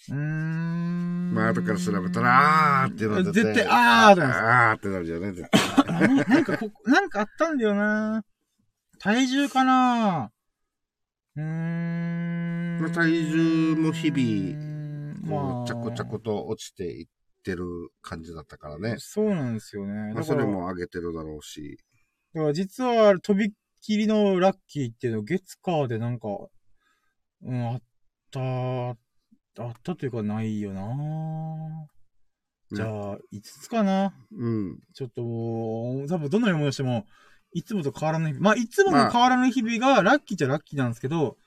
[0.10, 1.34] うーん。
[1.34, 5.86] まあ、後から調べたら、あーっていうのは絶対、あーってなるあーってなるよね、絶対。
[5.88, 8.24] な なんかこ、なんかあったんだよな。
[9.00, 10.32] 体重かな？
[11.38, 12.80] うーん。
[12.82, 14.70] まあ体重も日々
[15.28, 17.08] こう、着々と落ちていっ
[17.44, 17.66] てる
[18.02, 18.96] 感じだったからね。
[18.98, 20.14] そうなんですよね。
[20.14, 21.78] まあ、それも上げてるだろうし。
[22.34, 23.52] だから実は、とびっ
[23.82, 26.28] きりのラッキーっていうの、月火でなんか、
[27.44, 27.82] うん、あっ
[28.32, 28.40] た、
[29.64, 31.88] あったというかないよな。
[32.72, 34.14] じゃあ、5つかな？
[34.38, 34.80] うん。
[34.94, 37.06] ちょっともう、多分どんなに思い出しても、
[37.54, 38.44] いつもと変わらない日々。
[38.44, 41.38] まあ、いつもと変わらない日々がラッキーっちゃラッキーなんですけど、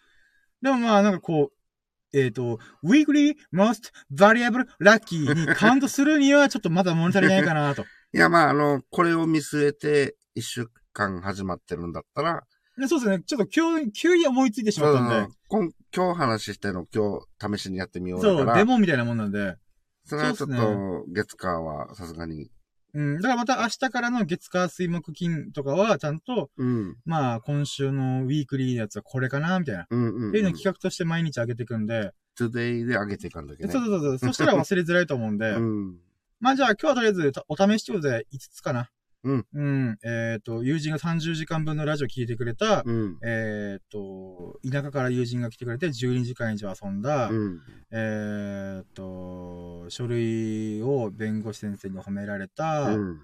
[0.60, 7.84] でもまあ、なんかこう、えっ、ー、と、weekly most variable lucky にカウントするにはちょっとまだ物足りないかなと。
[8.14, 12.42] いや、まあ、あの、これを見据えて一週間始まってるんだったら、
[12.88, 13.20] そうですね。
[13.20, 15.34] ちょっと今日、急に思いついてしまったんで。
[15.48, 19.56] 今今日話しての今日試しにやってみようそう、デモみたいなもんなんで。
[20.04, 22.50] それはちょっと、月火はさすがに。
[22.94, 23.16] うん。
[23.16, 29.86] だからまた明日からの月火水木金とかはちゃんと、うん、まあ今週のウィークリーのやつはこれかなみたいな。
[29.90, 32.12] うんうん、うん、っていうのを企画として毎日上げていくんで。
[32.38, 33.72] today で上げていかんだけど、ね。
[33.72, 34.18] そうそうそう。
[34.18, 35.50] そしたら忘れづらいと思うんで。
[35.56, 35.96] うん、
[36.40, 38.90] まあじゃあ今日はとりあえずお試しということで5つかな。
[39.24, 39.46] うん。
[39.52, 39.98] うん。
[40.04, 47.60] えっ、ー、と、友人が30時間分のラジオ聞いてくれた、うん、えっ、ー、と、田舎から友人が来てくれて12時間以上遊んだ、うん、
[47.92, 53.20] えっ、と、書類を弁護士先生に褒められた、うん、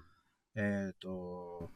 [0.55, 1.69] えっ、と、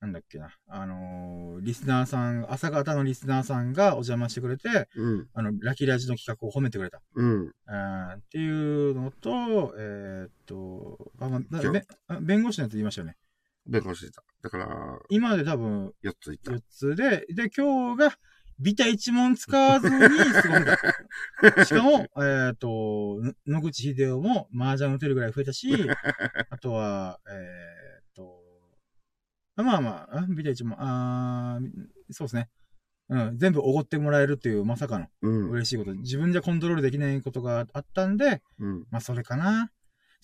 [0.00, 7.00] なんだっけな、あのー、リスナーさん、朝方のリスナーさんがお邪魔してくれて、うん、あの、ラキラジの企画を褒めてくれた。
[7.14, 7.48] うん。
[7.48, 7.52] っ
[8.30, 11.40] ていうのと、えー、っと、あ、ま
[12.08, 13.16] あ、弁護士のやつ言いましたよね。
[13.66, 14.22] 弁護士だ。
[14.42, 16.52] だから、今で多分、4ついった。
[16.52, 18.18] 4つで、で、今日が、
[18.60, 21.66] ビタ一問使わずに過ごす。
[21.66, 25.72] しかも、えっ、と、野口秀夫も麻雀打てるぐらい増えたし、
[26.50, 28.40] あとは、えっ、と、
[29.56, 31.58] まあまあ、ビタ一問、あ
[32.10, 32.48] そうですね。
[33.08, 35.08] うん、全部おごってもらえるっていうまさかの
[35.50, 39.70] 嬉しいこと、うん、自分じゃコントロールできないことがあったんで、うん、まあそれかな。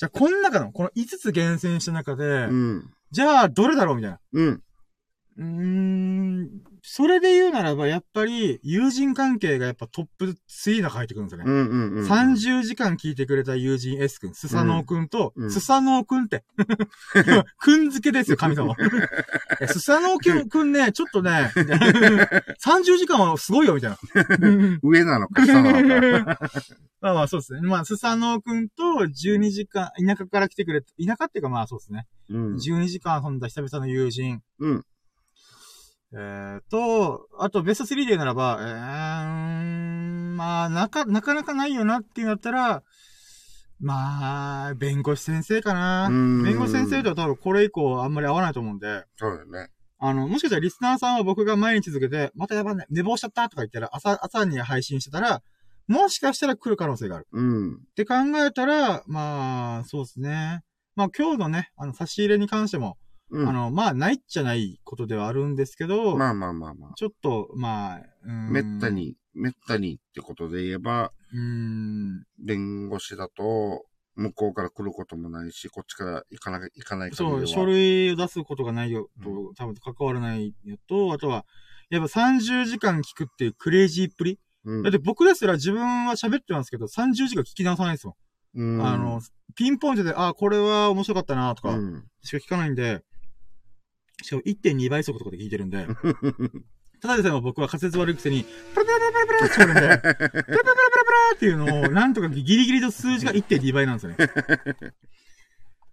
[0.01, 4.19] じゃあ、この中の、この5つ厳選した中で、うん、じゃあ、どれだろうみたいな。
[4.33, 4.63] うん。
[5.41, 6.51] うーん、
[6.83, 11.51] それで言うならば、やっぱり、友人関係がやっぱトップ3が入ってくるんですよね。
[11.51, 16.45] うんうんうん、30時間聞いてくれた友人 S 君、スサノオ君と、うん、スサノオ君って。
[17.59, 18.75] くん付けですよ、神様。
[19.67, 21.51] スサノオ君ね、ちょっとね、
[22.63, 23.99] 30時間はすごいよ、みたいな。
[24.83, 26.51] 上なのか、下なのか。
[27.01, 27.63] まあまあ、そうですね。
[27.63, 32.07] まあ、スサノオ君と12時間、田舎から来てくれ、田舎っていうかまあそうですね。
[32.29, 34.43] うん、12時間遊んだ久々の友人。
[34.59, 34.85] うん。
[36.13, 42.83] えーと、あとベスト3でならば、えー、まあ、なか、なかなかないよなっていうんだったら、
[43.81, 46.09] まあ、弁護士先生かな。
[46.11, 49.05] 弁護士先生とは多分これ以降あんまり合わないと思うんで。
[49.17, 49.71] そうだよね。
[49.99, 55.43] あの、もしかしたらリスナーさんは僕が毎日続けて、またやばいね、寝坊しちゃったとか言ったら、朝、朝に配信してたら、
[55.87, 57.27] もしかしたら来る可能性がある。
[57.33, 57.75] うん。
[57.75, 58.15] って考
[58.45, 60.63] えたら、まあ、そうですね。
[60.97, 62.97] まあ今日のね、あの、差し入れに関しても、
[63.31, 66.93] うん、あの、まあ、ないっちゃないことではあるんですけど、まあまあまあまあ。
[66.97, 72.25] ちょっと、まあ、めったに、めったにってことで言えば、うん。
[72.39, 73.85] 弁護士だと、
[74.17, 81.47] 向こうから来ることもないし、こっちから行かな行かないそう、書類を出すことがないよと、うん、多分関わらないよと、あとは、
[81.89, 84.39] やっぱ30時間聞くっていうクレイジーっぷり。
[84.65, 88.17] うん、だって僕ですら自分は喋ってますけど、30時間聞き直さないですよ。
[88.55, 89.23] うん、あの、
[89.55, 91.79] ピンポイントで、あ、これは面白かったなとか、
[92.23, 93.03] しか聞かないんで、
[94.23, 95.87] しかも1.2倍速とかで聞いてるんで、
[97.01, 104.17] ただでさえも僕は仮説悪いくせに、プラプラプラプラって聞こえるんで、プラプラプラプラっていうのを、なんとかギリギリと数字が1.2倍なんですよね。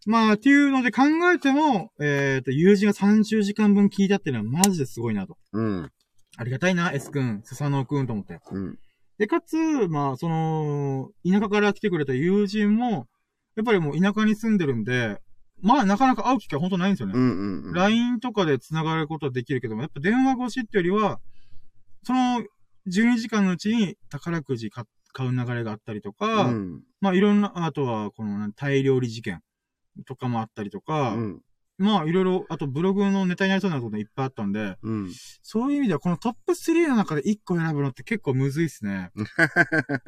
[0.05, 5.37] まあ、っていうので考えても、えっ、ー、と、友人が30時間分聞いたっていうのはマジですごいなと。
[5.51, 5.91] うん。
[6.37, 8.39] ありがたいな、S 君、スサノオ君と思って。
[8.51, 8.79] うん。
[9.17, 9.57] で、かつ、
[9.89, 13.07] まあ、その、田舎から来てくれた友人も、
[13.57, 15.19] やっぱりもう田舎に住んでるんで、
[15.61, 17.13] まあ、なかなか会う機会本当ないんですよね。
[17.15, 21.19] うんうんうん、LINE とかで繋がることはできるけども、やっぱ電話越しってよりは、
[22.03, 22.43] その
[22.87, 24.85] 12時間のうちに宝くじ買
[25.27, 29.41] う流れがあったりとか、うん、まあいろんな、あとはこのタイ料理事件
[30.05, 31.41] とかもあったりとか、うん、
[31.77, 35.11] まあいろいろ、あとブログのネタになりそうなこといっぱいあったんで、うん、
[35.41, 39.11] そういう意味ではこのトップ3の中で1個選ぶのって結構むずいっすね。
[39.17, 39.19] い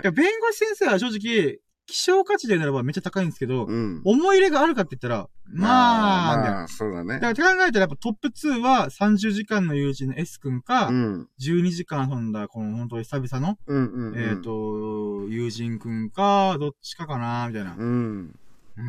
[0.04, 1.60] や弁護士先生は正直、
[1.90, 7.20] 希少価値でならばめっちゃ高いんですけど、うん、思い入れがあるかって言ったら、まあ、まあ、そうだね。
[7.20, 17.76] だから考えたらやっぱトップ2は30時間の友人の S 君か、うん、12時間遊んだこの本当に久々の、うんうんうん、えっ、ー、と、友人君か、どっちかかな、みたいな。
[17.76, 18.36] うん。
[18.78, 18.86] うーん。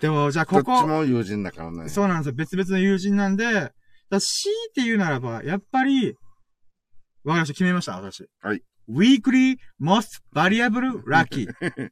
[0.00, 0.64] でも、じゃあここ。
[0.72, 1.88] どっちも友人だからね。
[1.88, 2.34] そうなんですよ。
[2.34, 3.72] 別々の友人なんで、
[4.08, 6.16] だ強いて言うならば、やっぱり、
[7.24, 7.54] わかりました。
[7.54, 8.28] 決めました、私。
[8.40, 8.62] はい。
[8.88, 11.48] Weekly most variable lucky.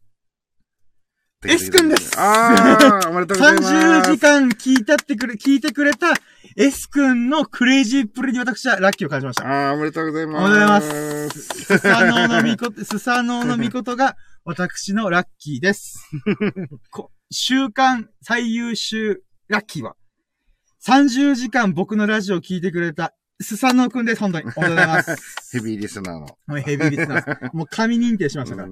[1.43, 3.75] S 君ですああ、おめでとうございます。
[3.75, 6.09] 30時間聞いたってくれ、聞いてくれた
[6.55, 9.49] S 君のクレイジープレに私はラッキーを感じました。
[9.49, 10.45] ああ、おめでとうございます。
[10.45, 10.91] おめでとうござ
[11.23, 11.41] います。
[11.65, 16.11] スサノオのみこと、スサノオのみことが私のラッキーです。
[17.33, 19.97] 週間最優秀ラッキーは、
[20.87, 24.53] 30時間僕のラジオを聞いてくれたスサノくんです、本当に。
[24.55, 25.17] おはようございます。
[25.57, 26.61] ヘビーリスナーの。
[26.61, 27.51] ヘビーリスナー。
[27.57, 28.69] もう神認定しましたから。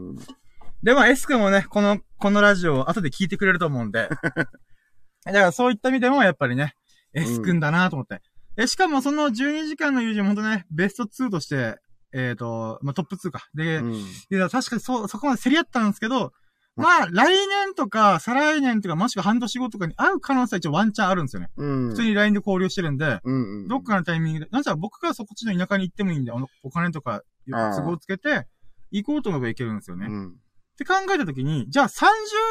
[0.82, 4.11] で、まあ、S 君もね、この、このラジオを後で聞いてくれると思うんで。
[5.24, 6.74] だからそういった意味でも、やっぱりね、
[7.15, 8.20] S 君だなと思って。
[8.59, 11.78] え、しかもその12時間の友人も本当ね、ベスト2として、
[12.12, 13.49] えっ、ー、と、まあ、トップ2か。
[13.55, 16.32] で、うん、いや、確かにそう、そこまで競り合ったんですけど、
[16.79, 21.51] まあ、来年とか、再来年とか、もしくは半年後とかに会う可能性は一応ワンチャンあるんですよね。
[21.57, 26.33] うん、普通に LINE で交流してるんで、うんうん、どっかのタイミングで、なんじゃ僕がそこっちの田舎に行ってもいいんで、
[26.63, 28.47] お金とか、都合つけて、
[28.91, 30.07] 行こうと思えば行けるんですよね。
[30.09, 30.33] うん、っ
[30.79, 32.05] て考えたときに、じゃあ30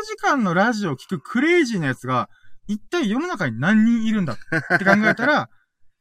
[0.06, 2.30] 時間のラジオを聞くクレイジーなやつが、
[2.68, 4.38] 一体世の中に何人いるんだっ
[4.78, 5.49] て考えたら、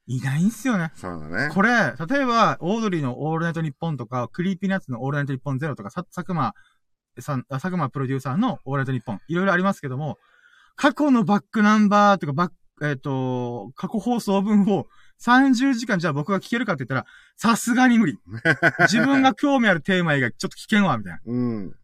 [0.08, 0.92] いないんすよね。
[0.94, 1.52] そうだね。
[1.52, 6.54] これ、例えば、オードリーのオールナイトニッポンとか、クリーピーナッツのオールナイトニッポンゼロとか、佐久間
[7.22, 10.18] さん、佐久間プロデューサーのオールナイトニッポン、いろいろありますけども、
[10.76, 12.54] 過去のバックナンバーとか、バック、
[12.86, 14.86] えっ、ー、と、過去放送分を
[15.20, 17.06] 30時間じゃあ僕が聞けるかって言ったら、
[17.36, 18.18] さすがに無理。
[18.90, 21.20] 自分が興味あるテーマ以外ちょっと聞けんわ、みたいな。
[21.24, 21.74] うん。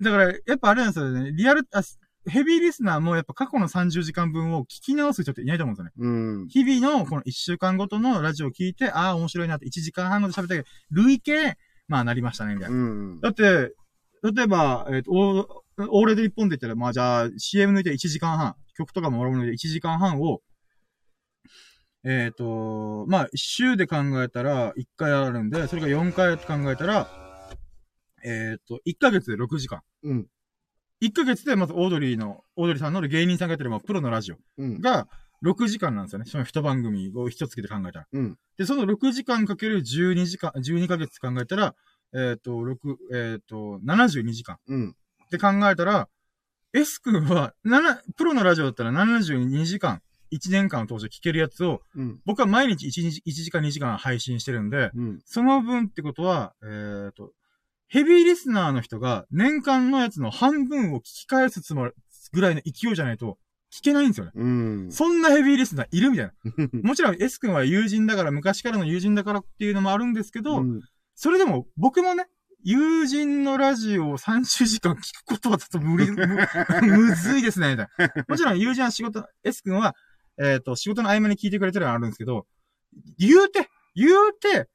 [0.00, 1.32] だから、やっぱあれなんですよね。
[1.32, 1.82] リアル、あ
[2.26, 5.92] ヘビーリスナーもやっぱ過去の30時間分を聞き直す人っていないと思うんですよね。
[5.98, 6.48] うん。
[6.48, 12.76] 日々のこの1週間ごとのラジオを聞いて、ああ、面白いなって1時間半ごと喋ったけど、累計、まあなりましたね、みたいな。
[12.76, 13.20] うん。
[13.20, 13.74] だって、
[14.32, 20.40] 例えば、えっ、ー、と、オーレで1本で言ったら、まあじゃあ CM 抜いて1時間半、曲とかももろもろで1時間半を、
[22.04, 27.08] えっ、ー、と、まあ、1週で考えたら1回あるんで、それが4回って考えたら、
[28.24, 29.80] えっ、ー、と、1ヶ月で6時間。
[30.02, 30.26] うん。
[31.02, 34.36] 1ヶ月でまずオードリーの、オードリーさんの芸人さんがやってるまあプロのラジオ
[34.80, 35.06] が
[35.44, 36.24] 6時間なんですよね。
[36.26, 38.06] その一番組を一つけて考えたら。
[38.12, 41.74] うん、で、その6時間かける12時間、12ヶ月考えたら、
[42.12, 42.76] えっ、ー、と、6、
[43.12, 44.58] えっ、ー、と、72時間。
[44.68, 44.96] うん。
[45.26, 46.08] って考えたら、
[46.72, 50.02] S 君は、7、プロのラジオだったら72時間、
[50.32, 57.30] 1年間を通して聞けるやつを、うん、僕は毎日 1, 1時間2時間配信してるんで、うん、その分ってことは、えっ、ー、と、
[57.86, 61.92] ヘビーリスナーの人が年間のやつの半分を聞き返すつもり、
[62.32, 63.38] ぐらいの勢いじゃないと
[63.72, 64.32] 聞けないんですよね。
[64.34, 64.90] うん。
[64.90, 66.32] そんなヘビーリスナーいるみたいな。
[66.82, 70.82] もちろん S 君は友人だから、昔からの友人だからっていうのもあるんですけど、うん、
[71.14, 72.26] それでも僕もね、
[72.64, 76.26] 友人のラジオを30時間聞くことはちょっと無理、 む
[76.82, 78.24] むずいですね、みたいな。
[78.26, 79.94] もちろん友人は仕事、S 君は、
[80.38, 82.46] えっ、ー、と、仕事の合間に聞いてくれてるのはあるんですけど、
[83.18, 84.68] 言うて、言うて、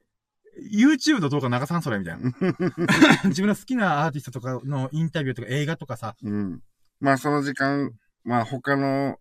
[0.72, 2.32] YouTube の動画流さんそれみたいな。
[3.26, 6.16] 自分の好きなアーティストとかのインタビューとか映画とかさ。
[6.22, 6.62] うん。
[7.00, 7.92] まあその時間、
[8.24, 9.18] まあ他の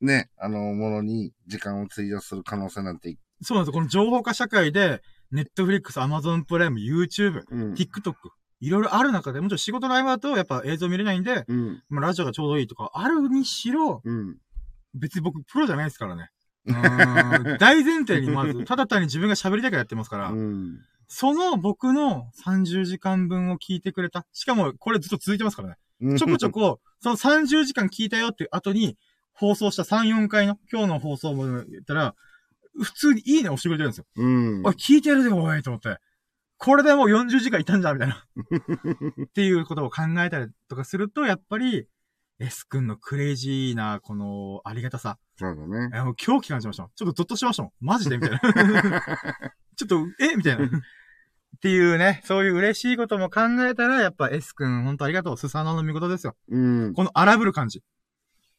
[0.00, 3.16] ね、あの、ものに時間を費やする可能性なんて。
[3.40, 5.02] そうなんですこの情報化社会で、
[5.32, 8.14] Netflix、Amazon プライム、YouTube、うん、TikTok、
[8.60, 14.36] いろいろある中で、もちろん仕事の合間だとやっぱ映像見れないんで、うん、まあラジオがちょうどいいとか、あるにしろ、うん、
[14.94, 16.30] 別に僕プロじゃないですからね。
[17.58, 20.78] 大前提にまず、ただ単に自分が喋りたくやってますから、うん、
[21.08, 24.26] その僕の30時間分を聞いてくれた。
[24.32, 26.18] しかも、これずっと続いてますからね。
[26.18, 28.96] ちょこちょこ、その30時間聞いたよっていう後に、
[29.32, 32.14] 放送した3、4回の今日の放送も言ったら、
[32.80, 34.06] 普通にいいね押してくれてるんですよ。
[34.16, 34.62] うん。
[34.66, 35.98] おい、聞いてるで、おい、と思って。
[36.58, 38.24] これでもう40時間いたんじゃん、みたいな。
[39.24, 41.88] っていうことを考えたりとかすると、やっぱり、
[42.38, 45.18] S 君のクレイジーな、この、ありがたさ。
[45.36, 46.02] そうだね。
[46.02, 46.88] もう狂気感じました。
[46.94, 47.72] ちょっとゾッとしましたもん。
[47.80, 48.40] マジでみたいな。
[49.76, 50.66] ちょっと、えみたいな。
[50.66, 50.70] っ
[51.60, 55.36] ていうね、そういう嬉しいことも考えたら、やっぱ S 君、ほんとありがとう。
[55.36, 56.36] スサノの見事ですよ。
[56.48, 56.92] うん。
[56.94, 57.82] この荒ぶる感じ。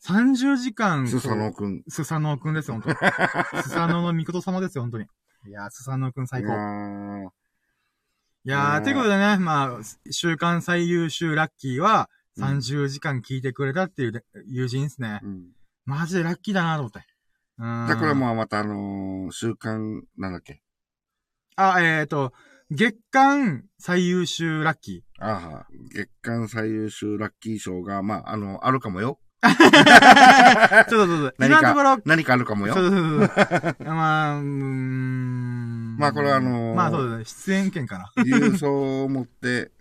[0.06, 1.08] 30時間。
[1.08, 1.84] スサノくん。
[1.88, 2.90] スサノくんですよ、ほんと。
[3.64, 5.06] スサノの見事様ですよ、ほんとに。
[5.48, 7.32] いやー、スサノくん最高。
[8.46, 15.22] いやー、ということでね、まあ、週間最優秀ラッキーは、30時間聞いてくれたっていう友人ですね。
[15.24, 15.52] うん。
[15.86, 17.06] マジでラッキーだなと思って。
[17.60, 17.88] うん。
[17.88, 20.62] じゃあこれもまたあのー、週間、なんだっけ？
[21.56, 22.34] あ、えっ、ー、と、
[22.72, 25.24] 月間最優秀ラッキー。
[25.24, 29.20] ああ、月間最優秀ラッキー賞が、まあ、あの、あるかもよ。
[30.90, 31.36] そうそうそう。
[31.38, 32.74] 何か、何かあるかもよ。
[32.74, 33.86] そうそうそう。
[33.86, 35.98] まあ、うん。
[35.98, 37.26] まあこれはあのー、まあそうだね。
[37.26, 38.12] 出演権かな。
[38.24, 39.72] 郵送を持って、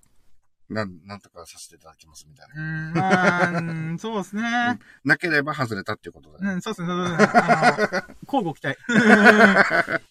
[0.68, 3.58] なん、なんとかさせていただきますみたいな。
[3.58, 4.42] うん、まあ、そうですね、
[5.04, 6.54] なければ外れたっていうことだね。
[6.54, 7.28] うん、そうですね、そうですね。
[7.34, 8.78] あの、交互期待。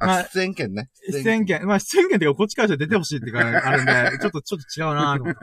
[0.00, 0.90] あ、出演権ね。
[1.10, 1.66] 出演権。
[1.66, 5.40] まあ、出演権っていうか、こっちからじゃ出てほしいっていうか、あるんで、ちょっと、ちょっと違うなと思って。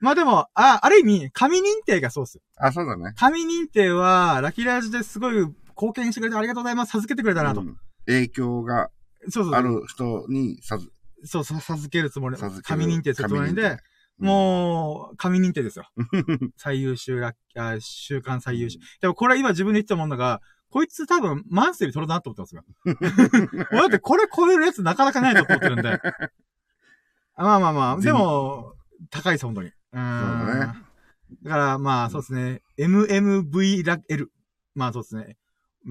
[0.00, 2.42] まあでも、あ、ある意味、神認定がそうっすよ。
[2.56, 3.12] あ、そうだね。
[3.16, 5.34] 神認定は、ラキラージですごい
[5.76, 6.92] 貢献してくれてありがとうございます。
[6.92, 7.60] 授けてくれたなと。
[7.60, 8.90] うん、影響が、
[9.28, 9.54] そうそう。
[9.54, 10.90] ある人に授
[11.24, 13.78] そう、授けるつもり、神認定するつもりで、
[14.18, 15.86] もう、神認定ですよ。
[16.56, 17.34] 最優秀あ、
[17.80, 18.78] 週間最優秀。
[19.00, 20.40] でもこれ今自分で言ってたもんだが、
[20.70, 22.64] こいつ多分、マンスリー取るなと思ってますよ。
[23.72, 26.00] だってこれ超えるやつなかなかないと思ってるんで。
[27.36, 28.74] まあまあまあ、でも、
[29.10, 29.72] 高いです、本当に。
[29.92, 30.38] うん。
[30.38, 30.74] そうだね。
[31.42, 32.62] だから、まあ、そうですね。
[32.78, 34.26] MMVL。
[34.74, 35.36] まあ、そうですね。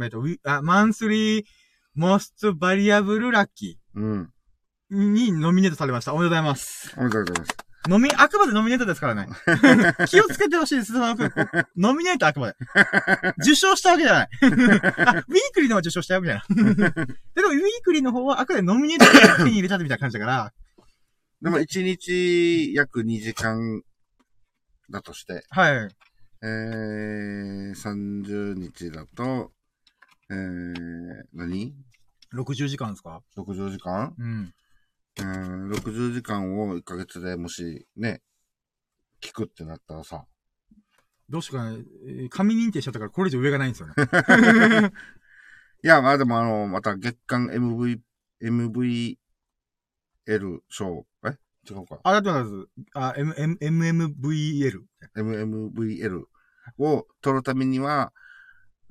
[0.02, 4.00] えっと、あ、 Monthly、Most Valuable Lucky。
[4.00, 4.30] うん。
[4.92, 6.14] にノミネートされました。
[6.14, 6.94] おめでとうございます。
[6.98, 7.58] おめでとうございます。
[7.88, 9.28] ノミ、あくまでノミネートですからね。
[10.08, 11.16] 気をつけてほしいです、ノ
[11.94, 12.56] ミネートあくまで。
[13.42, 14.30] 受賞したわけじゃない。
[14.42, 16.44] あ、ウィークリーのは受賞したよ、みたいな。
[16.50, 19.06] でも、ウィークリーの方はあくまでノミネート
[19.38, 20.54] で手に入れたみたいな感じだから。
[21.42, 23.82] でも、1日約2時間
[24.90, 25.44] だとして。
[25.50, 25.90] はい。
[26.42, 29.52] えー、30日だと、
[30.30, 31.76] えー、何
[32.34, 34.16] ?60 時間ですか ?60 時間？
[34.18, 34.54] うん。
[35.20, 38.22] うん、60時間を1ヶ月でもしね、
[39.22, 40.26] 聞くってなったらさ。
[41.30, 41.84] どうしようかね。
[42.30, 43.94] 紙認定しちゃったからこれ以上上がないんですよね。
[45.84, 48.00] いや、まあでもあの、また月間 MV、
[48.42, 49.18] MVL
[50.70, 51.38] 賞、え？
[51.70, 52.00] 違うか。
[52.04, 52.68] あ、だってます。
[52.94, 54.82] あ、M、M、MMVL。
[55.16, 56.24] MMVL
[56.78, 58.14] を取るためには、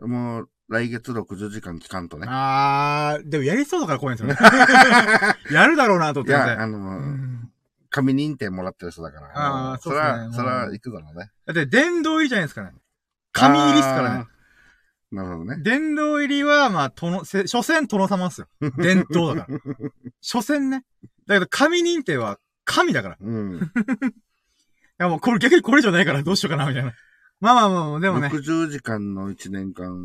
[0.01, 2.27] もう、来月60時間期間とね。
[2.29, 4.39] あー、でもやりそうだから怖いんですよね。
[5.51, 6.31] やるだろうなと思って。
[6.31, 7.51] いや、あの、うん、
[7.89, 9.31] 紙認定もらってる人だから。
[9.35, 10.13] ああ、そうですね。
[10.13, 11.31] それは、それは行くだろうね。
[11.47, 12.73] だって殿堂入りじゃないですかね。
[13.33, 14.27] 紙入りっすからね。
[15.11, 15.63] なるほどね。
[15.63, 18.49] 殿堂入りは、まあ、との、せ、所詮殿様っすよ。
[18.77, 19.59] 伝統だから。
[20.21, 20.85] 所詮ね。
[21.27, 22.39] だけど、紙認定は
[22.69, 23.17] 神だから。
[23.21, 23.57] うん。
[23.57, 23.61] い
[24.99, 26.93] やもう、これ逆にこれ以上ないからどうしようかな、みたいな。
[27.41, 28.29] まあまあまあ、でもね。
[28.29, 29.97] 60時間の1年間、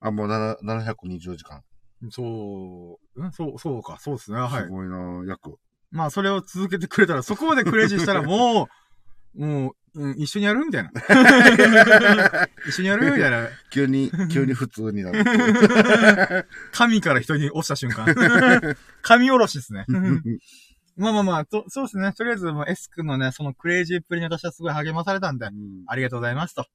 [0.00, 1.62] あ、もう720時間。
[2.10, 4.64] そう、うん、そう、そうか、そうですね、はい。
[4.64, 5.56] すごいな約。
[5.90, 8.68] まあ、それを続けてくれたら、そこまでクレイジーしたらも
[9.34, 10.90] う、 もう、うん、一緒にやるみたいな。
[12.68, 13.48] 一緒にやるみたいな。
[13.70, 16.48] 急に、急に普通になる。
[16.72, 18.76] 神から人に押した瞬間。
[19.02, 19.86] 神おろしですね。
[20.96, 22.12] まあまあまあ、と、そうですね。
[22.12, 26.66] とりあえず、もう S 君のね、そのクレイジーっぷりに私はすごい励まされたんで、うん、ありがとうございますと。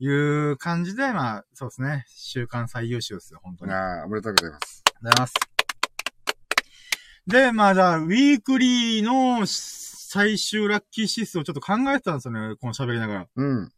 [0.00, 2.04] いう感じで、まあ、そうですね。
[2.08, 3.72] 週間最優秀ですよ、本当に。
[3.72, 4.84] ああ、おめでとうございます。
[4.86, 5.34] ありがとうございます。
[7.26, 13.26] で、まあじゃあ、ウィークリーの最終ラッキー指数をちょっと考えてたんですよね、この喋りながら。
[13.34, 13.72] うん。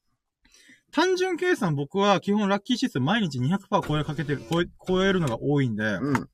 [0.92, 6.28] 単純計算僕は基本ラッキー指数毎日200%超えかけてる、超え、超えるのが多いんで、うん。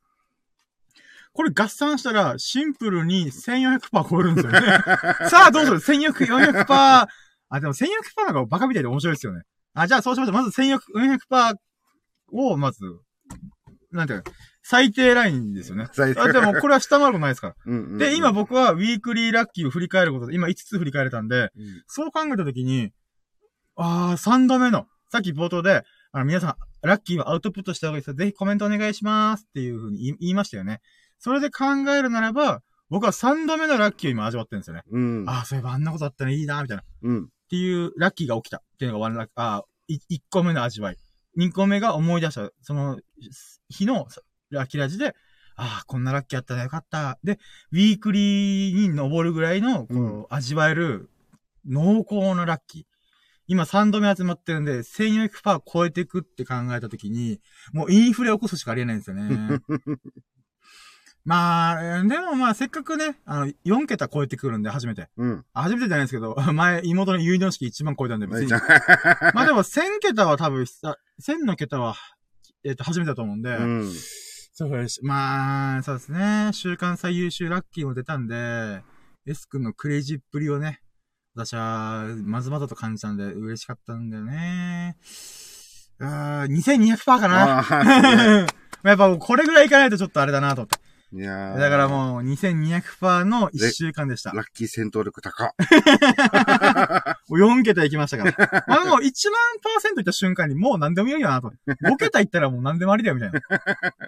[1.36, 4.60] これ合算したら、シンプルに1400%超えるんですよね。
[5.28, 6.64] さあ、どうする ?1400、400%。
[6.68, 7.08] あ、
[7.60, 7.86] でも1400%
[8.24, 9.42] なんかバカみたいで面白いですよね。
[9.74, 10.34] あ、じゃあそうしましょう。
[10.34, 10.78] まず1400、
[11.28, 11.56] 400%
[12.32, 12.80] を、まず、
[13.92, 14.32] なんていうか、
[14.62, 15.88] 最低ラインですよね。
[15.92, 16.20] 最低。
[16.20, 17.54] あ、でもこれは下回ることないですから。
[17.66, 21.50] うんうんうん、で、今僕はウィークリーラッキーを振り返ることで、今5つ振り返れたんで、うん、
[21.86, 22.90] そう考えたときに、
[23.76, 26.56] あー、3度目の、さっき冒頭で、あの、皆さん、
[26.86, 28.14] ラッキーはアウトプットした方がいいですよ。
[28.14, 30.80] ぜひコメントお願いしますっていうふうに言いましたよね。
[31.18, 31.64] それで考
[31.96, 34.82] えるならば、僕は3度目のラッキーを今味わってるんですよね。
[34.90, 35.24] うん。
[35.28, 36.84] ああ、そういえばあんなことあったらいいな、みたいな。
[37.02, 37.24] うん。
[37.24, 40.96] っていうラッキーが起きたっていうのがワンラッキー、ああ、1個目の味わい。
[41.38, 42.98] 2個目が思い出した、その
[43.68, 44.06] 日の
[44.50, 45.14] ラッキーラジで、
[45.56, 47.18] ああ、こんなラッキーあったらよかった。
[47.24, 47.38] で、
[47.72, 51.08] ウィークリーに登るぐらいの、この、味わえる、
[51.66, 52.84] 濃厚なラッキー。
[53.48, 57.40] 今3度目集まってるんで、1400%超えていくって考えたときに、
[57.72, 59.60] もうインフレ起こすしかありえないんですよね。
[61.26, 65.08] まあ、でもまあ、せっかくね、あの、4桁超えてくるんで、初めて。
[65.16, 65.44] うん。
[65.52, 68.50] 初めてじゃないですけど、 前、妹の結納式1万超えたんで、別に。
[69.34, 71.96] まあでも、1000桁は多分、1000の桁は、
[72.64, 73.92] えっ、ー、と、初めてだと思うんで、うん。
[74.52, 75.04] そうです。
[75.04, 76.50] まあ、そうですね。
[76.52, 78.84] 週間最優秀ラッキーも出たんで、
[79.26, 80.80] S 君のクレイジーっぷりをね、
[81.34, 84.96] 私は、まずまずと感じたんで、嬉しかったんだよね。
[85.98, 88.46] あー、2200%かな。
[88.84, 90.85] やっぱこれぐらいいかないとちょっとあれだなと思って。
[91.12, 94.32] いやだからもう、2200%の1週間でした。
[94.32, 95.54] ラッキー戦闘力高。
[97.28, 98.64] もう4桁いきましたから。
[98.66, 101.52] まあもう1万パーセントいった瞬間にもう何でもいいよなと。
[101.66, 103.40] 5桁いったらもう何でもありだよみたいな。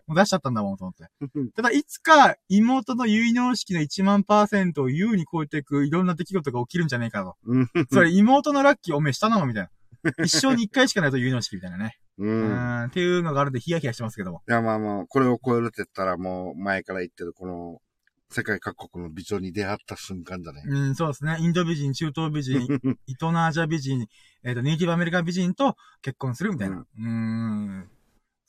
[0.08, 1.52] もう出しちゃったんだもんと思って。
[1.54, 7.36] ただいつか妹の結納式の1万パーセントを優に超えていくいろんな出来事が起きるんじゃねえかと。
[7.92, 10.24] それ妹のラッキーおめえしたなのみたいな。
[10.24, 11.96] 一生に一回しかないと結納式みたいなね。
[12.18, 12.84] うん。
[12.84, 14.42] っていうのがあるんでヒヤヒヤしてますけども。
[14.48, 17.80] いや、まあまあ、これを超えるって言ったらもう前から言ってるこの、
[18.30, 20.62] 世界各国の美女に出会った瞬間だね。
[20.66, 21.38] うん、そうですね。
[21.40, 22.66] インド美人、中東美人、
[23.06, 24.06] イトナージャ美人、
[24.44, 26.84] えっ、ー、と、ネイティブアメリカ美人と結婚するみたいな。
[26.98, 27.04] うん。
[27.04, 27.90] うん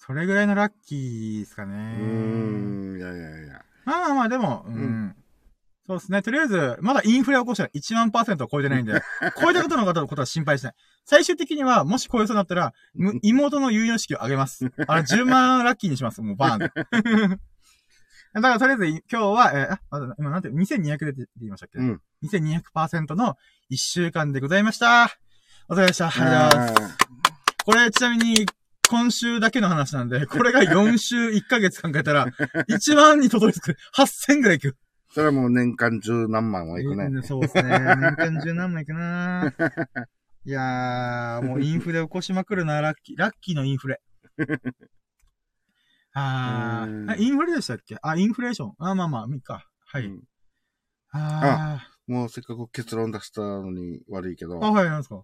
[0.09, 1.97] それぐらいのラッキーですかね。
[2.01, 3.61] うん、いやいやいや。
[3.85, 4.73] まあまあまあ、でも、うん。
[4.73, 5.15] うん、
[5.89, 6.21] そうですね。
[6.21, 8.93] とりあえず、まだインフレを起こしたら1万パーセントは超えてないんで、
[9.41, 10.73] 超えたことの方のことは心配しない。
[11.03, 12.75] 最終的には、もし超えそうになったら、
[13.23, 14.71] 妹の有用式を上げます。
[14.87, 16.21] あの、10万ラッキーにします。
[16.21, 16.69] もうバーンで。
[18.35, 21.79] だから、とりあえず、今日は、えー、あ、まだ、今なんて、2200でって言いましたっけ？
[21.79, 22.01] うん。
[22.23, 23.35] 2200%の
[23.71, 25.09] 1週間でございました。
[25.69, 26.07] お疲れ様でした。
[26.09, 26.97] ありがとうございます。
[27.65, 28.45] これ、ちなみに、
[28.87, 32.27] 今週だけの話なんで、これが4週1ヶ月考えたら、
[32.69, 33.77] 1万に届いてくる。
[33.95, 34.77] 8000ぐらいいく。
[35.19, 37.21] それはもう年間十何万はいくね。
[37.23, 37.63] そうですね。
[37.63, 39.51] 年間十何万いくな。
[40.45, 43.17] いやー、もうインフレ起こしまくるな、ラッキー。
[43.17, 44.01] ラッキーのインフレ。
[46.13, 47.97] あー、インフレでしたっけ？
[48.01, 48.75] あ、インフレーション。
[48.79, 49.67] あ、まあまあ、いいか。
[49.87, 50.05] はい。
[50.05, 50.23] うん、
[51.11, 51.87] ああ。
[52.07, 54.63] もうせっかく結論出したのに悪いけど。
[54.63, 55.21] あ、はい、なんですか？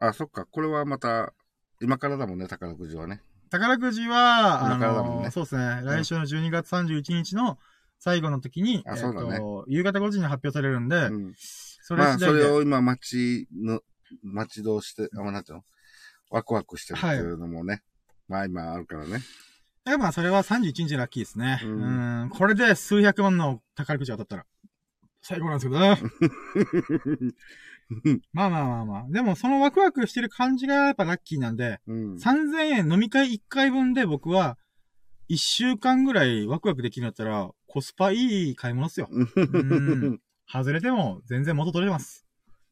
[0.00, 0.44] あ、そっか。
[0.44, 1.32] これはまた、
[1.80, 3.22] 今からだもんね、宝くじはね。
[3.48, 5.80] 宝くじは、あのー、そうですね。
[5.82, 7.58] 来週の12月31日の
[7.98, 9.40] 最後の時に、あ、そうだね。
[9.68, 13.80] 夕方5時に発表されるんで、うん、それまあ、それを今待ちの、
[14.22, 15.64] 待ちどうして、あ、なんていうの？
[16.30, 17.82] ワクワクしてるっていうのもね、
[18.28, 19.20] はい、まあ今あるからね。
[19.84, 21.60] やっぱそれは31日ラッキーですね。
[21.62, 22.30] うん、ん。
[22.30, 24.44] これで数百万の宝くじ当たったら、
[25.22, 25.96] 最高なんですけどね。
[28.32, 29.04] まあまあまあまあ。
[29.08, 34.58] でもそのワクワクしてる感じがやっぱラッキーなんで、うん、3000円飲み会1回分で僕は
[35.28, 39.08] 1週間ぐらいワクワクできるんだったらコスパいい買い物っすよ。
[39.10, 40.20] うん。
[40.50, 42.26] 外れても全然元取れます。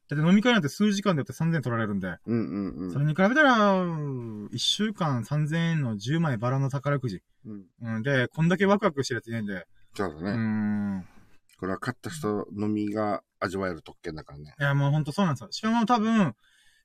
[0.07, 2.15] だって飲み会なんて数時間でやって3000円取られるんで。
[2.25, 2.93] うんうんうん。
[2.93, 7.21] それに比べたら、1週間3000円の10枚バラの宝くじ。
[7.45, 7.65] うん。
[7.81, 9.65] うん、で、こんだけワクワクしてるやついないんで。
[9.95, 10.31] そうだね。
[10.31, 11.05] うん。
[11.57, 14.53] これは買った人のみが味わえる特権だからね。
[14.59, 15.47] いや、もうほんとそうなんですよ。
[15.51, 16.35] しかも多分、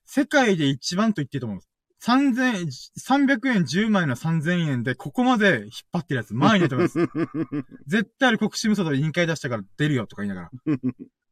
[0.05, 1.70] 世界で一番と言っていいと思うんです。
[2.03, 2.65] 3000、
[2.99, 6.99] 300円10枚の3000円で、ここまで引っ張ってるやつ、前に出てます。
[7.85, 10.51] 絶対あれ国士無双で委員会出したから出るよとか言いながら。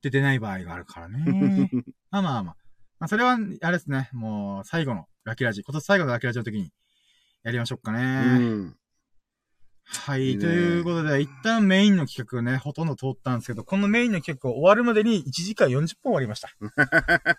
[0.02, 1.70] 出てない場合があるからね。
[2.12, 2.56] まあまあまあ。
[3.00, 4.10] まあそれは、あれですね。
[4.14, 5.64] もう、最後のラキラジ。
[5.64, 6.72] 今年最後のラキラジの時に、
[7.44, 8.38] やりましょうかね。
[8.40, 8.76] うん。
[9.86, 10.38] はい。
[10.38, 16.50] ということで、一旦メインの企画ね、ほとんど通ったんですけど、このメインの企画終わるまでに1時間40分終わりました。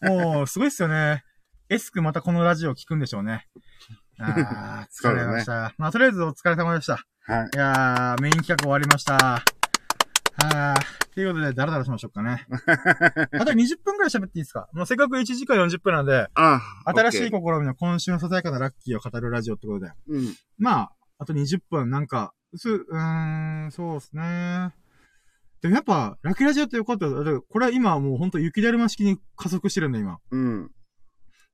[0.10, 1.24] もう、すごいっすよね。
[1.72, 3.46] エスクまたこのラジオ聞くんでしょうね。
[4.18, 5.68] ああ、疲れました。
[5.68, 6.94] ね、まあ、とりあえずお疲れ様でした。
[7.26, 7.50] はい。
[7.54, 9.14] いやー、メイン企画終わりました。
[9.16, 9.42] あ
[10.42, 10.74] あ、
[11.14, 12.44] ということで、だらだらしましょうかね。
[13.38, 14.68] あと20分くらい喋っていいですか？
[14.72, 19.92] もうせっかく1時間40分なんで、ああ新しい試みの今週のささやかなラッキーを語るラジオってことで。
[20.08, 20.34] うん。
[20.58, 24.74] まあ、あと20分なんか、す、うーん、そうですね。
[25.62, 27.06] でもやっぱ、ラッキーラジオってよかった。
[27.06, 30.18] これは今はもうほんと雪だるま式に加速してるんだ、今。
[30.30, 30.70] うん。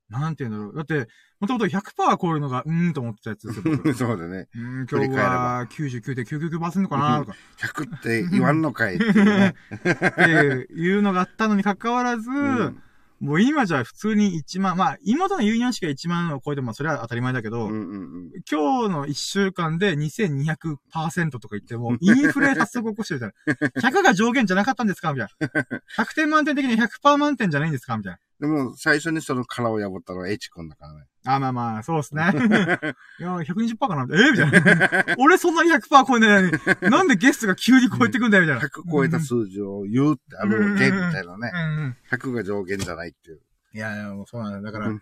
[0.09, 0.77] なんて言うんだろう。
[0.77, 1.09] だって、
[1.41, 3.95] もともと100%超えるのが、うーんと思ってたやつですよ。
[3.95, 4.49] そうだね。
[4.55, 7.37] うん、今日は99.999%かなとか。
[7.59, 9.55] 100って言わんのかいっていうね。
[9.75, 12.83] っていうのがあったのに関わらず、うん
[13.21, 17.83] もう今じゃ普通に1万、まあ、妹のユニオン式が1万を超えてもそれは当たり前だけど、うんうんう
[18.27, 23.91] ん、今日の1週間で2200%とか言っても、インフレ発足を起こしてるじゃない。
[23.91, 25.81] 100が上限じゃなかったんですかみたいな。
[25.97, 28.19] 100点満点的に100%満点じゃないんですかみたいな。
[28.39, 31.07] でも、最初にその殻を破ったのは H 君だからね。
[31.25, 32.23] あ、まあまあ、そうですね。
[33.19, 34.07] いや、120%かなえ？
[34.07, 35.15] ー、みたいな。
[35.19, 38.67] 俺そんなに100%超えないのに、なんでゲストが急に超えてくんだよ、みたいな。
[38.69, 41.97] 100超えた数字を言うって、あの、限みたいなね。
[42.11, 43.41] 100が上限じゃないっていう。
[43.77, 44.73] いや、いや、もうそうなんだ。
[44.73, 44.99] だから、い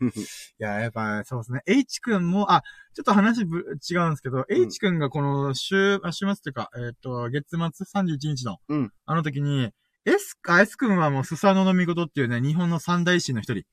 [0.59, 1.62] や、やっぱ、そうですね。
[1.66, 2.62] H 君も、あ、
[2.93, 3.59] ちょっと話ぶ
[3.89, 9.73] 違うんですけど、うん、H 君がこの週、週末っていうか、えっ、ー、と、月末31日の、うん、あの時に、
[10.06, 13.64] S、あ、S 君はもうスサノの見事っていうね、日本の三大師の一人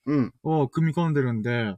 [0.44, 1.78] を組み込んでるんで、うん、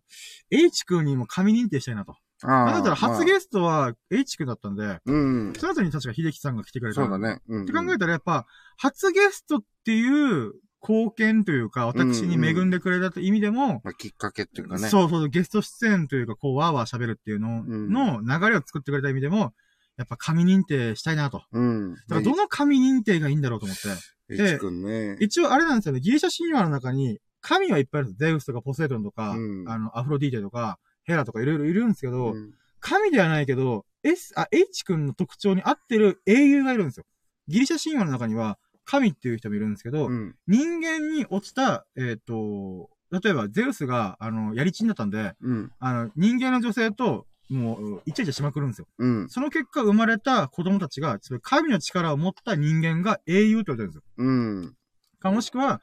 [0.52, 2.16] H 君にも神認定したいなと。
[2.44, 2.74] ああ。
[2.74, 5.54] だったら初ゲストは H 君だったんで、うん。
[5.58, 7.02] その後に確か秀樹さんが来てくれた。
[7.02, 7.40] そうだね。
[7.48, 8.46] うん、うん、って考えたらやっぱ、
[8.78, 10.54] 初ゲストっていう
[10.88, 14.90] 貢献というか、私に恵んでくれたという意味でも、まあ、きっかけっていうかね。
[14.90, 19.54] そうそう、ゲスト出演というか、こう、わーわー喋るっていうのの流れを作ってくれた意味でも、
[19.98, 21.44] やっぱ神認定したいなと。
[21.52, 21.94] うん。
[21.94, 23.90] だからどの神認定がいいんだろうと思って。
[24.36, 28.20] で、ね、一応あれなんですよね、ギリシャ神話の中に、神はいっぱいあるんです。
[28.20, 37.06] ゼウスとかポセイドンとか、うん、あの、アフロディーテとか、ヘラとかいろいろいるんですけど、うん、神ではないけど、S、あ、H 君の特徴に合ってる英雄がいるんですよ。
[37.48, 45.36] ギリシャ神話の中には、神っていう人もいるんですけど、うん、人間に落ちた、えっ、ー、と、例えばゼウスが、あの、やりちんだったんで、
[45.80, 48.88] あの、人間の女性ともう、イチャイチャしまくるんですよ。
[48.98, 49.30] うん。
[49.30, 54.04] その結果生まれた子供たちが、神の力を持った人間が英雄って言われてるんですよ。
[54.18, 54.76] うん。
[55.24, 55.82] か、もしくは、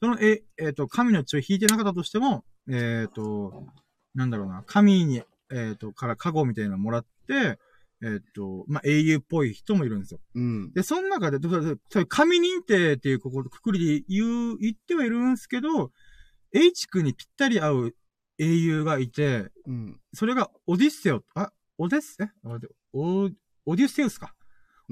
[0.00, 3.66] その、え、えっ、ー、と、神の血を引いてなかったとしても、えっ、ー、と、
[4.14, 7.58] なんだろうな、神に、えっ、ー、と、から加護みたいなのもらって、
[8.04, 10.20] えー、っと、まあ、英雄っぽい人もいるんですよ。
[10.34, 10.72] うん。
[10.72, 11.38] で、その中で、
[12.08, 15.92] 神認定っていうここ、くくりで言う、言ってはいるんですけど、
[16.52, 17.94] H 君にぴったり合う
[18.38, 20.00] 英雄がいて、うん。
[20.12, 22.30] それがオディッセオ、あ、オデッセ、
[22.92, 23.30] オ、
[23.66, 24.34] オデュッセウスか。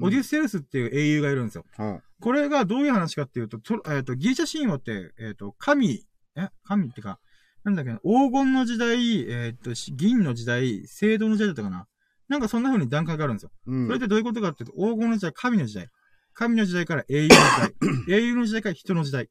[0.01, 1.65] オデュッセウスっていう英雄がいるんですよ。
[1.77, 6.05] うん、これがどういう話かっていうと、とえっ、ー、と、ギリシャ神話って、えっ、ー、と、神、
[6.35, 7.19] え神ってか、
[7.63, 11.87] なんだっけな、黄金の時代、えっ、ー、と、銀の時代、青銅の時代だったかな。
[12.29, 13.51] なんかそんな風に段階があるんですよ。
[13.67, 15.89] うん、それってどういうことかっていうと、黄金の時代、神の時代。
[16.33, 17.73] 神の時代から英雄の時代。
[18.17, 19.25] 英雄の時代から人の時代。
[19.25, 19.27] っ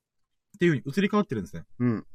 [0.59, 1.65] ていう風に移り変わってるんですね。
[1.79, 2.07] うん。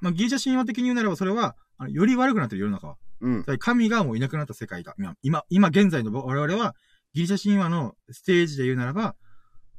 [0.00, 2.96] まあ、ギリシャ神話的に言うならば、それは、あのより悪くなってる世の中は。
[3.20, 3.44] うん。
[3.58, 4.94] 神がもういなくなった世界が。
[5.22, 6.74] 今、今現在の我々は、
[7.14, 9.16] ギリシャ神話のステージで言うならば、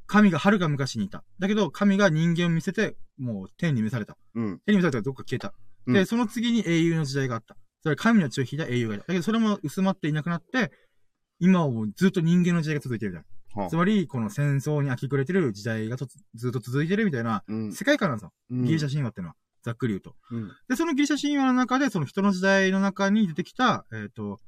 [0.06, 1.24] 神が遥か昔にいた。
[1.38, 4.16] だけど、神が人間を見せて、もう天に召された。
[4.34, 4.60] うん。
[4.66, 5.54] 天に召されたらどっか消えた。
[5.86, 7.56] で、うん、その次に英雄の時代があった。
[7.82, 9.04] それ神の血を引いた英雄がいた。
[9.06, 10.72] だけど、それも薄まっていなくなって、
[11.38, 13.24] 今はもうずっと人間の時代が続いてるみたい
[13.56, 13.62] な。
[13.62, 18.32] はあ、つまり、この戦争に飽き暮れてる時代がずっと続いてるみたいな、世界観なんですよ。
[18.50, 19.34] うん、ギリシャ神話ってのは。
[19.64, 20.14] ざっくり言うと。
[20.30, 24.38] うん、で、そのギリシャ神話の中で、その人の時代の中に出てきた、えっ、ー、と、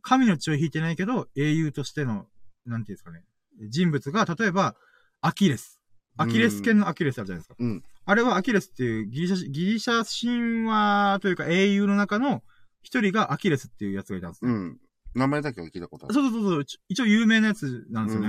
[0.00, 2.26] 神の血を引いてないけど、英雄としての、
[2.64, 3.24] なんていうんですかね、
[3.68, 4.76] 人物が、例えば、
[5.20, 5.80] アキレス。
[6.16, 7.56] アキレス腱のアキレスあるじゃないですか。
[7.58, 12.42] うん、あれはアキレスっていうギリシャ、ギリシャ神話というか英雄の中の
[12.82, 14.52] 一人がアキレスっていうやつがいたんです、ね。
[14.52, 14.78] うん。
[15.14, 16.14] 名前だけは聞いたことある。
[16.14, 16.64] そうそうそう。
[16.88, 18.28] 一応有名なやつなんですよね。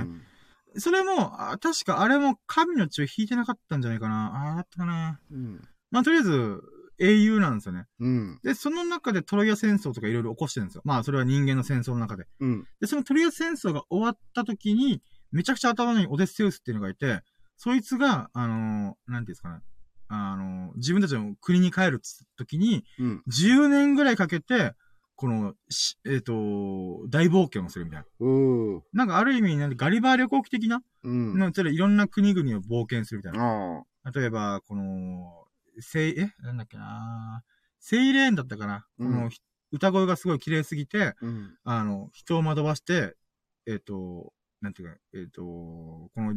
[0.74, 4.48] うん、それも、あ確かあれも神の血を引いてなかったんじゃないかな。
[4.48, 5.20] ああ、だったかな。
[5.30, 5.62] うん。
[5.92, 6.60] まあ、とりあえず、
[6.98, 7.86] 英雄なんですよね。
[8.00, 8.38] うん。
[8.42, 10.82] で、その中でトロイア戦争とかいろいろ起こしてるんですよ。
[10.84, 12.26] まあ、それは人間の戦争の中で。
[12.40, 12.64] うん。
[12.80, 17.22] で、そのトロイア戦争が終わった時に、めちゃくちゃ頭のいいオデッセウスっていうのがいて、
[17.56, 19.60] そいつが、あのー、なんていうんですかね。
[20.08, 22.00] あのー、自分たちの国に帰る
[22.36, 24.74] 時に、うん、10年ぐらいかけて、
[25.16, 25.54] この、
[26.04, 28.06] えっ、ー、と、大冒険をするみたいな。
[28.92, 31.38] なんかある意味、なんでガリバー旅行記的な、うん。
[31.38, 33.84] なんいろんな国々を冒険するみたいな。
[34.12, 35.41] 例えば、この、
[35.80, 36.32] せい、え？
[36.40, 37.42] なんだっけな。
[37.78, 39.30] セイレーンだったかな、うん、この、
[39.72, 43.16] 歌声がすごい綺麗すぎて、うん、あの、人を惑わして、
[43.66, 46.34] えっ、ー、と、なんていうか、えっ、ー、と、この、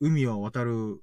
[0.00, 1.00] 海を渡る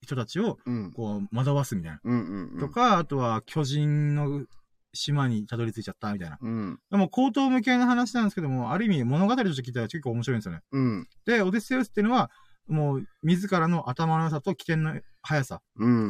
[0.00, 0.58] 人たちを、
[0.94, 2.00] こう、惑わすみたいな。
[2.04, 4.46] うんうんうん、とか、あとは、巨人の
[4.92, 6.38] 島にたどり着いちゃったみたいな。
[6.40, 10.60] うん、でも、口頭向けの話なんですけども、ある意味物語として聞いたら結構面白いんですよね。
[10.70, 12.30] うん、で、オデッセウスっていうのは、
[12.68, 15.60] もう、自らの頭の良さと危険の速さ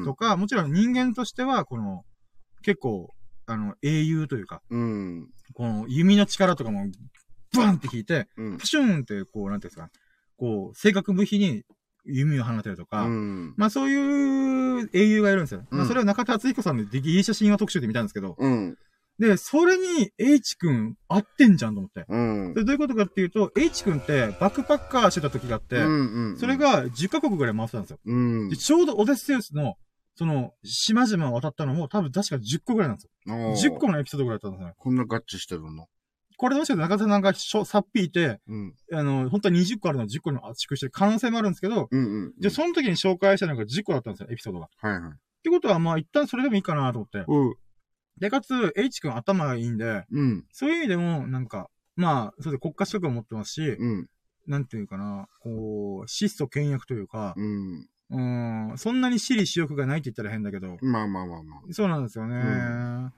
[0.05, 2.05] とか、うん、もちろん人間としては、この、
[2.63, 3.15] 結構、
[3.47, 6.87] あの、英雄というか、うん、この弓の力とかも、
[7.55, 9.91] バンって引いて、うん、プシューンって、こう、なんていうんですか、
[10.37, 11.65] こう、性格無比に
[12.05, 15.65] 弓を放てるとか、うん、まあそういう英雄がいるんですよ。
[15.71, 18.77] うん、まあそれは中田敦彦さんのギリシャ神話特集で見たんですけど、うん、
[19.19, 22.05] で、それに H 君合ってんじゃんと思って。
[22.09, 27.99] うん、でどういうことかっていうと、H 君ってバックパッカーしてた時があって、うんうんうん、それが10カ国ぐらい回ってたんですよ。
[28.05, 29.77] うん、でちょうどオデッセウスの、
[30.15, 33.75] その、島々を渡ったのも多分確か10個ぐらいなんですよ。
[33.75, 34.75] 10個のエピソードぐらいだったんですね。
[34.77, 35.87] こんな合致してるの？
[36.37, 44.69] これもしかして中田さんがさっぴいて、うん、あの、本当は20個あるのを10個に圧縮してる可能性もあるんですけど、うんうんうん、じゃその時に紹介したのが10個だったんですよ、エピソードが。
[44.79, 45.13] はいはい。
[45.13, 45.15] っ
[45.45, 47.25] てことは、まあ一旦それでもいいかなと思って。
[47.29, 47.55] うん。
[48.19, 50.45] で、かつ、H 君頭がいいんで、うん。
[50.53, 54.09] そういう意味でも、なんか、まあ、それで国家資格を持ってますし、うん。
[54.47, 57.89] なんていうかな、こう、質素倹約というか、うん。
[58.11, 60.77] うん、そんなに私利私欲がないって言ったら変だけど。
[60.83, 61.61] まあまあまあまあ。
[61.73, 62.37] そうなんですよね。
[62.37, 63.13] うん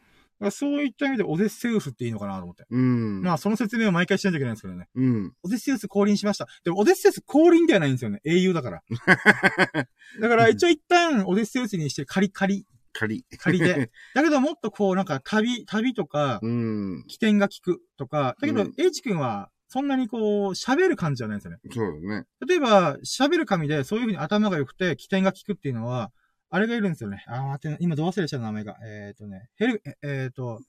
[0.51, 2.67] そういった意味でオデッセウスっていいのかなと思って。
[2.69, 3.23] うん。
[3.23, 4.89] まあ、その説明を毎回しないといけないんですけどね。
[4.95, 5.33] うん。
[5.43, 6.47] オデッセウス降臨しました。
[6.65, 8.21] でも、オデッセウス降臨ではないんですよね。
[8.25, 8.83] 英雄だから。
[10.21, 12.67] だから、一応一旦、オデッセウスにして仮、仮。
[12.95, 13.27] 仮。
[13.39, 13.91] 仮で。
[14.15, 17.05] だけど、もっとこう、なんか、旅、旅とか、うん。
[17.07, 18.37] 起点が効くとか。
[18.41, 21.59] だけど、うん、H 君は、そんなにこう、喋る感じじゃないんですよね。
[21.71, 22.27] そうだね。
[22.47, 26.13] 例えば、喋る紙で、そういうふうに頭が良くて、起点が効くっていうのは、
[26.51, 27.25] あれがいるんですよね。
[27.27, 28.79] あー、待って、今どう忘れした名前が。
[28.85, 30.63] えっ、ー、とね、ヘル、えっ、ー、と、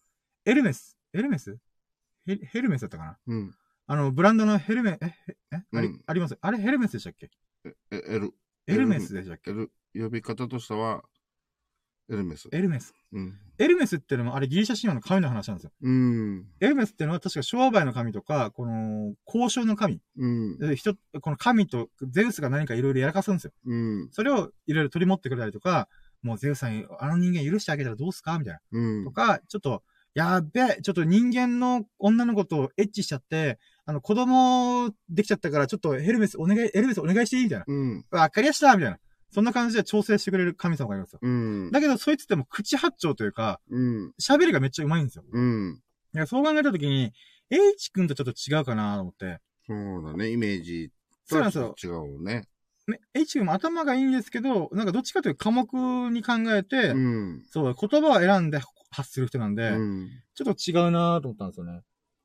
[0.46, 0.98] エルメス？
[1.14, 1.58] エルメス？
[2.26, 3.18] ヘヘルメスだったかな？
[3.28, 3.56] うん。
[3.86, 6.38] あの、ブランドのヘルメ、え、え、え、あり、うんあります？
[6.42, 7.30] あれヘルメスでしたっけ？
[7.66, 8.34] え、えエル。
[8.66, 9.52] エルメスでしたっけ？
[9.52, 11.04] 呼び方としては、
[12.10, 12.50] エルメス。
[12.52, 12.94] エルメス。
[13.14, 13.34] うん。
[13.58, 15.72] エルメスってのも、あれギリシャ神話の神の話なんですよ。
[15.82, 16.46] うん。
[16.60, 20.02] エルメスってのは確か商売の神とか、この、交渉の神。
[20.18, 20.60] うん。
[20.60, 23.52] で人、この神とゼウスが何かいろいろやらかすんですよ。
[23.66, 24.10] うん。
[24.12, 25.88] それをいろいろ取り持ってくれたりとか、
[26.22, 28.60] もうゼウスさん、あの人間許してあげたらどうすかみたいな。
[28.72, 29.06] うん。
[29.06, 29.84] とか、ちょっと、
[30.14, 37.66] やべえ、ちょっと人間の女の子とエッチしちゃって、あの、子供できちゃったから、ちょっとヘルメスお願い、ヘルメスお願いしていいみたいな。
[37.68, 38.06] うん。
[38.10, 38.98] わかりやしたみたいな。
[39.36, 41.20] そんな感じで調整してくれる神様がいるんですよ。
[41.22, 41.70] うん。
[41.70, 44.14] だけど、そいつっても口八丁というか、うん。
[44.18, 45.26] 喋りがめっちゃ上手いんですよ。
[45.30, 45.82] うん。
[46.16, 47.12] いや、そう考えたときに、
[47.50, 49.42] H 君とちょっと違うかなと思って。
[49.68, 50.90] そうだね、イメージ
[51.30, 52.48] とはちょっと違うね。
[52.88, 55.74] ね、H 君も頭がいいんですけど、なんかどっちかというと科目
[56.12, 61.82] に考えて、うん、そう、言葉を選んで発する人なんで、うん、ちょっと違うなと思ったんですよね。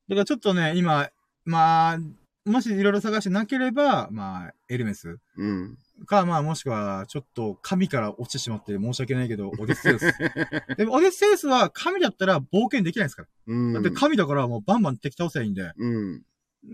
[0.08, 1.10] だからちょっとね、今、
[1.44, 1.98] まあ、
[2.44, 5.18] もしいろいろ探してなければ、まあ、エルメス。
[5.36, 5.78] うん。
[6.10, 10.12] か、まあ、もしくは、ちょっと神から落ちてしまって申し訳ないけど、オデッセウス。
[10.76, 13.28] でも、オデッセウスは神だったら冒険できないですから。
[13.46, 13.72] うん。
[13.72, 15.72] だって神だからもうバンバン敵倒せばいいんで。
[15.76, 16.22] うん。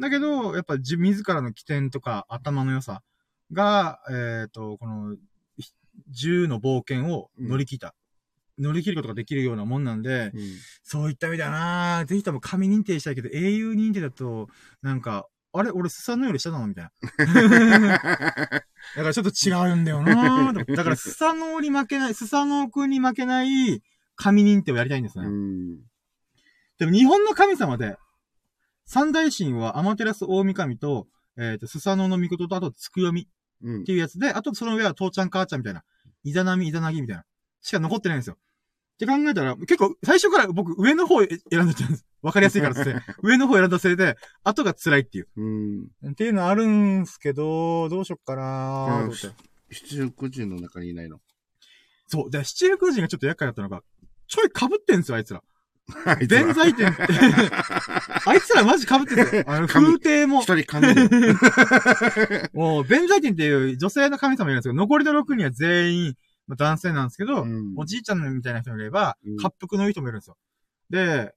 [0.01, 3.03] だけど、やっぱ自、自らの起点とか頭の良さ
[3.53, 5.17] が、えっ、ー、と、この、
[6.09, 7.95] 銃の冒険を乗り切った。
[8.57, 10.41] うん、乗り切ることができるようなもんなんで、うん、
[10.83, 14.49] そういった意味だなぜひとも神認定したいけど、英雄認定だと、
[14.81, 15.27] なんか、
[15.59, 17.99] あれ俺、スサノより下なのみたいな。
[17.99, 18.63] だか
[18.97, 23.83] らちょっと違うんだよなだから、スサノに負けない、スサノ君に負けない
[24.15, 25.27] 神認定をやりたいんですね。
[26.79, 27.97] でも日本の神様で、
[28.85, 35.85] 三大神はアマテラス大神と、えっ、ー、と、スサノの御事と、あと、つくよみっていうやつで、うん、あとその上は父ちゃん母ちゃんみたいな、
[36.23, 37.25] イザナミ、イザナギみたいな、
[37.61, 38.39] しか残ってないんですよ。
[38.97, 42.07] って考えたら、結構、最初から僕、上の方選んでたんです。
[42.23, 42.97] わかりやすいからって。
[43.23, 45.29] 上の方選んだせいで、後が辛いっていう。
[45.37, 46.11] うん。
[46.13, 49.11] っていうのあるんすけど、どうしよっかな
[49.71, 51.21] 七福神の中にいないの。
[52.07, 52.31] そう。
[52.31, 53.83] で、七福神がちょっと厄介だったのが、
[54.29, 55.43] ちょい被ってんすよ、あいつら。
[56.27, 57.05] 弁財天って。
[58.25, 60.41] あいつらマジ被ってるあの、風景も。
[60.41, 61.09] 一人噛ん
[62.29, 62.51] でる。
[62.55, 66.15] もう、弁財天っていう女性の神様いるんですけど、残りの6人は全員、
[66.47, 70.37] まあ、男性なんですけど、うん、おじいちゃんみたいな人もいれば、滑腹の人もいるんですよ。
[70.91, 71.35] で、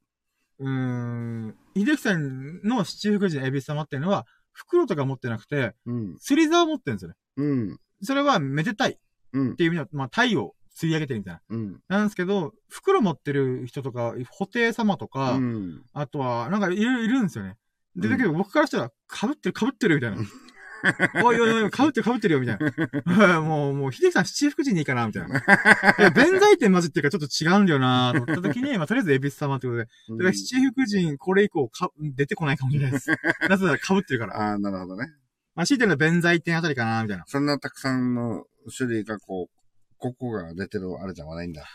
[0.59, 7.15] うーん、秀樹さんの七福神エビス様っていうのは、袋とか持ってなくて、うん、釣り竿を持ってるんですよね。
[7.37, 7.79] うん。
[8.01, 8.97] それはめでたい。
[9.33, 9.51] うん。
[9.53, 11.41] っていう意味では、まあ、太陽釣り上げてるみたいな。
[11.49, 11.79] うん。
[11.87, 17.57] なんですけど、袋持ってる人とか、布袋様とか、うん、あとは、なんかいろいろいるんですよね。
[17.95, 20.17] で、だけど僕からしたら、被ってる被ってるみたいな。
[21.23, 22.57] おいおいおい、被ってる被ってるよ、みたい
[23.05, 23.41] な。
[23.41, 25.39] もう、もう、秀樹さん七福神でいいかな、みたいな。
[25.99, 29.83] いや、弁財天混じってるからちょっと違うんだよなと思った時に、まあ、とりあえずエビス様ってことで。
[29.83, 33.09] だから七福神、これ以降か、出てこないかもしれないです。
[33.49, 34.37] なぜなら被ってるから。
[34.37, 35.07] ああ、なるほどね。
[35.55, 37.23] まあ、強いてるのは弁財天あたりかな、みたいな。
[37.27, 38.45] そんなたくさんの
[38.75, 39.59] 種類がこう、
[39.97, 41.65] ここが出てるあれじゃないんだ。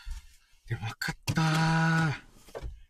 [0.66, 2.34] で、わかったー。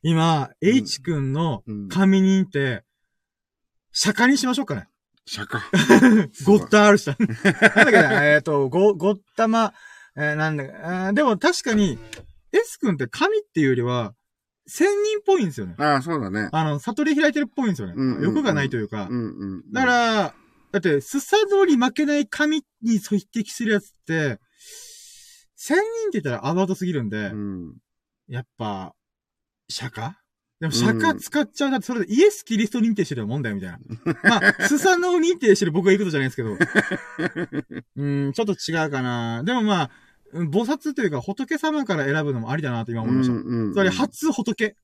[0.02, 2.84] 今、うん、H 君の神認定、
[3.90, 4.86] 釈迦にしましょうかね。
[5.26, 5.60] 釈迦。
[6.44, 7.06] ごったあるし。
[7.08, 9.72] なんだっけえっ、と、ご、ごったま、
[10.16, 11.98] えー、なんだか、でも確かに、
[12.52, 14.14] S 君って神っていうよりは、
[14.66, 15.74] 仙人っぽいんですよね。
[15.78, 16.48] ああ、そうだね。
[16.52, 17.94] あの、悟り開いてるっぽいんですよね。
[17.96, 19.08] うんうんうん、欲がないというか。
[19.10, 20.34] うんうんうん、だから、
[20.72, 24.40] だって、スサドリ負けない神に匹敵するやつって、
[25.56, 27.76] 千人って言ったらアバウトすぎるんで、うん、
[28.28, 28.94] やっぱ、
[29.68, 30.14] 釈迦？
[30.60, 33.78] でも釈迦使っちゃうなって、それでイエス・キリスト認定してるもんだよ、みたいな。
[34.40, 36.56] まあ、スサノを認定してる僕が言うことじゃないですけど。
[37.96, 39.42] うん、ちょっと違うかな。
[39.44, 39.90] でもまあ、
[40.32, 43.32] 菩薩というか仏様から選ぶのもありだなと今思いました。
[43.34, 44.76] うんうんうん、それ初仏。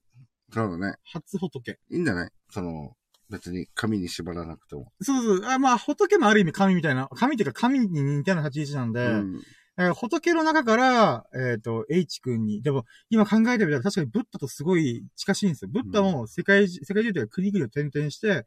[0.53, 0.97] そうだね。
[1.05, 1.79] 初仏。
[1.91, 2.31] いいんじゃない？
[2.51, 2.93] その、
[3.31, 4.93] 別に神に縛らなくても。
[5.01, 5.51] そうそう。
[5.51, 9.41] あまあ、仏もある意味神みたいな、神っていうか神に似たような立ち位置なんで、うん、
[9.81, 15.71] えー、仏の中から、えっ、ー、と、H 君に、でも、今考えてみたら確かにブッダとすごい近しいんですよ。
[15.73, 18.45] ブッダも世界、うん、世界中で国々を転々して、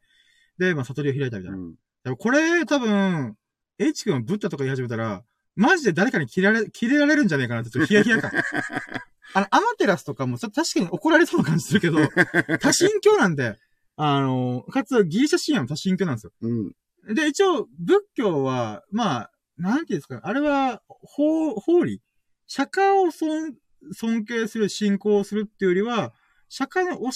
[0.58, 1.58] で、まあ、悟りを開いたみたいな。
[1.58, 1.74] うん、
[2.04, 3.34] でもこれ、多分、
[3.80, 5.24] H 君はブッダとか言い始めたら、
[5.56, 8.30] マジで誰かに切られ、切れられるんじゃねえかなって、ちょっとヒヤヒヤ感。
[9.34, 11.98] あの、アマテラスとかも、確かに怒られそうな感じするけど、
[12.58, 13.58] 多神教なんで、
[13.96, 16.32] あの、かつギリシャ神話も多神教なんですよ。
[16.42, 17.14] うん。
[17.14, 22.00] で、一応、仏教は、まあ、なんていうんですか、あれは、法、法理？
[22.46, 23.54] 釈迦を尊、
[23.92, 26.12] 尊敬する、信仰するっていうよりは、
[26.48, 27.08] 釈迦の教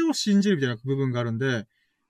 [0.00, 1.66] えを信じるみたいな部分があるんで、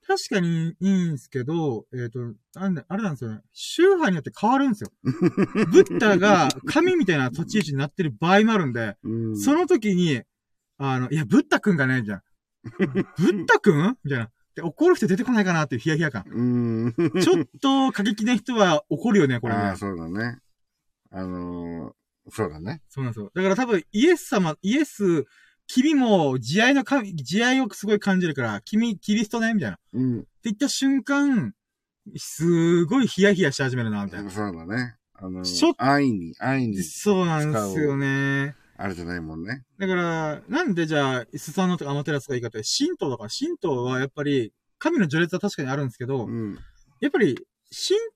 [0.06, 2.20] 確かにいいんですけど、えっ、ー、と、
[2.54, 3.40] あれなんですよね。
[3.52, 4.90] 宗派によって変わるんですよ。
[5.02, 10.22] ブッダが神みたいな立ち位置になってる場合もあるんで、うん、その時に、
[10.78, 12.22] あの、いや、ブッダ君がね、じゃん。
[12.78, 13.96] ブッダ君？
[14.04, 14.30] みたいな。
[14.56, 16.24] で、怒る人出てこないかなっていうヒヤヒヤ感。
[16.26, 16.94] うん。
[17.20, 19.60] ちょっと過激な人は怒るよね、これね。
[19.60, 20.38] ああ、そうだね。
[21.10, 22.80] あのー、そうだね。
[22.88, 23.30] そうなんですよ。
[23.34, 25.26] だから多分、イエス様、イエス、
[25.66, 29.78] 君も慈愛の神、慈愛をすごい感じるから、君、キリストねみたいな。
[29.92, 30.18] うん。
[30.20, 31.52] って言った瞬間、
[32.16, 34.30] すごいヒヤヒヤし始めるな、みたいな。
[34.30, 34.96] そうだね。
[35.12, 36.82] あのー、ちょっと、愛に、愛に。
[36.82, 38.56] そうなんですよね。
[38.78, 39.64] あれじゃないもんね。
[39.78, 46.58] だから、なんでじゃあ、スサノとかアマテラスがいいかって、神道だから、神道はやっぱり、神の序列は確かにあるんですけど、うん、
[47.00, 47.38] やっぱり、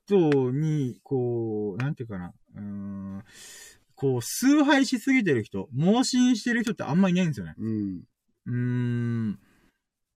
[0.09, 3.23] 神道に、こう、なんていうかな、うん、
[3.95, 7.55] こう、崇拝しすぎてる人、盲信してる人ってあんまいないんですよね。
[7.59, 8.03] うん。
[8.47, 9.39] うん。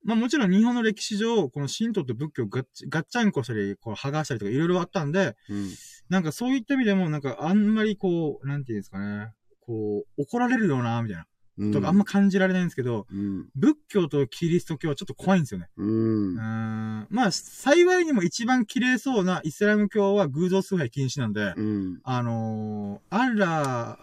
[0.04, 5.70] まあもちろん日本の歴史上、この神道と仏教をガッチガッチャンコしたり、こう剥がしたりとかいろいろあったんで、うん。
[6.10, 9.32] なんかそういった意味でも、なんかあんまりこう、なんていうんですかね、
[9.66, 11.26] こう、怒られるような、みたいな。
[11.72, 15.68] とかあんま感じられないんですけど、うん、仏教とキリスト教はちょっと怖いんですよね。
[15.76, 15.88] うん。
[15.88, 17.06] うん。
[17.10, 23.98] まあ、幸いにも一番綺麗そうなイスラム教は偶像崇拝禁止なんで、うん、あのー、アッラ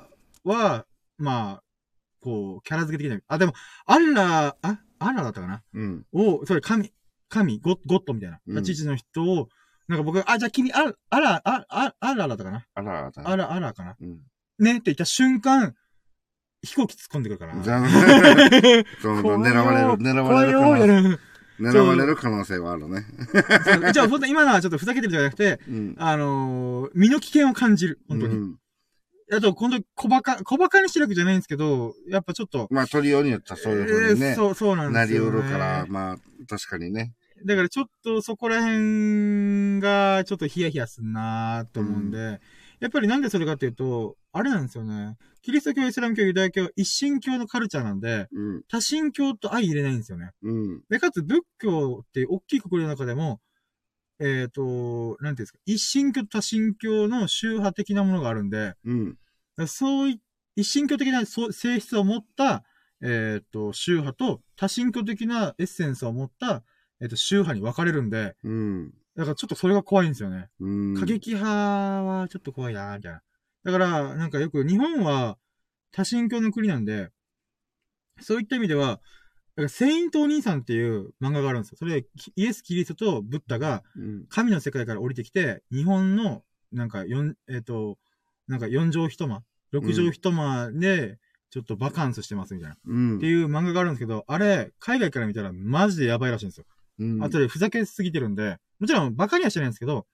[0.45, 0.85] ーは、
[1.17, 1.63] まあ、
[2.21, 3.53] こう、キャラ付け的な、あ、でも、
[3.85, 5.61] アッラー、あ、アッラーだったかな？
[5.73, 6.05] うん。
[6.13, 6.93] を、それ神、
[7.27, 9.49] 神、ゴゴッドみたいな、立ち位置の人を、
[9.89, 12.65] なんか僕、あ、じゃあ君、あ、あら、あ、あ、あらだったかな？
[12.75, 14.19] あらあら、あらかな、うん、
[14.63, 15.75] ねって言った瞬間、
[16.63, 17.55] 飛行機突っ込んでくるから。
[17.61, 17.89] じゃあ、
[19.01, 21.19] そう狙われる、狙われる可能性。
[21.59, 23.05] 狙われる可能性はあるね。
[23.93, 27.99] じゃあ、本当今のはちょっとふざけてるじゃなくて、うん、あのー、身の危険を感じる。
[28.07, 28.35] 本当に。
[28.35, 28.55] うん、
[29.31, 32.67] あと、本当に小馬鹿、小馬鹿にしてるわけじゃないんですけど、やっぱちょっと。
[32.71, 34.27] まあ、取りようによってはそういうふうにね。
[34.29, 35.31] えー、そう、そうなんですよ、ね。
[35.31, 36.17] なりうるから、まあ、
[36.47, 37.13] 確かにね。
[37.45, 42.39] だからちょっとそこら辺がちょっとヒヤヒヤすんなーと思うんで、うん、
[42.79, 45.17] やっぱりなんでそれかっていうと、あれなんですよね。
[45.41, 50.31] キリスト教、イスラム教、ユダヤ教、一神教のカルチャーなんで、うん、多神教と相入れないんですよね。
[50.41, 53.41] うん、で、かつ仏教って大きい国の中でも、
[54.19, 59.17] えっ、ー、と、なんていうんですか、一神教と多神教の宗派的なものがあるんで、うん、
[59.67, 60.21] そうい、
[60.55, 62.63] 一神教的な性質を持った、
[63.01, 66.63] えっ、ー、と、宗派と多神教的なエッセンスを持った、
[67.01, 70.49] えっ、ー、と、宗派に分かれるんで、うん、だからちょっとそれが怖いんですよね。
[70.59, 71.53] うん、過激派
[72.03, 73.21] はちょっと怖いな、みたいな。
[73.63, 75.37] だから、なんかよく日本は
[75.91, 77.09] 多神教の国なんで、
[78.19, 81.77] そういった意味では、だからセイントお兄さんっていう漫画があるんですよ。
[81.77, 82.05] それ、
[82.35, 83.83] イエス・キリストとブッダが、
[84.29, 87.97] 神の世界から降りてきて、日本の、なんか、四、えっ、ー、と、
[88.47, 91.17] なんか四畳一間、六畳一間で、
[91.49, 93.17] ちょっとバカンスしてますみたいな、うん。
[93.17, 96.65] っていう漫画があるんですけど、あれ、海外から見たらマジでやばいらしいんですよ。
[96.99, 100.05] うん、あとでふざけすぎてるんで、もちろんバカにはしてないんですけど、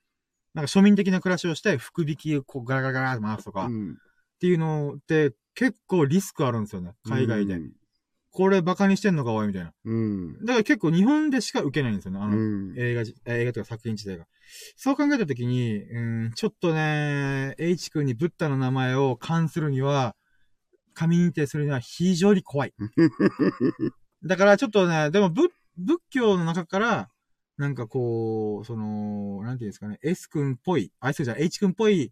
[0.57, 3.93] なんか庶民的な暮らしをして、福引きをこうガラガラガラって回すとか、うん、っ
[4.41, 7.53] ていうのって結構リスクあるんですよね、海外で。
[7.53, 7.71] うん、
[8.31, 9.71] これバカにしてんのかおいみたいな。
[9.85, 10.33] うん。
[10.45, 13.03] だから結構日本でしか受けないんですよね、あの、うん、映画、
[13.35, 14.25] 映画とか作品自体が。
[14.75, 20.15] そう考えたときに、うん、ちょっとね、H 君にブッダの名前を冠するには、
[20.95, 22.73] 神認定するには非常に怖い。
[24.25, 27.09] だからちょっとね、でも仏、仏教の中から、
[27.57, 32.11] なんかこう、その、なんていうんですかね、S 君っぽい、あ、そうじゃん、H 君っぽい、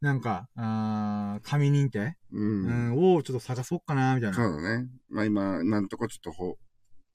[0.00, 4.36] なんか、あ神認定、うん、うん、をちょっと探そうかな、みたいな。
[4.36, 4.88] そうだね。
[5.08, 6.58] まあ今、なんとかちょっとほ、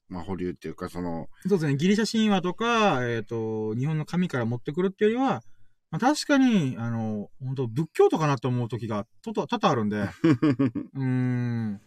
[0.07, 1.27] まあ保留っていうか、その。
[1.44, 5.44] そうですね、ギリシャ神話とか、えっ、ー、と、日本の神から持ってくるっていうよりは、
[5.91, 9.98] まあ、確かに、あの、本当仏教とかなって思う時が、とと、多々あるんで、
[10.95, 11.81] うーん、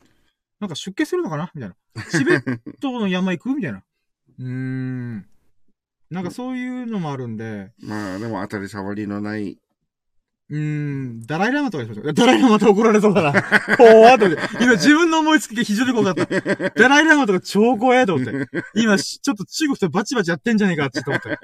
[0.61, 1.51] なんか出家するのかな？
[1.55, 1.77] みたいな。
[2.11, 3.55] チベットの山行く？
[3.55, 3.82] みたいな。
[4.39, 5.27] うーん。
[6.11, 7.70] なんかそういうのもあるんで。
[7.78, 9.59] まあ、でも当たり障りのない。
[10.51, 12.12] うーん、ダライラマとかにしましょう。
[12.12, 13.43] ダライラマと怒られそうだな。
[13.78, 14.43] 怖っと思って。
[14.61, 16.70] 今自分の思いつきが非常に怖かった。
[16.70, 18.49] ダライラマとか超怖えと思って。
[18.74, 21.39] 今、ちょっと中国とバチバチやってんじゃねえかって思って。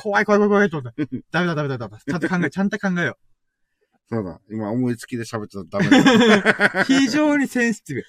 [0.00, 1.08] 怖い怖い怖い怖いと思って。
[1.32, 1.98] ダメだダメだダメだ。
[2.06, 4.14] ちゃんと考え、ちゃんと考えよう。
[4.14, 4.40] そうだ。
[4.48, 6.84] 今思いつきで喋ってたらダメだ。
[6.86, 8.04] 非常にセンシティブ。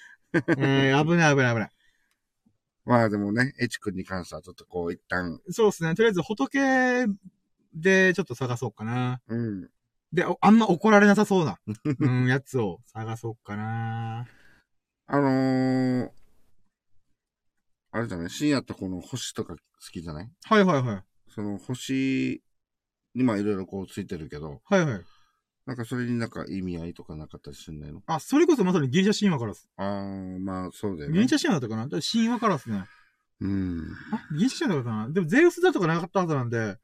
[0.61, 1.69] えー、危ない危ない危ない。
[2.85, 5.39] まあでもね、エチ君に関してはちょっとこう一旦。
[5.49, 5.95] そうですね。
[5.95, 7.07] とりあえず仏
[7.73, 9.21] でちょっと探そうかな。
[9.27, 9.69] うん。
[10.11, 11.59] で、あんま怒られなさそうな、
[11.99, 14.27] うん、やつを探そうかな。
[15.07, 16.11] あのー、
[17.91, 19.59] あれだね、深夜ってこの星とか好
[19.91, 20.31] きじゃない？
[20.43, 21.03] はいはいはい。
[21.29, 22.43] その星
[23.15, 24.61] にまあいろいろこうついてるけど。
[24.65, 25.01] はいはい。
[25.65, 28.01] なんかそれになんか意味合いとかなかったりすんないの？
[28.07, 29.69] あ、それこそまさにギリシャ神話からです。
[29.77, 31.15] あー、まあそうだよね。
[31.15, 32.01] ギリシャ神話だったかな？
[32.01, 32.83] 神話からですね。
[33.39, 33.81] うん。
[34.11, 35.13] あ、ギリシャ神話だったかな？
[35.13, 36.77] でもゼウスだとかなかったはずなんで、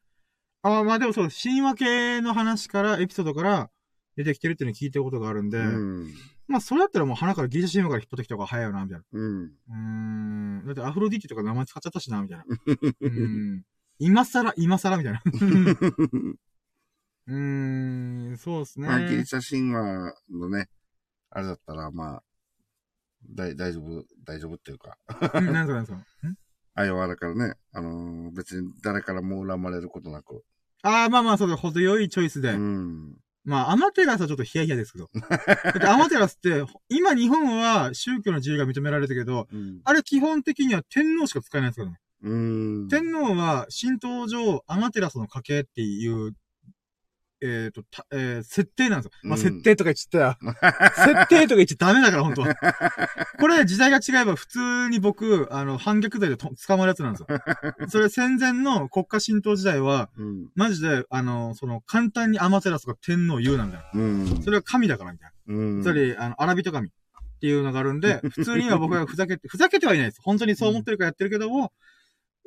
[0.61, 3.69] あまあでもそう、神話系の話から、エピソードから
[4.15, 6.13] 出てきてるっていうのを聞いたことがあるんで、うん、
[6.47, 9.05] まあそれだったらもう鼻からギリシャ神話から引っ張ってきた方が早いよな、みたいな。
[9.11, 9.51] うん。
[9.69, 9.75] う
[10.63, 10.65] ん。
[10.67, 12.45] だってアフロディティとか名前使っちゃったしな、みたいな。
[13.01, 13.63] うん。
[13.99, 15.21] 今更、今更、みたいな。
[17.29, 18.87] うーん、そうですね。
[18.87, 20.67] まあ、ギリシャ神話のね、
[21.29, 22.23] あれだったら、まあ、
[23.29, 24.97] だ大丈夫、大丈夫っていうか。
[25.35, 25.93] うん、なんかなんか。
[26.73, 30.43] あ弱だからね、あのー、別に誰からも恨まれることなく。
[30.81, 32.53] ああ、まあまあ、そうだ、程よいチョイスで。
[32.53, 33.17] うん。
[33.43, 35.09] まあ、アマテラスはちょっとヒヤヒヤですけど。
[35.13, 41.99] だってアマテラスって、今日本は宗教の自由が認められてるけど、うん、あれ基本的には天皇しか使えないですからね。
[42.21, 42.35] う
[42.85, 42.87] ん。
[42.89, 46.33] 天皇は神道上、アマテラスの家系っていう
[47.41, 49.11] えっ、ー、と、た、えー、設定なんですよ。
[49.23, 50.53] まあ、設定とか言っちゃったよ。
[50.95, 52.55] 設定とか言っちゃダメだから、本当は。
[53.39, 57.27] これ、時代が違えば、普通に僕、あの、反逆罪で捕まるやつなんですよ。
[57.87, 63.83] それ戦前の国家神道時代は、うん、マジで、あの、その、簡単にアマテラスが天皇言うなんだよ。
[63.93, 65.55] うん、それは神だから、みたいな。
[65.55, 66.91] うん、それ、あの、アラビト神っ
[67.39, 70.21] ていうのがあるんで、普通には僕はふざけて、ふざけてはいないです。
[70.21, 71.71] 本当にそう思ってるからやってるけども、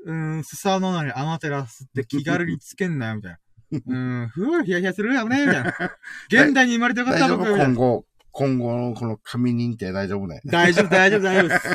[0.04, 3.38] うん、スサノナにアマテラスって気軽につけんなよ、みたいな。
[3.86, 5.74] うん、ふぅ、ヒヤヒヤするよね、みたいな。
[6.28, 7.56] 現代に生まれてよかった僕。
[7.56, 10.40] 今後、今後のこの紙認定大丈夫ね。
[10.44, 11.68] 大丈夫、大丈夫、大丈夫です。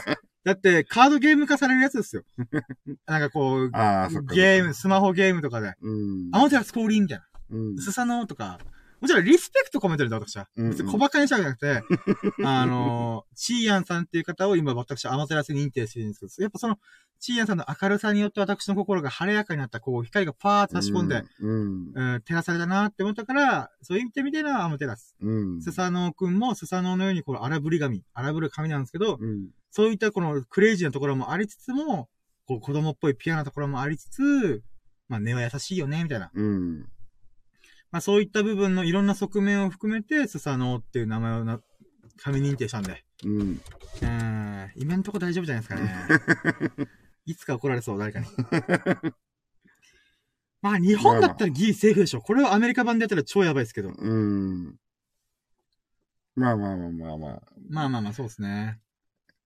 [0.44, 2.24] だって、 カードゲーム化されるやつですよ。
[3.06, 5.74] なんかこう、ゲーム、スマホゲームとかで。
[5.82, 6.30] うん。
[6.32, 7.26] あ、もちろんスコーリーみたいな。
[7.50, 7.78] うん。
[7.78, 8.60] スサノとか、
[9.00, 10.48] もちろんリスペクト込めてるんだ、私は。
[10.56, 16.80] 別に小馬鹿にしたわけじゃなくて、 あのー、チーヤンさんっていう方を今私、アマテラスに認定してるんですけど、やっぱその、
[17.20, 25.16] チーヤンさんの明るさによって私の心が晴れやかになった、こう、光がパーッと差し込んで、うん、うん、照らされたなって思ったから、そういう意味で見てるのはアマテラス。
[25.22, 25.62] うん。
[25.62, 32.10] スサノオくんもスサノオのように、この荒ぶり神、荒ぶる神なんですけど、うん、そういったこのクレイジーなところもありつつも、
[32.48, 34.64] こう、子供っぽいピュアなところもありつつ、
[35.10, 36.32] まあ、根は優しいよね、みたいな。
[36.34, 36.90] うん。
[37.92, 41.60] まあそういった部分のいろんな側面を含めて、スサノオっていう名前をな、
[42.18, 43.04] 紙認定したんで。
[43.24, 43.40] うん。
[43.42, 43.44] う
[44.06, 44.72] ん。
[44.76, 46.88] 今んとこ大丈夫じゃないですかね。
[47.26, 48.28] いつか怒られそう、誰かに。
[50.62, 52.22] まあ日本だったらギリセーフでしょ。
[52.22, 53.90] これをアメリカ版でやったら超やばいですけど。
[53.90, 54.80] うん。
[56.36, 57.42] まあまあまあまあまあ。
[57.70, 58.80] まあまあまあ、そうですね。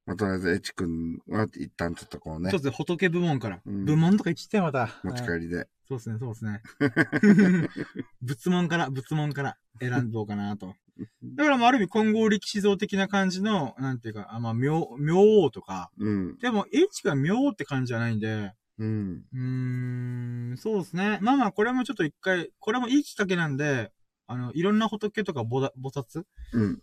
[0.05, 2.51] まあ、とりあえず、エチ君は一旦ちょっとこうね。
[2.51, 3.61] ちょっと仏部門から。
[3.65, 4.99] うん、部門とか言っちゃってまた。
[5.03, 5.67] 持ち帰りで。
[5.91, 6.61] そうですね、そうですね。
[8.21, 10.75] 仏門から、仏門から選んどうかなと。
[11.23, 15.91] だから、まあ、ある意味、混合力士像的な感じの、なんていうか、あまあ、妙、妙王とか。
[15.97, 16.37] うん。
[16.37, 19.25] でも、H が妙って感じじゃないんで、うん。
[19.33, 21.19] うーん、そうですね。
[21.21, 23.91] まあまあ、これもちょっと一回、これもいいきっかけなんで、
[24.27, 26.23] あの、いろんな仏とか菩薩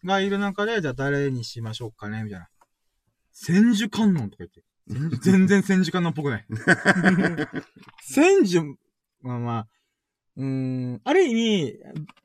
[0.05, 2.49] がいる中で、じゃあ誰にしましょうかね、みたいな。
[3.33, 4.63] 千手観音とか言って。
[5.23, 6.47] 全然千手観音っぽくない。
[8.03, 8.61] 千手、
[9.23, 9.69] まあまあ、
[10.39, 11.79] うん、ある意味、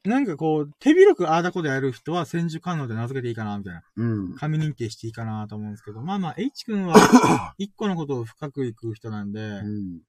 [0.03, 3.82] なんかこう、手広くああだこでやる人は千手観音で名付けていいかな、みたいな。
[3.95, 4.36] うん。
[4.36, 6.94] 紙認定していいかなと思うんですけど、まあまあ、H 君は、
[7.57, 10.02] 一個のことを深くいく人なんで、うん、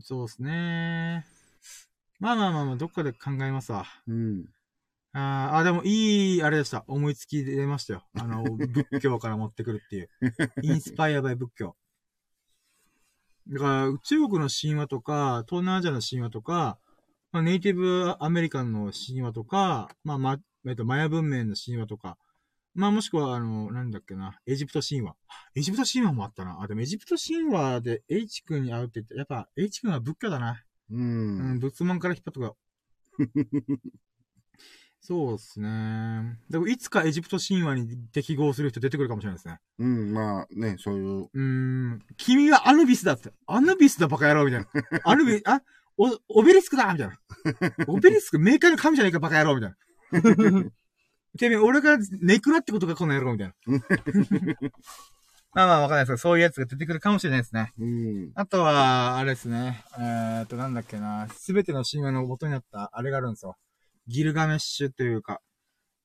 [0.00, 1.26] そうですね。
[2.20, 3.84] まあまあまあまあ、どっかで考えますわ。
[4.06, 4.46] うん。
[5.12, 6.84] ああ、でもいい、あれでした。
[6.86, 8.04] 思いつき出ましたよ。
[8.14, 10.08] あの、仏教から持ってくるっていう。
[10.62, 11.76] インスパイアバイ仏教。
[13.48, 16.78] だから、中国の神話とか、東南アジアの神話とか、
[17.32, 22.18] まあ、ネイティブアメリカンの神話とか、まあ、ま、えっと、マヤ文明の神話とか、
[22.74, 25.16] まあ、もしくは、あの、なんだっけな、エジプト神話。
[25.54, 26.60] エジプト神話もあったな。
[26.62, 30.62] あ、でもエジプト神話で H 君に会うって言って、やっぱ H 君は仏教だな。
[30.90, 31.00] うん。
[31.00, 32.56] うん、仏門から引っ張っとか。
[35.04, 36.38] そうですね。
[36.48, 39.58] でも、いつかエジプト神話に適合する人出てくるかもしれないですね。
[39.80, 41.28] うん、まあね、そういう。
[41.34, 42.02] うん。
[42.16, 43.32] 君はアヌビスだって。
[43.48, 44.68] アヌビスだバカ野郎みたいな。
[45.02, 45.60] アヌビ、あ、
[45.96, 47.18] お、オベリスクだみたいな。
[47.88, 50.70] オベリスク、メーカーの神じゃないかバカ野郎みたいな。
[51.36, 53.54] てめえ、俺がネクラってことかこの野郎みたいな。
[55.54, 57.72] まあまあわかんないですけど、そういうやつが出てくるかもしれないですね。
[57.78, 58.32] うん。
[58.34, 59.84] あとは、あれですね。
[59.98, 61.28] えー、っと、なんだっけな。
[61.28, 63.56] すべての神話の元になった、あれがあるんですよ。
[64.06, 65.40] ギルガメッシュというか、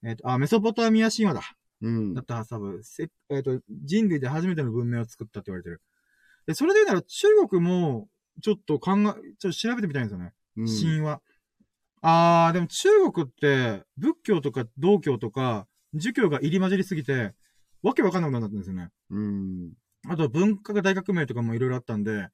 [0.04, 1.42] えっ、ー、と、あ、メソポタミア神話だ。
[1.82, 2.14] うん。
[2.14, 5.82] だったはず多分、せえっ、ー、と、人類で初めての文明を作ったって言われてる。
[6.46, 8.08] で、それで言うなら中国も、
[8.42, 9.04] ちょっと考え、
[9.40, 10.34] ちょっと調べてみたいんですよね。
[10.58, 11.22] うん、神話。
[12.02, 17.34] あー、でも中国って、仏教とか道教とか、儒教が入り混じりすぎて、
[17.82, 18.90] わけわかんなくなったんですよね。
[19.10, 19.74] うん。
[20.08, 22.30] あと文化が大革命とかもいろいろあったんで、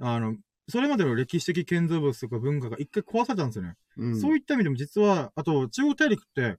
[0.00, 0.36] あの、
[0.68, 3.74] それまでの歴史的建造物とか文化が一回壊されたんですよね。
[3.96, 6.58] うん、そういった意味でも実は、あと中国大陸って、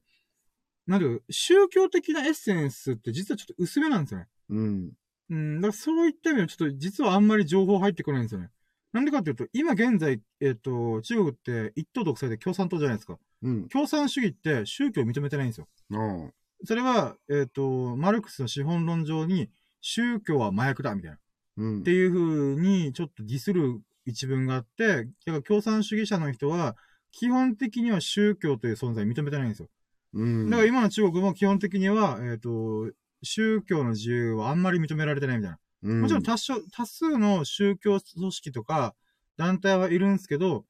[0.88, 4.28] なんで、宗教的なエッセンスって実はちょっと薄めなんですよね。
[4.50, 4.92] うん。
[5.30, 8.50] うん、だからそういった意味でちょっと実はあんまり情報入ってこないんですよね。
[8.92, 13.20] なんでかっていうと、今現在、えっ、ー、と、中国って一党独裁で共産党じゃないですか。
[13.44, 13.70] うん。
[13.70, 15.68] 共産主義って宗教を認めてないんですよ。
[15.92, 16.34] うん。
[16.66, 21.18] それは、えっ、ー、と、マルクスの資本論上に、宗教は麻薬だ、みたいな。
[21.58, 21.80] うん。
[21.82, 23.80] っていう風に、ちょっとディスる
[24.10, 26.76] 一文があって、だから共産主義者の人は、
[27.12, 29.70] 基本的には宗教という存在を認めてないんですよ。
[30.14, 30.50] うん。
[30.50, 32.92] だから今の中国も基本的には、えっ、ー、と、
[33.24, 35.60] 宗教の自由はあんまり認められてないみたいな。
[35.82, 38.96] うん、もちろん多少、多数の宗教組織とか
[39.38, 40.66] 団体はいるんですけど、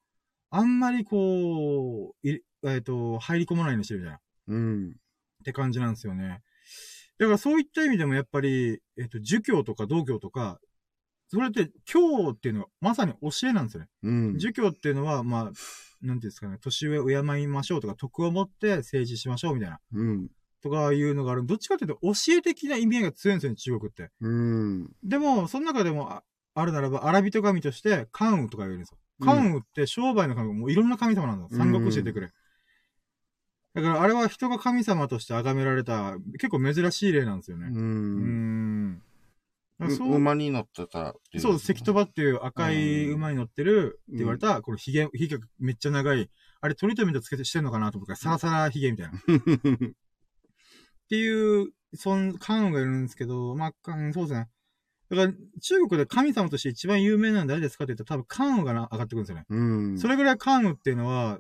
[0.52, 4.20] あんまりこう、えっ、ー、と、入り込まないようにしてるみたいな。
[4.48, 4.90] うん。
[4.90, 4.92] っ
[5.44, 6.42] て感じなんですよね。
[7.18, 10.60] だからそういった意味でもやっぱり、えっ、ー、と、儒教とか道教とか、
[11.30, 13.88] それって、教っていうのはまさに教えなんですよね。
[14.04, 14.38] うん。
[14.40, 19.80] 儒教っていうのは、まあ、なんていうんですかね、年上を敬いましょうとか、徳を持って政治しましょうみたいな。
[19.94, 20.28] うん。
[20.62, 21.46] とかいうのがある。
[21.46, 24.10] どっちかっていうと、教え的な意味合いが強いんですよね、中国って。
[24.22, 24.92] うん。
[25.04, 26.22] でも、その中でも、
[26.56, 28.98] あるならば、アラビト神として、カンウとか言うんですよ。
[29.22, 31.48] カンウって商売の神、もういろんな神様なんだ。
[31.56, 32.32] 三国教えてくれ。
[33.76, 37.68] だから、あれは人が神様として崇められた、結構珍しい例なんですよね。
[37.68, 37.76] うん。
[37.76, 37.80] う
[38.88, 39.02] ん
[39.88, 46.30] そう馬に乗ってたそう、関戸場っていう赤い馬に乗ってるって言われた、この髭、髭がめっちゃ長い。
[46.62, 49.18] あれ、鳥みとつけてしてんのかなと思ったら、サラサラ髭みたいな。
[49.18, 49.92] っ
[51.10, 53.74] ていう、そん、関羽がいるんですけど、まあ、
[54.14, 54.50] そうですね。
[55.10, 59.46] だから、中国で神様として一番有名なのは誰ですかって言ったら多分関羽がな上がってくるんですよね。
[59.50, 59.98] うん。
[59.98, 61.40] それぐらい関羽っていうのは、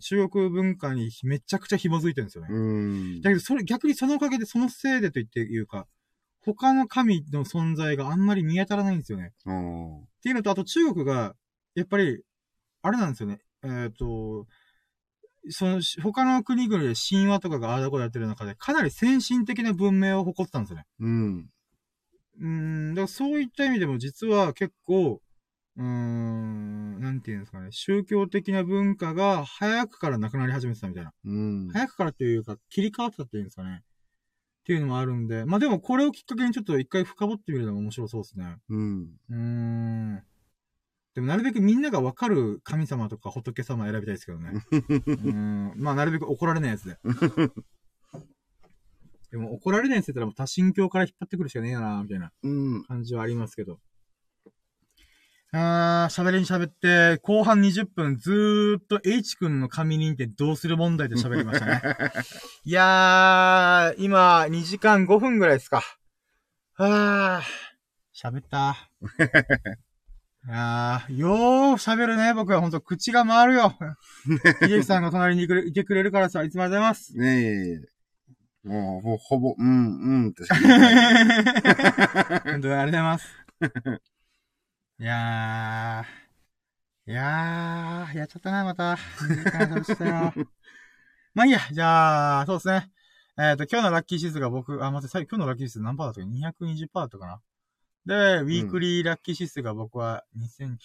[0.00, 2.48] 中国文化にめちゃくちゃ紐づいてるんですよね。
[2.50, 3.20] うん。
[3.20, 5.88] だけど、それ、逆にそのおかげで、そのせいでと言っていうか、
[6.44, 9.32] 他の神の存在があんまり見当たらないんですよね。
[10.08, 11.34] っていうのと、あと中国が、
[11.74, 12.22] やっぱり、
[12.82, 13.40] あれなんですよね。
[13.62, 14.46] えっ、ー、と、
[15.50, 20.84] その、他の国々で神話とかがああだこだやってる中で、かなり先進的な文明を誇ってたんですよね。
[21.00, 21.50] うん。
[22.40, 25.20] うん、だからそういった意味でも実は結構、
[25.76, 31.12] うーん、なんていうんですかね、宗教的な文化が早くからなくなり始めてたみたいな。
[31.24, 31.68] うん。
[31.72, 33.82] 早くからっていうか、切り替わってたっていうんですかね。
[34.68, 38.58] っていうのもあるんで、まあでもこれをきっかけにちょっと一回深掘ってみるのも面白そうですね。
[38.68, 39.08] うん。
[39.30, 40.22] うーん。
[41.14, 44.52] でもなるべくみんながわかる神様とか仏様選びたいですけどね。
[45.24, 45.72] うん。
[45.78, 46.98] まあなるべく怒られないやつで。
[49.30, 52.30] でも怒られないやつだったらもう多神教から引っ張ってくるしかねえよな、みたいな
[52.88, 53.80] 感じはありますけど。
[55.52, 61.80] あー、喋りに喋って、後半20分ずーっと H 君の紙認定どうする問題で喋りましたね。
[62.64, 65.82] いやー、今2時間5分ぐらいですか。
[66.74, 67.44] はー、
[68.28, 68.76] 喋った。
[70.46, 71.30] いやー、よー
[71.76, 73.74] 喋るね、僕はほんと口が回るよ。
[74.60, 77.16] 秀樹さんが隣にいてくれるからさ、いつもありがとうございます。
[77.16, 77.80] ね
[78.64, 78.68] え。
[78.68, 79.70] もう、もうほぼ、うん、う
[80.26, 80.44] んって。
[80.52, 81.94] 本当に
[82.44, 83.26] ありがとうございます。
[85.00, 88.98] いやー、いやー、やっちゃったな、また。
[91.34, 92.90] まあいいや、じゃあ、そうですね。
[93.38, 97.40] えっ、ー、と、今日のラッキー指数が僕、あ、待って、今日のラッキー指数何パーだったか ?220% だったかな。
[98.06, 100.78] で、ウィークリーラッキー指数が僕は2000、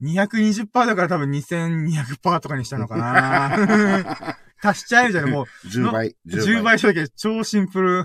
[0.00, 4.38] 220%だから多分2200%とかにしたのかな。
[4.66, 5.46] 足しちゃえるじゃん、もう。
[5.68, 6.16] 10倍。
[6.26, 8.04] 10倍しただけ超シンプル。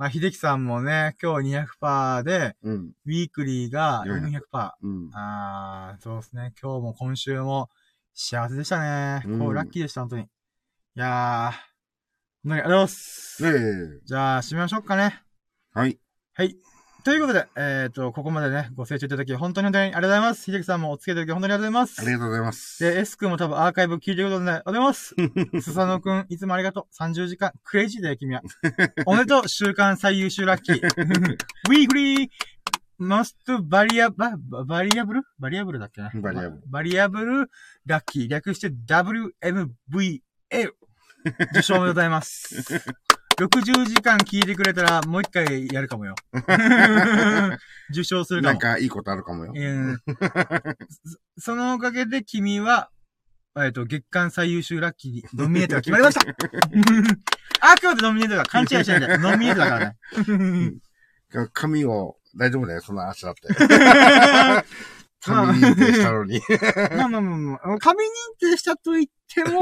[0.00, 4.70] まあ、秀樹さんもね、今日200%で、うん、ウィークリーが400%。
[4.80, 6.54] うん、あー、そうですね。
[6.58, 7.68] 今日も今週も
[8.14, 9.22] 幸せでしたね。
[9.26, 10.22] うん、こう、ラッキーでした、本当に。
[10.22, 10.26] い
[10.94, 11.52] やー、あ
[12.44, 13.46] りがとうございます。
[13.46, 15.22] えー、じゃあ、締めましょうかね。
[15.74, 15.98] はい。
[16.32, 16.56] はい。
[17.02, 20.44] ということで、えっ、ー、と、ここまでね、ご清聴いただき、本当に本当にありがとうございます。
[20.44, 22.00] 秀樹さんもお付き合いいただき、本当にありがとうございます。
[22.00, 22.84] ありがとうございます。
[22.84, 25.14] で、S 君も多分アーカイブ聞いてることで、ありがとうございます。
[25.70, 27.02] スサノ君、いつもありがとう。
[27.02, 28.42] 30時間、クレイジーだよ、君は。
[29.06, 30.76] おめでとう、週間最優秀ラッキー。
[31.70, 34.36] Weekly Most バリア、バ、
[34.66, 36.10] Valuable Valuable だっけな？
[36.14, 37.50] Valuable。Valuable
[37.86, 38.28] Lucky。
[38.28, 39.70] 略して WMVL。
[41.52, 42.82] 受賞おめでとうございます。
[43.40, 46.14] 60時間聞いてくれたら、もう一回やるかもよ。
[47.90, 48.52] 受賞するかも。
[48.52, 49.52] なんかいいことあるかもよ。
[49.56, 49.96] えー、
[51.38, 52.90] そ のおかげで君は、
[53.56, 56.20] えっと、月間最優秀ラッキーノミネートが決まりました
[57.72, 59.16] あくまでノミネートが勘違いしないで。
[59.16, 60.74] ノミネートだからね。
[61.54, 63.48] 髪を、大丈夫だよ、その足だって。
[65.22, 66.42] 髪認定したのに。
[66.96, 67.38] まあまあまあ
[67.68, 68.06] まあ、髪認
[68.38, 69.60] 定したと言っても、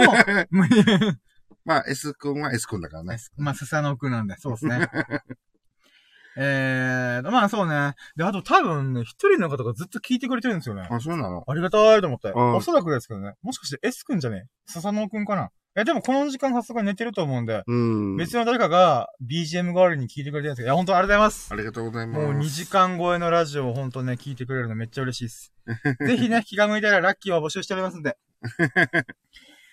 [1.68, 3.18] まあ、S 君は S 君だからね。
[3.36, 4.88] まあ、スサノ君なんで、そうですね。
[6.40, 7.94] えー、まあそうね。
[8.16, 10.88] で、あと多分ね、一人の方がずっと聞いてくれてるんですよね。
[10.88, 11.44] あ、そうなの？
[11.46, 12.30] ありがたいと思って。
[12.32, 13.34] おそらくですけどね。
[13.42, 14.48] もしかして S 君じゃねえ？
[14.64, 15.50] スサノ君かな？
[15.76, 17.64] え、でもこの時間さすがに寝てると思うんで。
[17.66, 18.16] うん。
[18.16, 21.52] 別の誰かが BGM 代わりに聞いてくれてるんですけど、いや、本当ありがとうございます。
[21.52, 22.20] ありがとうございます。
[22.24, 25.52] もう2時間超えのラジオを本当ね、聞いてくれるのめっちゃ嬉しいです。
[26.06, 28.16] ぜひね、気が向いたらラッキーを募集しておりますんで。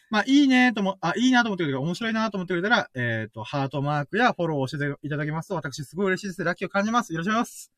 [0.10, 6.44] まあ、いいねとも、あ、いいなと思ってくれた面白いなと思ってくれたら、えっ、ー、と、ハートマークやフォローをしていただけますと、私すごい嬉しいです。
[6.44, 7.14] ラッキーを感じます。
[7.14, 7.76] よろしくお願いします。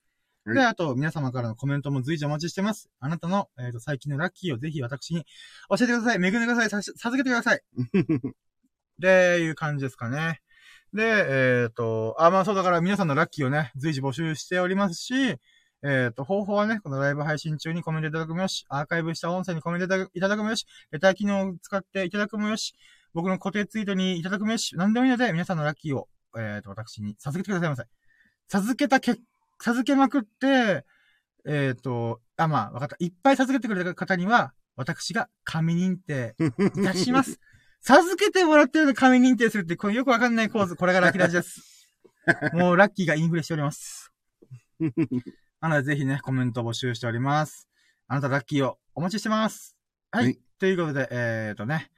[0.54, 2.90] で、あと、皆様からのコメントも随時お待ちしてます。
[3.00, 5.26] あなたの、えっ、ー、と、最近のラッキーをぜひ私に
[5.70, 6.16] 教えてください。
[6.16, 6.70] 恵んでください。
[6.70, 7.62] さ、授けてください。
[9.00, 10.42] で、いう感じですかね。
[10.94, 15.38] で、えっ、ー、と、あ、まあそうだから皆さんのラッキーをね、随時募集しておりますし、
[15.88, 22.74] えっ、ー、と、方法はね、このライブ配信中にコメントいただくもよし、アーカイブした音声にコメントいただくもよし、レター機能を使っていただくもよし、
[23.14, 27.84] 僕の固定ツイートにいただくもよし、何でもいいので、皆さんのラッキーを、えっ、ー、と、私に授けてくださいませ。
[28.50, 29.16] 授けたけ、
[29.62, 30.84] 授けまくって、
[31.46, 32.98] えっ、ー、と、あ、まあ、わかった。
[33.00, 36.36] いっぱい授けてくれた方には、私が神認定
[36.76, 37.40] いたします。
[37.82, 41.88] 授けてもらってるの神認定するって、これよくわかんない構図、これがラッキーラジです。
[42.52, 44.12] もうラッキーがインフレしております。
[45.60, 47.68] なのでぜひね、コメント募集しております。
[48.08, 49.76] あなたラッキーをお待ちしてます。
[50.12, 50.26] はい。
[50.26, 51.90] はい、ということで、えーとね。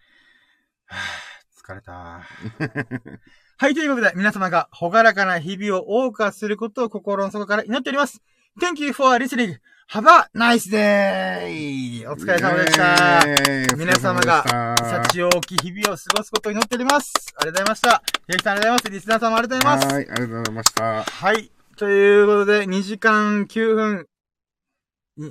[0.86, 2.22] はぁ、疲れた。
[3.58, 8.22] はい、ということで、皆様がほがらかな日々を謳歌することを心の底から祈っております。
[8.60, 9.58] Thank you for listening.
[9.92, 12.10] Have a nice day!
[12.10, 13.76] お疲れ様でした。
[13.76, 14.76] 皆様が、
[15.12, 17.14] 幸多き日々を過ごすことを祈っております。
[17.36, 18.04] ありがとうございました。
[18.28, 18.90] ひろきさんありがとうございます。
[18.92, 19.94] リスナーさんもありがとうございます。
[19.94, 21.04] はい、ありがとうございました。
[21.04, 21.59] はい。
[21.80, 24.06] ということで、2時間9分、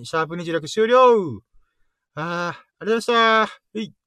[0.03, 1.43] シャープ26終了
[2.15, 3.13] あー、ありがとうございました。
[3.13, 3.93] はい。